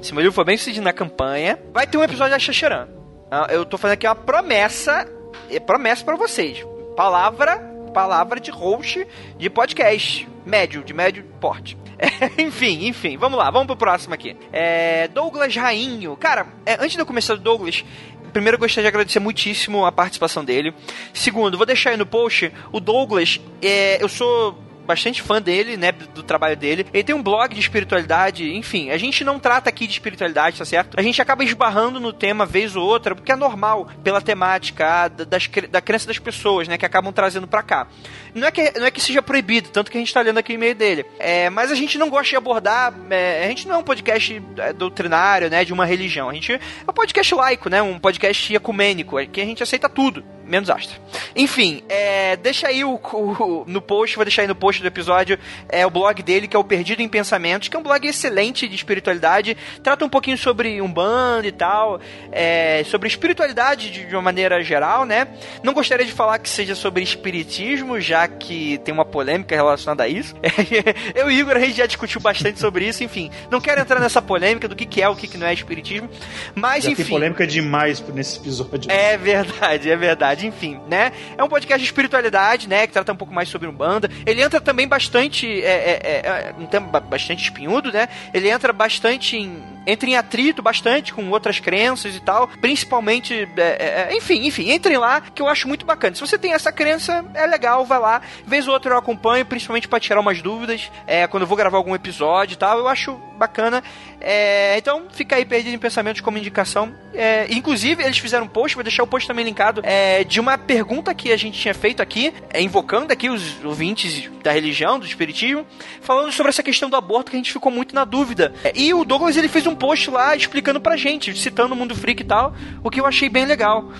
[0.00, 2.97] se meu livro for bem sucedido na campanha, vai ter um episódio da Xaxeran.
[3.30, 5.06] Ah, eu tô fazendo aqui uma promessa,
[5.50, 6.64] é promessa para vocês.
[6.96, 7.58] Palavra,
[7.92, 9.06] palavra de host
[9.36, 11.76] de podcast médio, de médio porte.
[11.98, 14.34] É, enfim, enfim, vamos lá, vamos pro próximo aqui.
[14.50, 16.16] É, Douglas Rainho.
[16.16, 17.84] Cara, é, antes de eu começar do Douglas,
[18.32, 20.72] primeiro eu gostaria de agradecer muitíssimo a participação dele.
[21.12, 23.38] Segundo, vou deixar aí no post o Douglas.
[23.60, 26.86] É, eu sou bastante fã dele, né, do trabalho dele.
[26.94, 30.64] Ele tem um blog de espiritualidade, enfim, a gente não trata aqui de espiritualidade, tá
[30.64, 30.98] certo?
[30.98, 35.46] A gente acaba esbarrando no tema vez ou outra, porque é normal pela temática das,
[35.70, 37.86] da crença das pessoas, né, que acabam trazendo para cá.
[38.34, 40.54] Não é, que, não é que seja proibido, tanto que a gente tá lendo aqui
[40.54, 41.04] no meio dele.
[41.18, 44.42] É, mas a gente não gosta de abordar, é, a gente não é um podcast
[44.56, 46.30] é, doutrinário, né, de uma religião.
[46.30, 50.24] A gente é um podcast laico, né, um podcast ecumênico, que a gente aceita tudo
[50.48, 50.96] menos Astra.
[51.36, 55.38] Enfim, é, deixa aí o, o, no post, vou deixar aí no post do episódio
[55.68, 58.66] é o blog dele, que é o Perdido em Pensamentos, que é um blog excelente
[58.66, 62.00] de espiritualidade, trata um pouquinho sobre Umbanda e tal,
[62.32, 65.28] é, sobre espiritualidade de, de, uma maneira geral, né?
[65.62, 70.08] Não gostaria de falar que seja sobre espiritismo, já que tem uma polêmica relacionada a
[70.08, 70.34] isso.
[71.14, 74.00] Eu e o Igor, a gente já discutiu bastante sobre isso, enfim, não quero entrar
[74.00, 76.08] nessa polêmica do que, que é, o que, que não é espiritismo,
[76.54, 77.02] mas já enfim...
[77.02, 78.90] tem polêmica demais nesse episódio.
[78.90, 81.12] É verdade, é verdade espiritualidade, enfim, né?
[81.36, 82.86] É um podcast de espiritualidade, né?
[82.86, 84.08] Que trata um pouco mais sobre Umbanda.
[84.24, 85.46] Ele entra também bastante.
[85.62, 88.08] É, é, é, é um tema bastante espinhudo, né?
[88.32, 94.10] Ele entra bastante em entra em atrito bastante com outras crenças e tal, principalmente, é,
[94.10, 96.14] é, enfim, enfim, entrem lá que eu acho muito bacana.
[96.14, 98.20] Se você tem essa crença, é legal, vai lá.
[98.46, 100.90] Vez ou outra eu acompanho, principalmente para tirar umas dúvidas,
[101.30, 103.82] quando eu vou gravar algum episódio e tal, eu acho bacana.
[104.20, 106.92] É, então, fica aí perdido em pensamentos como indicação.
[107.14, 110.58] É, inclusive, eles fizeram um post, vou deixar o post também linkado, é, de uma
[110.58, 115.06] pergunta que a gente tinha feito aqui, é, invocando aqui os ouvintes da religião, do
[115.06, 115.66] espiritismo,
[116.00, 118.52] falando sobre essa questão do aborto que a gente ficou muito na dúvida.
[118.64, 121.94] É, e o Douglas ele fez um post lá explicando pra gente, citando o Mundo
[121.94, 123.90] Freak e tal, o que eu achei bem legal.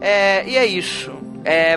[0.00, 1.12] É, e é isso.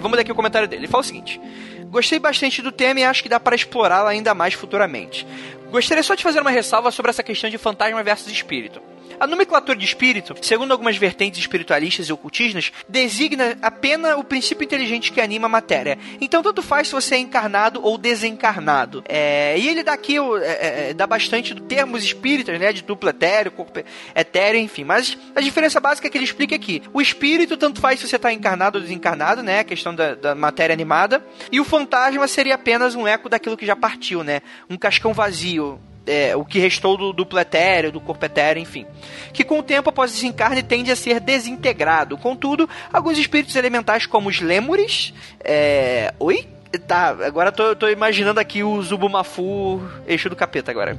[0.02, 0.82] Vamos ler aqui o comentário dele.
[0.82, 1.40] Ele fala o seguinte.
[1.86, 5.26] Gostei bastante do tema e acho que dá para explorá-lo ainda mais futuramente.
[5.72, 8.82] Gostaria só de fazer uma ressalva sobre essa questão de fantasma versus espírito.
[9.22, 15.12] A nomenclatura de espírito, segundo algumas vertentes espiritualistas e ocultistas, designa apenas o princípio inteligente
[15.12, 16.00] que anima a matéria.
[16.20, 19.04] Então, tanto faz se você é encarnado ou desencarnado.
[19.08, 22.74] É, e ele dá aqui, é, é, dá bastante termos espíritas, né?
[22.74, 23.84] De duplo etéreo, corpo
[24.16, 24.84] etéreo, enfim.
[24.84, 28.34] Mas a diferença básica que ele explica aqui: o espírito, tanto faz se você está
[28.34, 29.60] encarnado ou desencarnado, né?
[29.60, 31.24] A questão da, da matéria animada.
[31.52, 34.42] E o fantasma seria apenas um eco daquilo que já partiu, né?
[34.68, 38.86] Um cascão vazio, é, o que restou do duplo etéreo, do corpo etéreo, enfim.
[39.34, 42.18] Que com o tempo após desencarne tende a ser desintegrado.
[42.18, 45.14] Contudo, alguns espíritos elementais, como os lêmures.
[45.44, 46.14] É...
[46.20, 46.48] Oi?
[46.80, 50.98] Tá, agora tô, tô imaginando aqui o Zubumafu, eixo do capeta agora.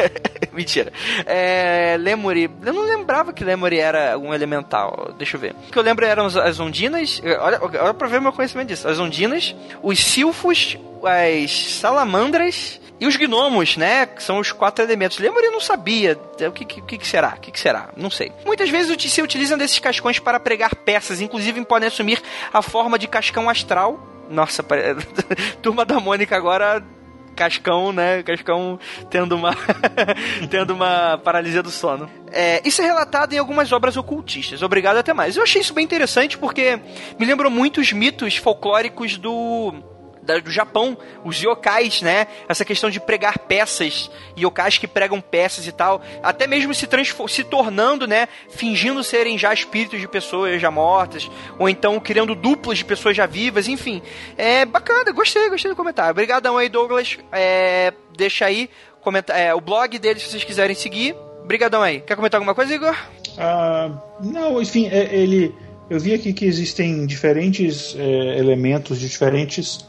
[0.52, 0.92] Mentira.
[1.26, 2.50] É, Lemuri.
[2.64, 5.14] Eu não lembrava que Lemuri era um elemental.
[5.18, 5.54] Deixa eu ver.
[5.68, 7.20] O que eu lembro eram as ondinas.
[7.40, 8.88] Olha, olha pra ver o meu conhecimento disso.
[8.88, 14.06] As ondinas, os silfos, as salamandras e os gnomos, né?
[14.06, 15.18] Que são os quatro elementos.
[15.18, 16.18] Lemuri não sabia.
[16.46, 17.34] O que, que, que será?
[17.36, 17.90] O que, que, será?
[17.96, 18.32] Não sei.
[18.44, 22.22] Muitas vezes se utilizam desses cascões para pregar peças, inclusive podem assumir
[22.52, 23.98] a forma de cascão astral
[24.30, 24.64] nossa,
[25.60, 26.82] turma da Mônica agora
[27.34, 28.22] Cascão, né?
[28.22, 28.78] Cascão
[29.08, 29.56] tendo uma
[30.50, 32.10] tendo uma paralisia do sono.
[32.30, 34.62] É, isso é relatado em algumas obras ocultistas.
[34.62, 35.36] Obrigado até mais.
[35.36, 36.78] Eu achei isso bem interessante porque
[37.18, 39.74] me lembrou muito os mitos folclóricos do
[40.22, 42.26] do Japão, os yokais, né?
[42.48, 46.88] Essa questão de pregar peças, yokais que pregam peças e tal, até mesmo se,
[47.28, 48.28] se tornando, né?
[48.50, 53.26] Fingindo serem já espíritos de pessoas já mortas, ou então criando duplas de pessoas já
[53.26, 54.02] vivas, enfim.
[54.36, 56.10] É bacana, gostei, gostei do comentário.
[56.10, 57.18] Obrigadão aí, Douglas.
[57.32, 58.68] É, deixa aí
[59.00, 61.14] comenta é, o blog dele se vocês quiserem seguir.
[61.42, 62.00] Obrigadão aí.
[62.00, 62.94] Quer comentar alguma coisa, Igor?
[63.32, 65.54] Uh, não, enfim, é, ele.
[65.88, 69.84] Eu vi aqui que existem diferentes é, elementos de diferentes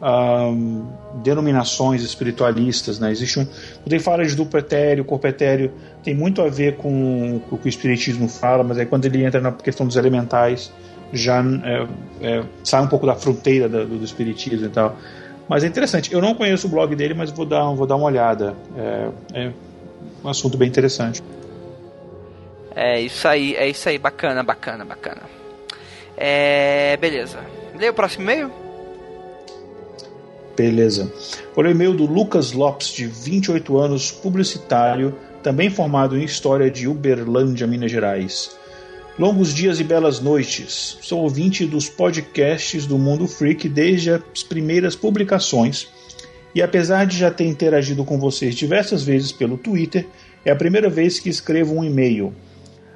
[0.00, 0.86] um,
[1.22, 3.10] denominações espiritualistas, né?
[3.10, 3.46] Existe um,
[3.86, 7.66] ele fala de duplo etéreo, corpo etéreo, tem muito a ver com, com o que
[7.66, 10.72] o espiritismo fala, mas aí quando ele entra na questão dos elementais,
[11.12, 11.86] já é,
[12.20, 14.96] é, sai um pouco da fronteira do, do, espiritismo e tal.
[15.48, 16.12] Mas é interessante.
[16.12, 18.54] Eu não conheço o blog dele, mas vou dar, vou dar uma olhada.
[18.76, 19.52] É, é
[20.24, 21.22] um assunto bem interessante.
[22.74, 25.22] É isso aí, é isso aí, bacana, bacana, bacana.
[26.16, 27.38] É, beleza.
[27.78, 28.65] Lê o próximo e-mail?
[30.56, 31.12] Beleza.
[31.54, 36.88] Olha o e-mail do Lucas Lopes, de 28 anos, publicitário, também formado em História de
[36.88, 38.56] Uberlândia, Minas Gerais.
[39.18, 40.96] Longos dias e belas noites.
[41.02, 45.88] Sou ouvinte dos podcasts do Mundo Freak desde as primeiras publicações.
[46.54, 50.06] E apesar de já ter interagido com vocês diversas vezes pelo Twitter,
[50.42, 52.34] é a primeira vez que escrevo um e-mail.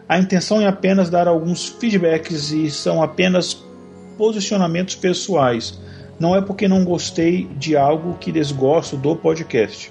[0.09, 3.63] A intenção é apenas dar alguns feedbacks e são apenas
[4.17, 5.79] posicionamentos pessoais
[6.21, 9.91] não é porque não gostei de algo que desgosto do podcast.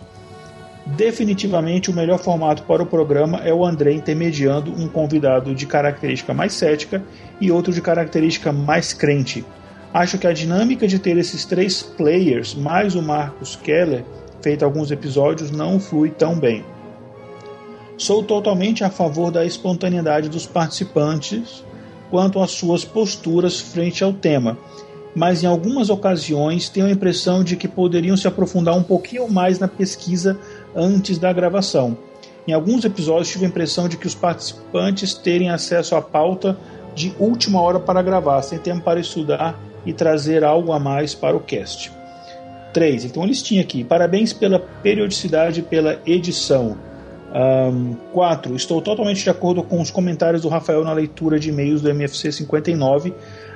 [0.86, 6.34] Definitivamente o melhor formato para o programa é o André intermediando um convidado de característica
[6.34, 7.04] mais cética
[7.42, 9.44] e outro de característica mais crente.
[9.92, 14.04] Acho que a dinâmica de ter esses três players mais o Marcos Keller,
[14.42, 16.64] feito alguns episódios, não flui tão bem.
[17.98, 21.64] Sou totalmente a favor da espontaneidade dos participantes
[22.10, 24.58] quanto às suas posturas frente ao tema
[25.16, 29.60] mas em algumas ocasiões tenho a impressão de que poderiam se aprofundar um pouquinho mais
[29.60, 30.38] na pesquisa
[30.76, 31.98] antes da gravação.
[32.48, 36.58] Em alguns episódios tive a impressão de que os participantes terem acesso à pauta
[36.96, 41.36] de última hora para gravar, sem tempo para estudar e trazer algo a mais para
[41.36, 41.92] o cast.
[42.74, 43.06] 3.
[43.06, 43.84] Então, listinha aqui.
[43.84, 46.78] Parabéns pela periodicidade e pela edição.
[48.12, 48.52] 4.
[48.52, 51.90] Um, estou totalmente de acordo com os comentários do Rafael na leitura de e-mails do
[51.90, 53.14] MFC 59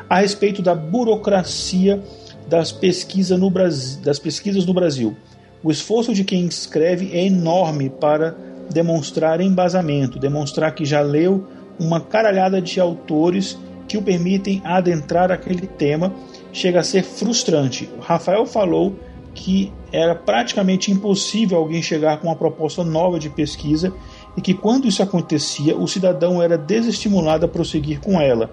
[0.10, 2.02] a respeito da burocracia
[2.48, 5.16] das, pesquisa no Brasil, das pesquisas no Brasil.
[5.64, 8.36] O esforço de quem escreve é enorme para
[8.70, 11.48] demonstrar embasamento, demonstrar que já leu
[11.80, 13.58] uma caralhada de autores
[13.88, 16.14] que o permitem adentrar aquele tema,
[16.52, 17.90] chega a ser frustrante.
[17.98, 18.96] O Rafael falou
[19.34, 23.94] que era praticamente impossível alguém chegar com uma proposta nova de pesquisa
[24.38, 28.52] e que quando isso acontecia, o cidadão era desestimulado a prosseguir com ela.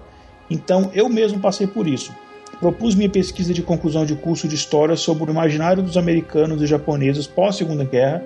[0.51, 2.13] Então eu mesmo passei por isso.
[2.59, 6.67] Propus minha pesquisa de conclusão de curso de história sobre o imaginário dos americanos e
[6.67, 8.21] japoneses pós-Segunda Guerra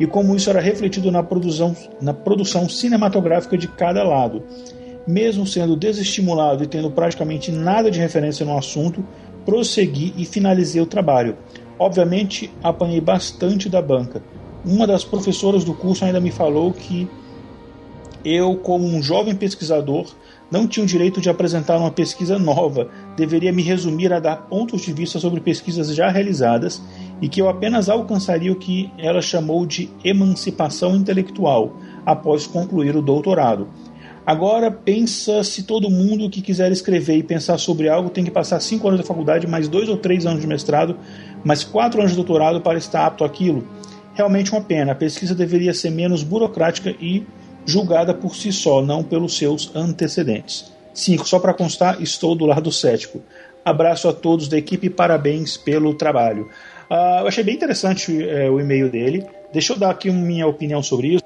[0.00, 4.42] e como isso era refletido na produção, na produção cinematográfica de cada lado.
[5.06, 9.04] Mesmo sendo desestimulado e tendo praticamente nada de referência no assunto,
[9.44, 11.36] prossegui e finalizei o trabalho.
[11.78, 14.22] Obviamente, apanhei bastante da banca.
[14.64, 17.08] Uma das professoras do curso ainda me falou que
[18.24, 20.06] eu, como um jovem pesquisador,
[20.50, 24.82] não tinha o direito de apresentar uma pesquisa nova, deveria me resumir a dar pontos
[24.82, 26.82] de vista sobre pesquisas já realizadas
[27.20, 33.02] e que eu apenas alcançaria o que ela chamou de emancipação intelectual, após concluir o
[33.02, 33.68] doutorado.
[34.26, 38.58] Agora pensa se todo mundo que quiser escrever e pensar sobre algo tem que passar
[38.58, 40.96] cinco anos da faculdade, mais dois ou três anos de mestrado,
[41.44, 43.64] mais quatro anos de doutorado para estar apto àquilo.
[44.14, 44.92] Realmente uma pena.
[44.92, 47.24] A pesquisa deveria ser menos burocrática e
[47.66, 50.72] julgada por si só, não pelos seus antecedentes.
[50.94, 51.28] 5.
[51.28, 53.20] Só para constar, estou do lado cético.
[53.64, 56.48] Abraço a todos da equipe parabéns pelo trabalho.
[56.90, 59.26] Uh, eu achei bem interessante uh, o e-mail dele.
[59.52, 61.24] Deixa eu dar aqui minha opinião sobre isso.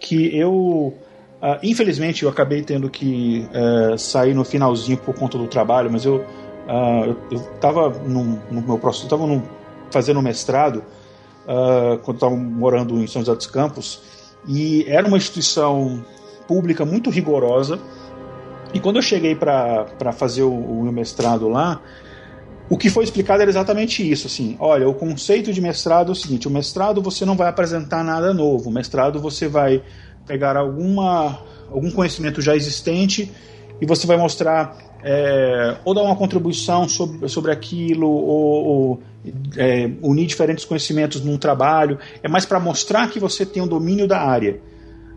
[0.00, 0.94] Que eu
[1.42, 6.04] Uh, infelizmente, eu acabei tendo que uh, sair no finalzinho por conta do trabalho, mas
[6.04, 6.24] eu
[7.30, 9.42] eu estava no meu próximo, estava
[9.90, 10.84] fazendo mestrado
[11.46, 14.00] ah, quando estava morando em São José dos Campos
[14.46, 16.04] e era uma instituição
[16.46, 17.78] pública muito rigorosa.
[18.74, 21.80] E quando eu cheguei para fazer o, o meu mestrado lá,
[22.70, 26.14] o que foi explicado era exatamente isso, assim, olha, o conceito de mestrado é o
[26.14, 29.82] seguinte, o mestrado você não vai apresentar nada novo, o mestrado você vai
[30.26, 31.38] pegar alguma,
[31.70, 33.30] algum conhecimento já existente
[33.78, 39.02] e você vai mostrar é, ou dar uma contribuição sobre, sobre aquilo, ou, ou
[39.56, 41.98] é, unir diferentes conhecimentos num trabalho.
[42.22, 44.60] É mais para mostrar que você tem um domínio da área.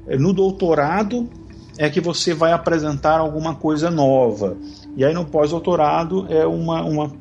[0.07, 1.29] É, no doutorado
[1.77, 4.57] é que você vai apresentar alguma coisa nova.
[4.95, 7.11] E aí no pós-doutorado é uma, uma,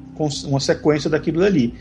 [0.46, 1.74] uma sequência daquilo dali.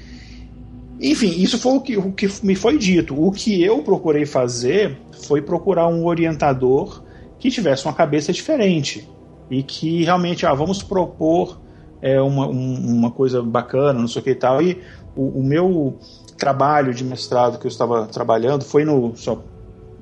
[1.00, 3.16] Enfim, isso foi o que, o que me foi dito.
[3.20, 7.04] O que eu procurei fazer foi procurar um orientador
[7.40, 9.08] que tivesse uma cabeça diferente
[9.49, 11.60] e que realmente, ah, vamos propor
[12.02, 14.61] é, uma, um, uma coisa bacana, não sei o que e tal.
[14.61, 14.82] E
[15.15, 15.98] o, o, meu
[16.38, 19.15] trabalho de mestrado que eu estava trabalhando foi no.
[19.15, 19.41] Só,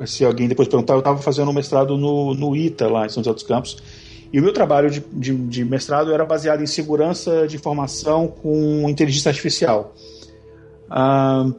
[0.06, 3.24] se alguém depois perguntar, eu estava fazendo um mestrado no, no ITA, lá em São
[3.24, 3.78] José dos Campos.
[4.34, 8.90] E o meu trabalho de, de, de mestrado era baseado em segurança de informação com
[8.90, 9.94] inteligência artificial.
[10.90, 11.52] Ah,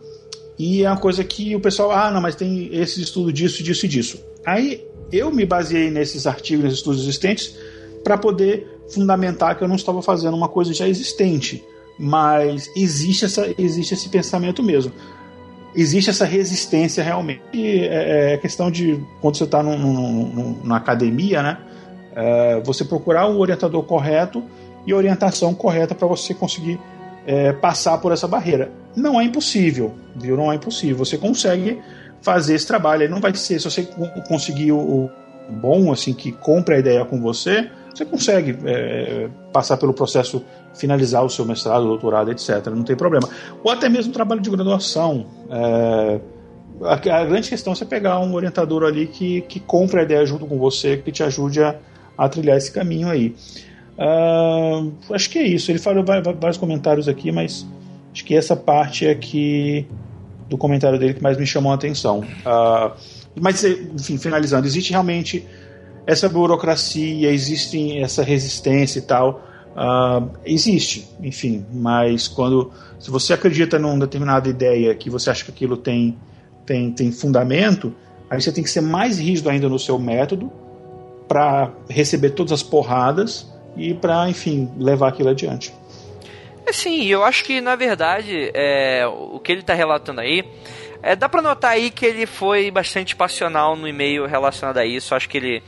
[0.59, 3.87] e é uma coisa que o pessoal, ah, não, mas tem esse estudo disso, disso
[3.87, 4.25] e disso.
[4.45, 7.55] Aí eu me baseei nesses artigos, nesses estudos existentes,
[8.03, 11.65] para poder fundamentar que eu não estava fazendo uma coisa já existente.
[11.99, 14.93] Mas existe, essa, existe esse pensamento mesmo.
[15.75, 17.43] Existe essa resistência realmente.
[17.53, 21.59] E é, é questão de, quando você está na academia, né?
[22.15, 24.43] É, você procurar o orientador correto
[24.87, 26.79] e orientação correta para você conseguir
[27.27, 28.71] é, passar por essa barreira.
[28.95, 30.37] Não é impossível, viu?
[30.37, 30.99] Não é impossível.
[30.99, 31.81] Você consegue
[32.21, 33.09] fazer esse trabalho.
[33.09, 33.89] Não vai ser, se você
[34.29, 35.11] conseguir o,
[35.49, 40.43] bom, assim, que compre a ideia com você, você consegue é, passar pelo processo,
[40.75, 42.67] finalizar o seu mestrado, doutorado, etc.
[42.69, 43.29] Não tem problema.
[43.63, 45.27] Ou até mesmo trabalho de graduação.
[45.51, 46.21] É,
[46.83, 50.25] a, a, grande questão é você pegar um orientador ali que, que compre a ideia
[50.25, 51.77] junto com você, que te ajude a,
[52.17, 53.35] a trilhar esse caminho aí.
[53.99, 55.71] Uh, acho que é isso.
[55.71, 57.67] Ele falou vários comentários aqui, mas
[58.13, 59.87] acho que essa parte é que
[60.49, 62.21] do comentário dele que mais me chamou a atenção.
[62.21, 62.93] Uh,
[63.41, 65.47] mas, enfim, finalizando, existe realmente
[66.07, 69.43] essa burocracia, existe essa resistência e tal.
[69.73, 75.51] Uh, existe, enfim, mas quando se você acredita numa determinada ideia que você acha que
[75.51, 76.17] aquilo tem,
[76.67, 77.95] tem, tem fundamento,
[78.29, 80.53] aí você tem que ser mais rígido ainda no seu método
[81.27, 85.73] para receber todas as porradas e para, enfim, levar aquilo adiante.
[86.67, 90.45] É sim, eu acho que na verdade é, o que ele está relatando aí
[91.03, 95.15] é, dá pra notar aí que ele foi bastante passional no e-mail relacionado a isso.
[95.15, 95.63] Acho que ele,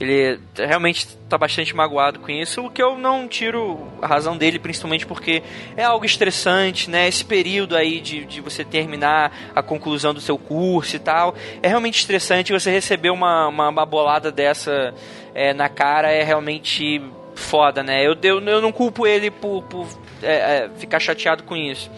[0.00, 4.58] ele realmente tá bastante magoado com isso, o que eu não tiro a razão dele,
[4.58, 5.42] principalmente porque
[5.76, 7.06] é algo estressante, né?
[7.06, 11.68] Esse período aí de, de você terminar a conclusão do seu curso e tal, é
[11.68, 12.52] realmente estressante.
[12.52, 14.94] Você receber uma, uma, uma bolada dessa
[15.34, 17.02] é, na cara é realmente
[17.34, 18.06] foda, né?
[18.06, 19.86] Eu, eu, eu não culpo ele por, por
[20.22, 21.90] é, é, ficar chateado com isso.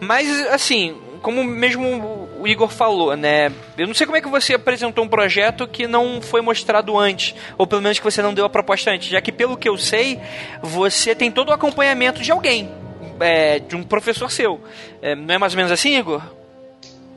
[0.00, 3.52] Mas, assim, como mesmo o Igor falou, né?
[3.76, 7.34] Eu não sei como é que você apresentou um projeto que não foi mostrado antes,
[7.56, 9.76] ou pelo menos que você não deu a proposta antes, já que pelo que eu
[9.76, 10.20] sei,
[10.62, 12.70] você tem todo o acompanhamento de alguém,
[13.20, 14.60] é, de um professor seu.
[15.02, 16.22] É, não é mais ou menos assim, Igor?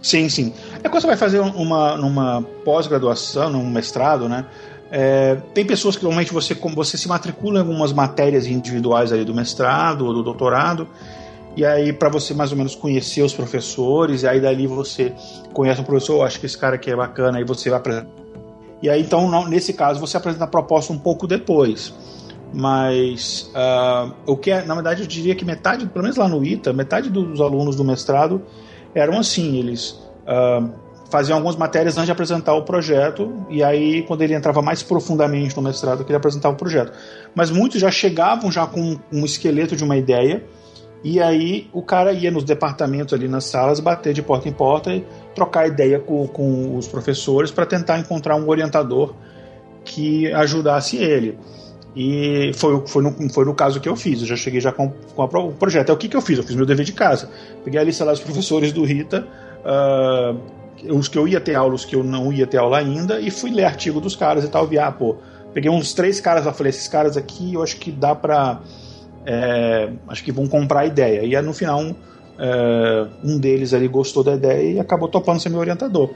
[0.02, 0.54] Sim, sim.
[0.84, 4.46] É quando você vai fazer uma, numa pós-graduação, num mestrado, né?
[4.94, 9.34] É, tem pessoas que normalmente você, você se matricula em algumas matérias individuais ali do
[9.34, 10.86] mestrado ou do doutorado,
[11.56, 15.14] e aí para você mais ou menos conhecer os professores, e aí dali você
[15.54, 18.10] conhece um professor, oh, acho que esse cara aqui é bacana, aí você vai apresentar.
[18.82, 21.94] E aí então, nesse caso, você apresenta a proposta um pouco depois.
[22.54, 26.44] Mas uh, o que é, na verdade, eu diria que metade, pelo menos lá no
[26.44, 28.42] ITA, metade dos alunos do mestrado
[28.94, 29.92] eram assim, eles
[30.28, 30.70] uh,
[31.10, 35.56] faziam algumas matérias antes de apresentar o projeto, e aí, quando ele entrava mais profundamente
[35.56, 36.92] no mestrado, que ele apresentava o projeto.
[37.34, 40.44] Mas muitos já chegavam já com um esqueleto de uma ideia,
[41.04, 44.94] E aí o cara ia nos departamentos ali nas salas, bater de porta em porta
[44.94, 45.04] e
[45.34, 49.16] trocar ideia com, com os professores para tentar encontrar um orientador
[49.84, 51.38] que ajudasse ele.
[51.96, 54.22] E foi, foi, no, foi no caso que eu fiz.
[54.22, 55.90] Eu já cheguei já com, com a, o projeto.
[55.90, 56.38] É o que, que eu fiz?
[56.38, 57.30] Eu fiz meu dever de casa.
[57.64, 59.28] Peguei a lista lá dos professores do Rita,
[59.66, 63.20] uh, os que eu ia ter aula, os que eu não ia ter aula ainda,
[63.20, 64.66] e fui ler artigo dos caras e tal.
[64.68, 65.18] Vi, ah, pô,
[65.54, 68.62] peguei uns três caras lá, falei, esses caras aqui eu acho que dá pra.
[69.26, 71.24] É, acho que vão comprar a ideia.
[71.24, 71.96] E no final, um,
[72.40, 76.12] é, um deles ali gostou da ideia e acabou topando ser meu orientador.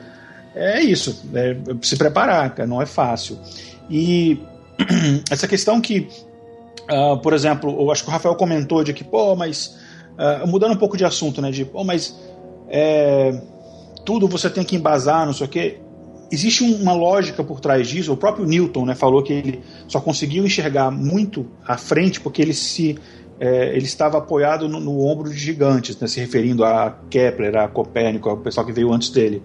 [0.55, 3.37] É isso, é, se preparar, não é fácil.
[3.89, 4.39] E
[5.29, 6.07] essa questão que,
[6.89, 9.77] uh, por exemplo, eu acho que o Rafael comentou de que, pô, mas.
[10.15, 11.51] Uh, mudando um pouco de assunto, né?
[11.51, 12.15] De, pô, mas.
[12.69, 13.41] É,
[14.05, 15.79] tudo você tem que embasar, não sei o quê.
[16.35, 18.11] Existe uma lógica por trás disso.
[18.11, 22.53] O próprio Newton né, falou que ele só conseguiu enxergar muito à frente porque ele
[22.53, 22.97] se
[23.39, 27.69] é, ele estava apoiado no, no, ombro de gigantes, né, se referindo a Kepler, a
[27.69, 29.41] Copérnico, ao pessoal que veio antes dele.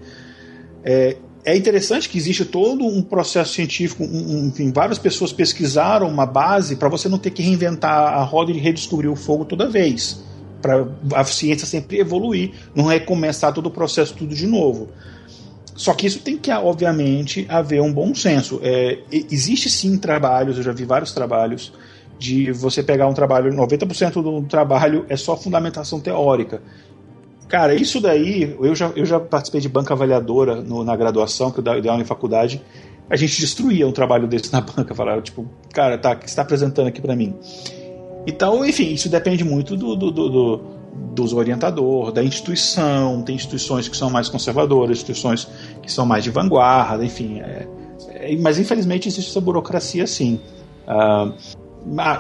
[0.85, 6.27] É, é interessante que existe todo um processo científico, um, enfim, várias pessoas pesquisaram uma
[6.27, 10.25] base para você não ter que reinventar a roda e redescobrir o fogo toda vez.
[10.61, 14.89] Para a ciência sempre evoluir, não recomeçar todo o processo tudo de novo.
[15.81, 18.61] Só que isso tem que, obviamente, haver um bom senso.
[18.62, 21.73] É, existe sim trabalhos, eu já vi vários trabalhos,
[22.19, 26.61] de você pegar um trabalho, 90% do trabalho é só fundamentação teórica.
[27.48, 31.61] Cara, isso daí, eu já, eu já participei de banca avaliadora no, na graduação, que
[31.61, 32.61] eu dei aula em faculdade.
[33.09, 34.94] A gente destruía um trabalho desse na banca.
[34.94, 37.35] Falava, tipo, cara, tá, o que você está apresentando aqui para mim?
[38.27, 43.23] Então, enfim, isso depende muito do, do, do, do dos orientadores, da instituição.
[43.23, 45.49] Tem instituições que são mais conservadoras, instituições
[45.83, 47.41] que são mais de vanguarda, enfim.
[47.41, 47.67] É,
[48.11, 50.41] é, mas infelizmente existe essa burocracia sim.
[50.87, 51.33] Uh,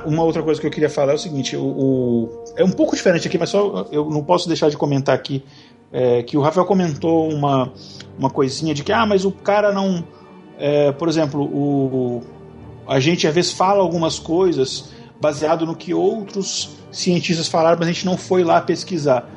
[0.06, 2.96] uma outra coisa que eu queria falar é o seguinte: o, o, é um pouco
[2.96, 5.44] diferente aqui, mas só eu não posso deixar de comentar aqui
[5.92, 7.72] é, que o Rafael comentou uma,
[8.18, 10.04] uma coisinha de que, ah, mas o cara não.
[10.58, 12.22] É, por exemplo, o,
[12.86, 14.90] a gente às vezes fala algumas coisas
[15.20, 19.28] baseado no que outros cientistas falaram, mas a gente não foi lá pesquisar.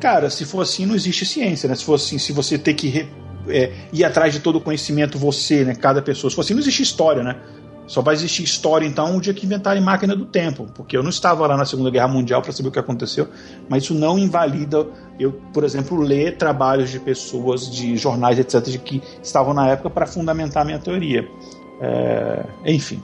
[0.00, 1.74] Cara, se for assim, não existe ciência, né?
[1.74, 3.08] Se for assim, se você ter que re,
[3.48, 5.74] é, ir atrás de todo o conhecimento, você, né?
[5.74, 6.30] Cada pessoa.
[6.30, 7.36] Se for assim, não existe história, né?
[7.88, 10.68] Só vai existir história, então, um dia que inventarem máquina do tempo.
[10.74, 13.28] Porque eu não estava lá na Segunda Guerra Mundial para saber o que aconteceu,
[13.66, 14.86] mas isso não invalida
[15.18, 19.88] eu, por exemplo, ler trabalhos de pessoas, de jornais, etc., de que estavam na época
[19.88, 21.26] para fundamentar a minha teoria.
[21.80, 23.02] É, enfim.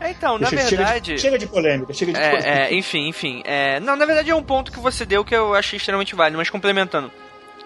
[0.00, 0.76] É, então, na verdade.
[0.76, 2.50] Chega de, chega de, polêmica, chega de é, polêmica.
[2.50, 3.42] É, enfim, enfim.
[3.44, 6.38] É, não, na verdade é um ponto que você deu que eu achei extremamente válido,
[6.38, 7.10] mas complementando.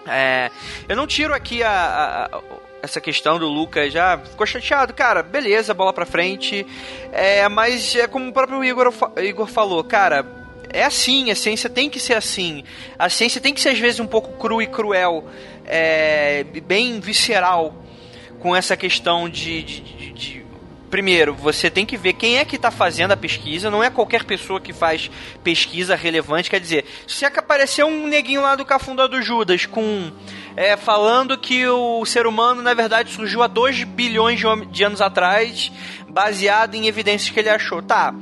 [0.05, 0.51] É,
[0.87, 2.41] eu não tiro aqui a, a,
[2.81, 6.65] essa questão do Lucas já ficou chateado, cara, beleza, bola pra frente.
[7.11, 10.25] É, mas é como o próprio Igor, Igor falou, cara,
[10.69, 12.63] é assim, a ciência tem que ser assim.
[12.99, 15.25] A ciência tem que ser às vezes um pouco cru e cruel,
[15.65, 17.73] é, bem visceral
[18.39, 20.02] com essa questão de, de
[20.93, 24.23] primeiro, você tem que ver quem é que está fazendo a pesquisa, não é qualquer
[24.25, 25.09] pessoa que faz
[25.43, 26.51] pesquisa relevante.
[26.51, 30.11] Quer dizer, se aparecer um neguinho lá do Cafundador do Judas com
[30.55, 34.39] é, falando que o ser humano, na verdade, surgiu há 2 bilhões
[34.69, 35.71] de anos atrás,
[36.09, 37.81] baseado em evidências que ele achou.
[37.81, 38.13] Tá.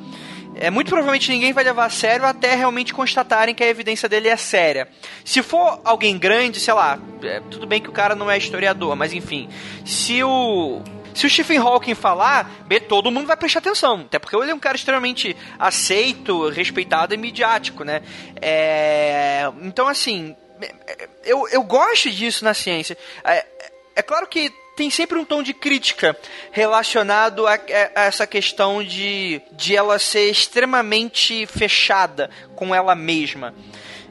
[0.55, 4.29] É, muito provavelmente ninguém vai levar a sério até realmente constatarem que a evidência dele
[4.29, 4.87] é séria.
[5.25, 8.95] Se for alguém grande, sei lá, é, tudo bem que o cara não é historiador,
[8.95, 9.49] mas enfim,
[9.83, 10.81] se o
[11.13, 12.49] se o Stephen Hawking falar,
[12.87, 14.01] todo mundo vai prestar atenção.
[14.01, 18.01] Até porque ele é um cara extremamente aceito, respeitado e midiático, né?
[18.41, 19.51] É...
[19.61, 20.35] Então, assim,
[21.23, 22.97] eu, eu gosto disso na ciência.
[23.23, 23.45] É,
[23.95, 26.17] é claro que tem sempre um tom de crítica
[26.51, 33.53] relacionado a, a, essa questão de, de ela ser extremamente fechada com ela mesma.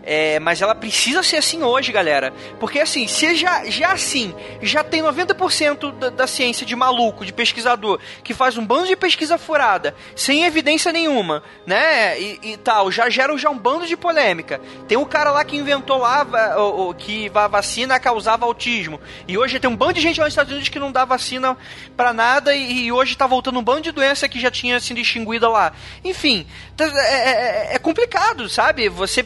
[0.03, 2.33] É, mas ela precisa ser assim hoje, galera.
[2.59, 7.33] Porque assim, se já, já assim, já tem 90% da, da ciência de maluco, de
[7.33, 12.21] pesquisador, que faz um bando de pesquisa furada, sem evidência nenhuma, né?
[12.21, 14.61] E, e tal, já gera já um bando de polêmica.
[14.89, 16.27] Tem um cara lá que inventou lá
[16.59, 19.01] o, o, que a vacina causava autismo.
[19.29, 21.57] E hoje tem um bando de gente lá nos Estados Unidos que não dá vacina
[21.97, 24.99] para nada e, e, hoje tá voltando um bando de doença que já tinha sido
[24.99, 25.73] extinguida lá.
[26.05, 26.47] Enfim,
[26.79, 28.89] é, é, é complicado, sabe?
[28.89, 29.23] Você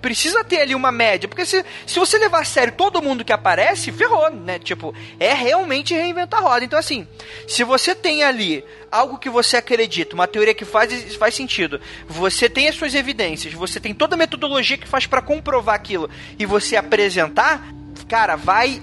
[0.00, 3.32] precisa ter ali uma média, porque se, se você levar a sério todo mundo que
[3.32, 4.58] aparece, ferrou, né?
[4.58, 6.64] Tipo, é realmente reinventar a roda.
[6.64, 7.06] Então, assim,
[7.46, 12.48] se você tem ali algo que você acredita, uma teoria que faz, faz sentido, você
[12.48, 16.46] tem as suas evidências, você tem toda a metodologia que faz para comprovar aquilo e
[16.46, 17.68] você apresentar,
[18.08, 18.82] cara, vai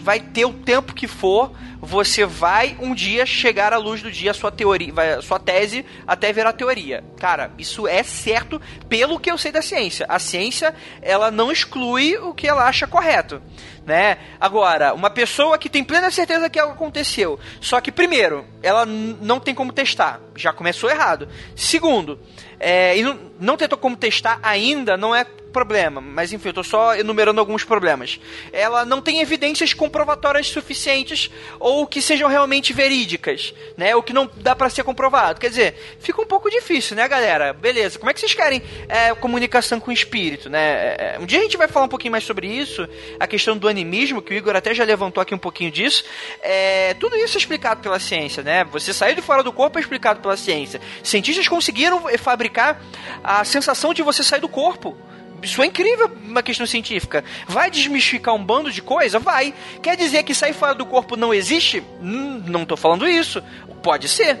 [0.00, 4.32] vai ter o tempo que for, você vai um dia chegar à luz do dia
[4.32, 7.04] a sua teoria, a sua tese até virar teoria.
[7.18, 10.06] Cara, isso é certo pelo que eu sei da ciência.
[10.08, 13.40] A ciência, ela não exclui o que ela acha correto,
[13.86, 14.18] né?
[14.40, 19.38] Agora, uma pessoa que tem plena certeza que algo aconteceu, só que primeiro, ela não
[19.40, 21.28] tem como testar, já começou errado.
[21.54, 22.18] Segundo,
[22.58, 26.62] é, e não, não tentou como testar ainda, não é problema, mas enfim, eu tô
[26.62, 28.20] só enumerando alguns problemas.
[28.52, 33.94] Ela não tem evidências comprovatórias suficientes ou que sejam realmente verídicas, né?
[33.96, 35.40] O que não dá para ser comprovado.
[35.40, 37.52] Quer dizer, fica um pouco difícil, né, galera?
[37.52, 40.60] Beleza, como é que vocês querem é, comunicação com o espírito, né?
[40.60, 42.88] É, é, um dia a gente vai falar um pouquinho mais sobre isso,
[43.18, 46.04] a questão do animismo, que o Igor até já levantou aqui um pouquinho disso.
[46.42, 48.64] É, tudo isso é explicado pela ciência, né?
[48.64, 50.80] Você sair de fora do corpo é explicado pela ciência.
[51.02, 52.80] Cientistas conseguiram fabricar
[53.22, 54.96] a sensação de você sair do corpo.
[55.42, 57.24] Isso é incrível, uma questão científica.
[57.46, 59.18] Vai desmistificar um bando de coisa?
[59.18, 59.54] Vai.
[59.82, 61.82] Quer dizer que sair fora do corpo não existe?
[62.00, 63.42] Hum, não estou falando isso.
[63.82, 64.38] Pode ser.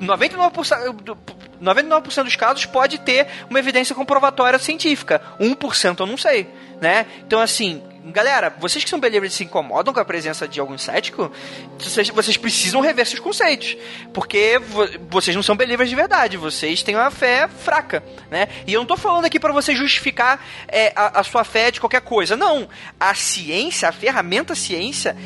[0.00, 1.16] 99%,
[1.62, 5.20] 99% dos casos pode ter uma evidência comprovatória científica.
[5.38, 6.48] 1% eu não sei,
[6.80, 7.06] né?
[7.24, 11.30] Então, assim, galera, vocês que são believers se incomodam com a presença de algum cético,
[11.78, 13.76] vocês, vocês precisam rever seus conceitos.
[14.12, 18.48] Porque vo, vocês não são believers de verdade, vocês têm uma fé fraca, né?
[18.66, 21.80] E eu não tô falando aqui para você justificar é, a, a sua fé de
[21.80, 22.36] qualquer coisa.
[22.36, 22.68] Não.
[22.98, 25.16] A ciência, a ferramenta ciência,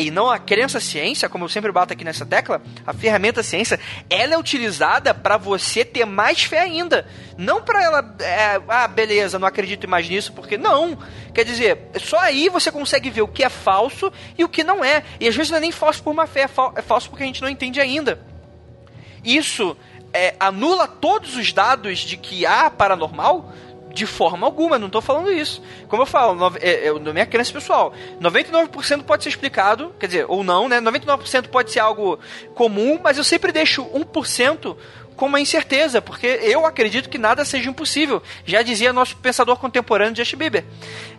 [0.00, 3.78] e não a crença ciência, como eu sempre bato aqui nessa tecla, a ferramenta ciência,
[4.10, 7.06] ela é utilizada para você ter mais fé ainda.
[7.38, 10.98] Não para ela, é, ah, beleza, não acredito mais nisso, porque não.
[11.32, 14.84] Quer dizer, só aí você consegue ver o que é falso e o que não
[14.84, 15.04] é.
[15.20, 17.26] E às vezes não é nem falso por uma fé, é, é falso porque a
[17.26, 18.20] gente não entende ainda.
[19.22, 19.76] Isso
[20.12, 23.52] é, anula todos os dados de que há paranormal
[23.94, 25.62] de forma alguma, não estou falando isso.
[25.88, 30.06] Como eu falo, no, é, é, na minha crença pessoal, 99% pode ser explicado, quer
[30.06, 30.80] dizer, ou não, né?
[30.80, 32.18] 99% pode ser algo
[32.54, 34.76] comum, mas eu sempre deixo 1%
[35.16, 38.20] com uma incerteza, porque eu acredito que nada seja impossível.
[38.44, 40.64] Já dizia nosso pensador contemporâneo Justin Bieber.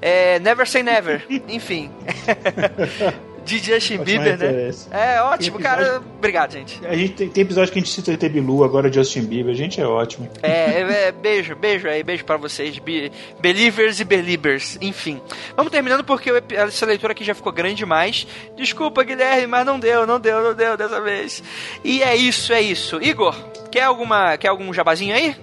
[0.01, 1.25] É, never say never.
[1.47, 1.89] Enfim.
[3.45, 4.71] de Justin Bieber, né?
[4.91, 5.85] É ótimo, episódio...
[5.85, 6.01] cara.
[6.17, 6.85] Obrigado, gente.
[6.85, 9.53] A gente tem, tem episódio que a gente cita ET Bilu, agora Justin Bieber.
[9.53, 10.27] A gente é ótimo.
[10.41, 14.77] É, é, é beijo, beijo aí, beijo pra vocês, be believers e believers.
[14.81, 15.21] Enfim.
[15.55, 18.27] Vamos terminando porque essa leitura aqui já ficou grande demais.
[18.57, 21.43] Desculpa, Guilherme, mas não deu, não deu, não deu dessa vez.
[21.83, 23.01] E é isso, é isso.
[23.01, 23.35] Igor,
[23.71, 25.35] quer alguma, quer algum jabazinho aí?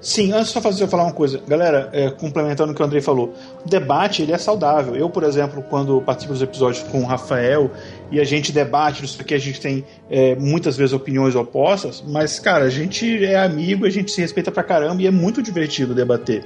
[0.00, 3.00] Sim, antes só fazer eu falar uma coisa, galera, é, complementando o que o Andrei
[3.00, 3.34] falou,
[3.64, 4.96] o debate ele é saudável.
[4.96, 7.70] Eu, por exemplo, quando participo dos episódios com o Rafael
[8.10, 12.38] e a gente debate isso aqui, a gente tem é, muitas vezes opiniões opostas, mas
[12.38, 15.94] cara, a gente é amigo, a gente se respeita pra caramba e é muito divertido
[15.94, 16.44] debater.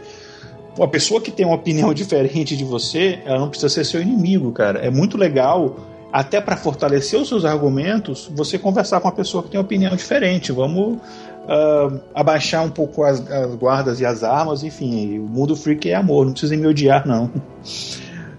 [0.76, 4.50] Uma pessoa que tem uma opinião diferente de você, ela não precisa ser seu inimigo,
[4.52, 4.80] cara.
[4.80, 5.76] É muito legal
[6.14, 9.96] até para fortalecer os seus argumentos, você conversar com uma pessoa que tem uma opinião
[9.96, 10.52] diferente.
[10.52, 10.98] Vamos
[11.44, 15.94] uh, abaixar um pouco as, as, guardas e as armas, enfim, o mundo freak é
[15.94, 17.26] amor, não precisa me odiar, não.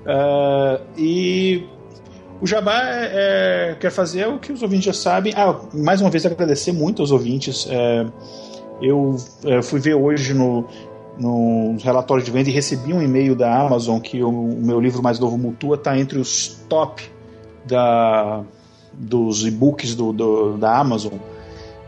[0.05, 1.65] Uh, e
[2.41, 5.33] o Jabá é, é, quer fazer o que os ouvintes já sabem.
[5.35, 7.67] Ah, mais uma vez agradecer muito aos ouvintes.
[7.69, 8.05] É,
[8.81, 9.15] eu
[9.45, 10.65] é, fui ver hoje no,
[11.17, 15.01] no relatório de venda e recebi um e-mail da Amazon que o, o meu livro
[15.01, 17.03] mais novo, Mutua, está entre os top
[17.65, 18.43] da,
[18.93, 21.13] dos e-books do, do, da Amazon.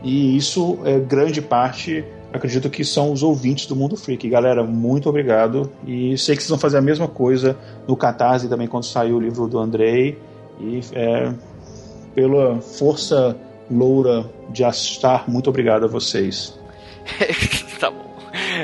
[0.02, 4.28] E isso é grande parte, acredito que são os ouvintes do Mundo Freak.
[4.28, 5.70] Galera, muito obrigado.
[5.86, 7.56] E sei que vocês vão fazer a mesma coisa
[7.86, 10.18] no Catarse também quando sair o livro do Andrei.
[10.60, 11.32] E é,
[12.14, 13.36] pela força
[13.70, 16.58] loura de estar, muito obrigado a vocês.
[17.78, 18.08] tá bom.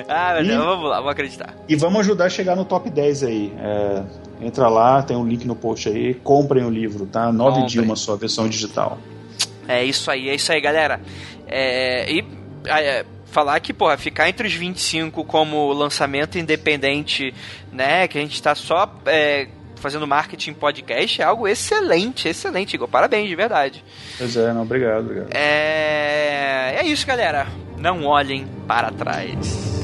[0.08, 1.54] Ah, meu e, Deus, vamos lá, vamos acreditar.
[1.68, 3.52] E vamos ajudar a chegar no top 10 aí.
[3.58, 4.02] É,
[4.40, 7.32] entra lá, tem um link no post aí, comprem o livro, tá?
[7.32, 8.98] 9 Dilma, sua versão digital.
[9.68, 11.00] É isso aí, é isso aí, galera.
[11.46, 12.24] É, e
[12.66, 17.34] é, falar que, porra, ficar entre os 25 como lançamento independente,
[17.72, 18.06] né?
[18.08, 19.48] Que a gente tá só é,
[19.84, 22.88] fazendo marketing podcast é algo excelente, excelente, Igor.
[22.88, 23.84] Parabéns, de verdade.
[24.16, 25.28] Pois é, não, obrigado, obrigado.
[25.34, 27.46] É, é isso, galera.
[27.76, 29.83] Não olhem para trás.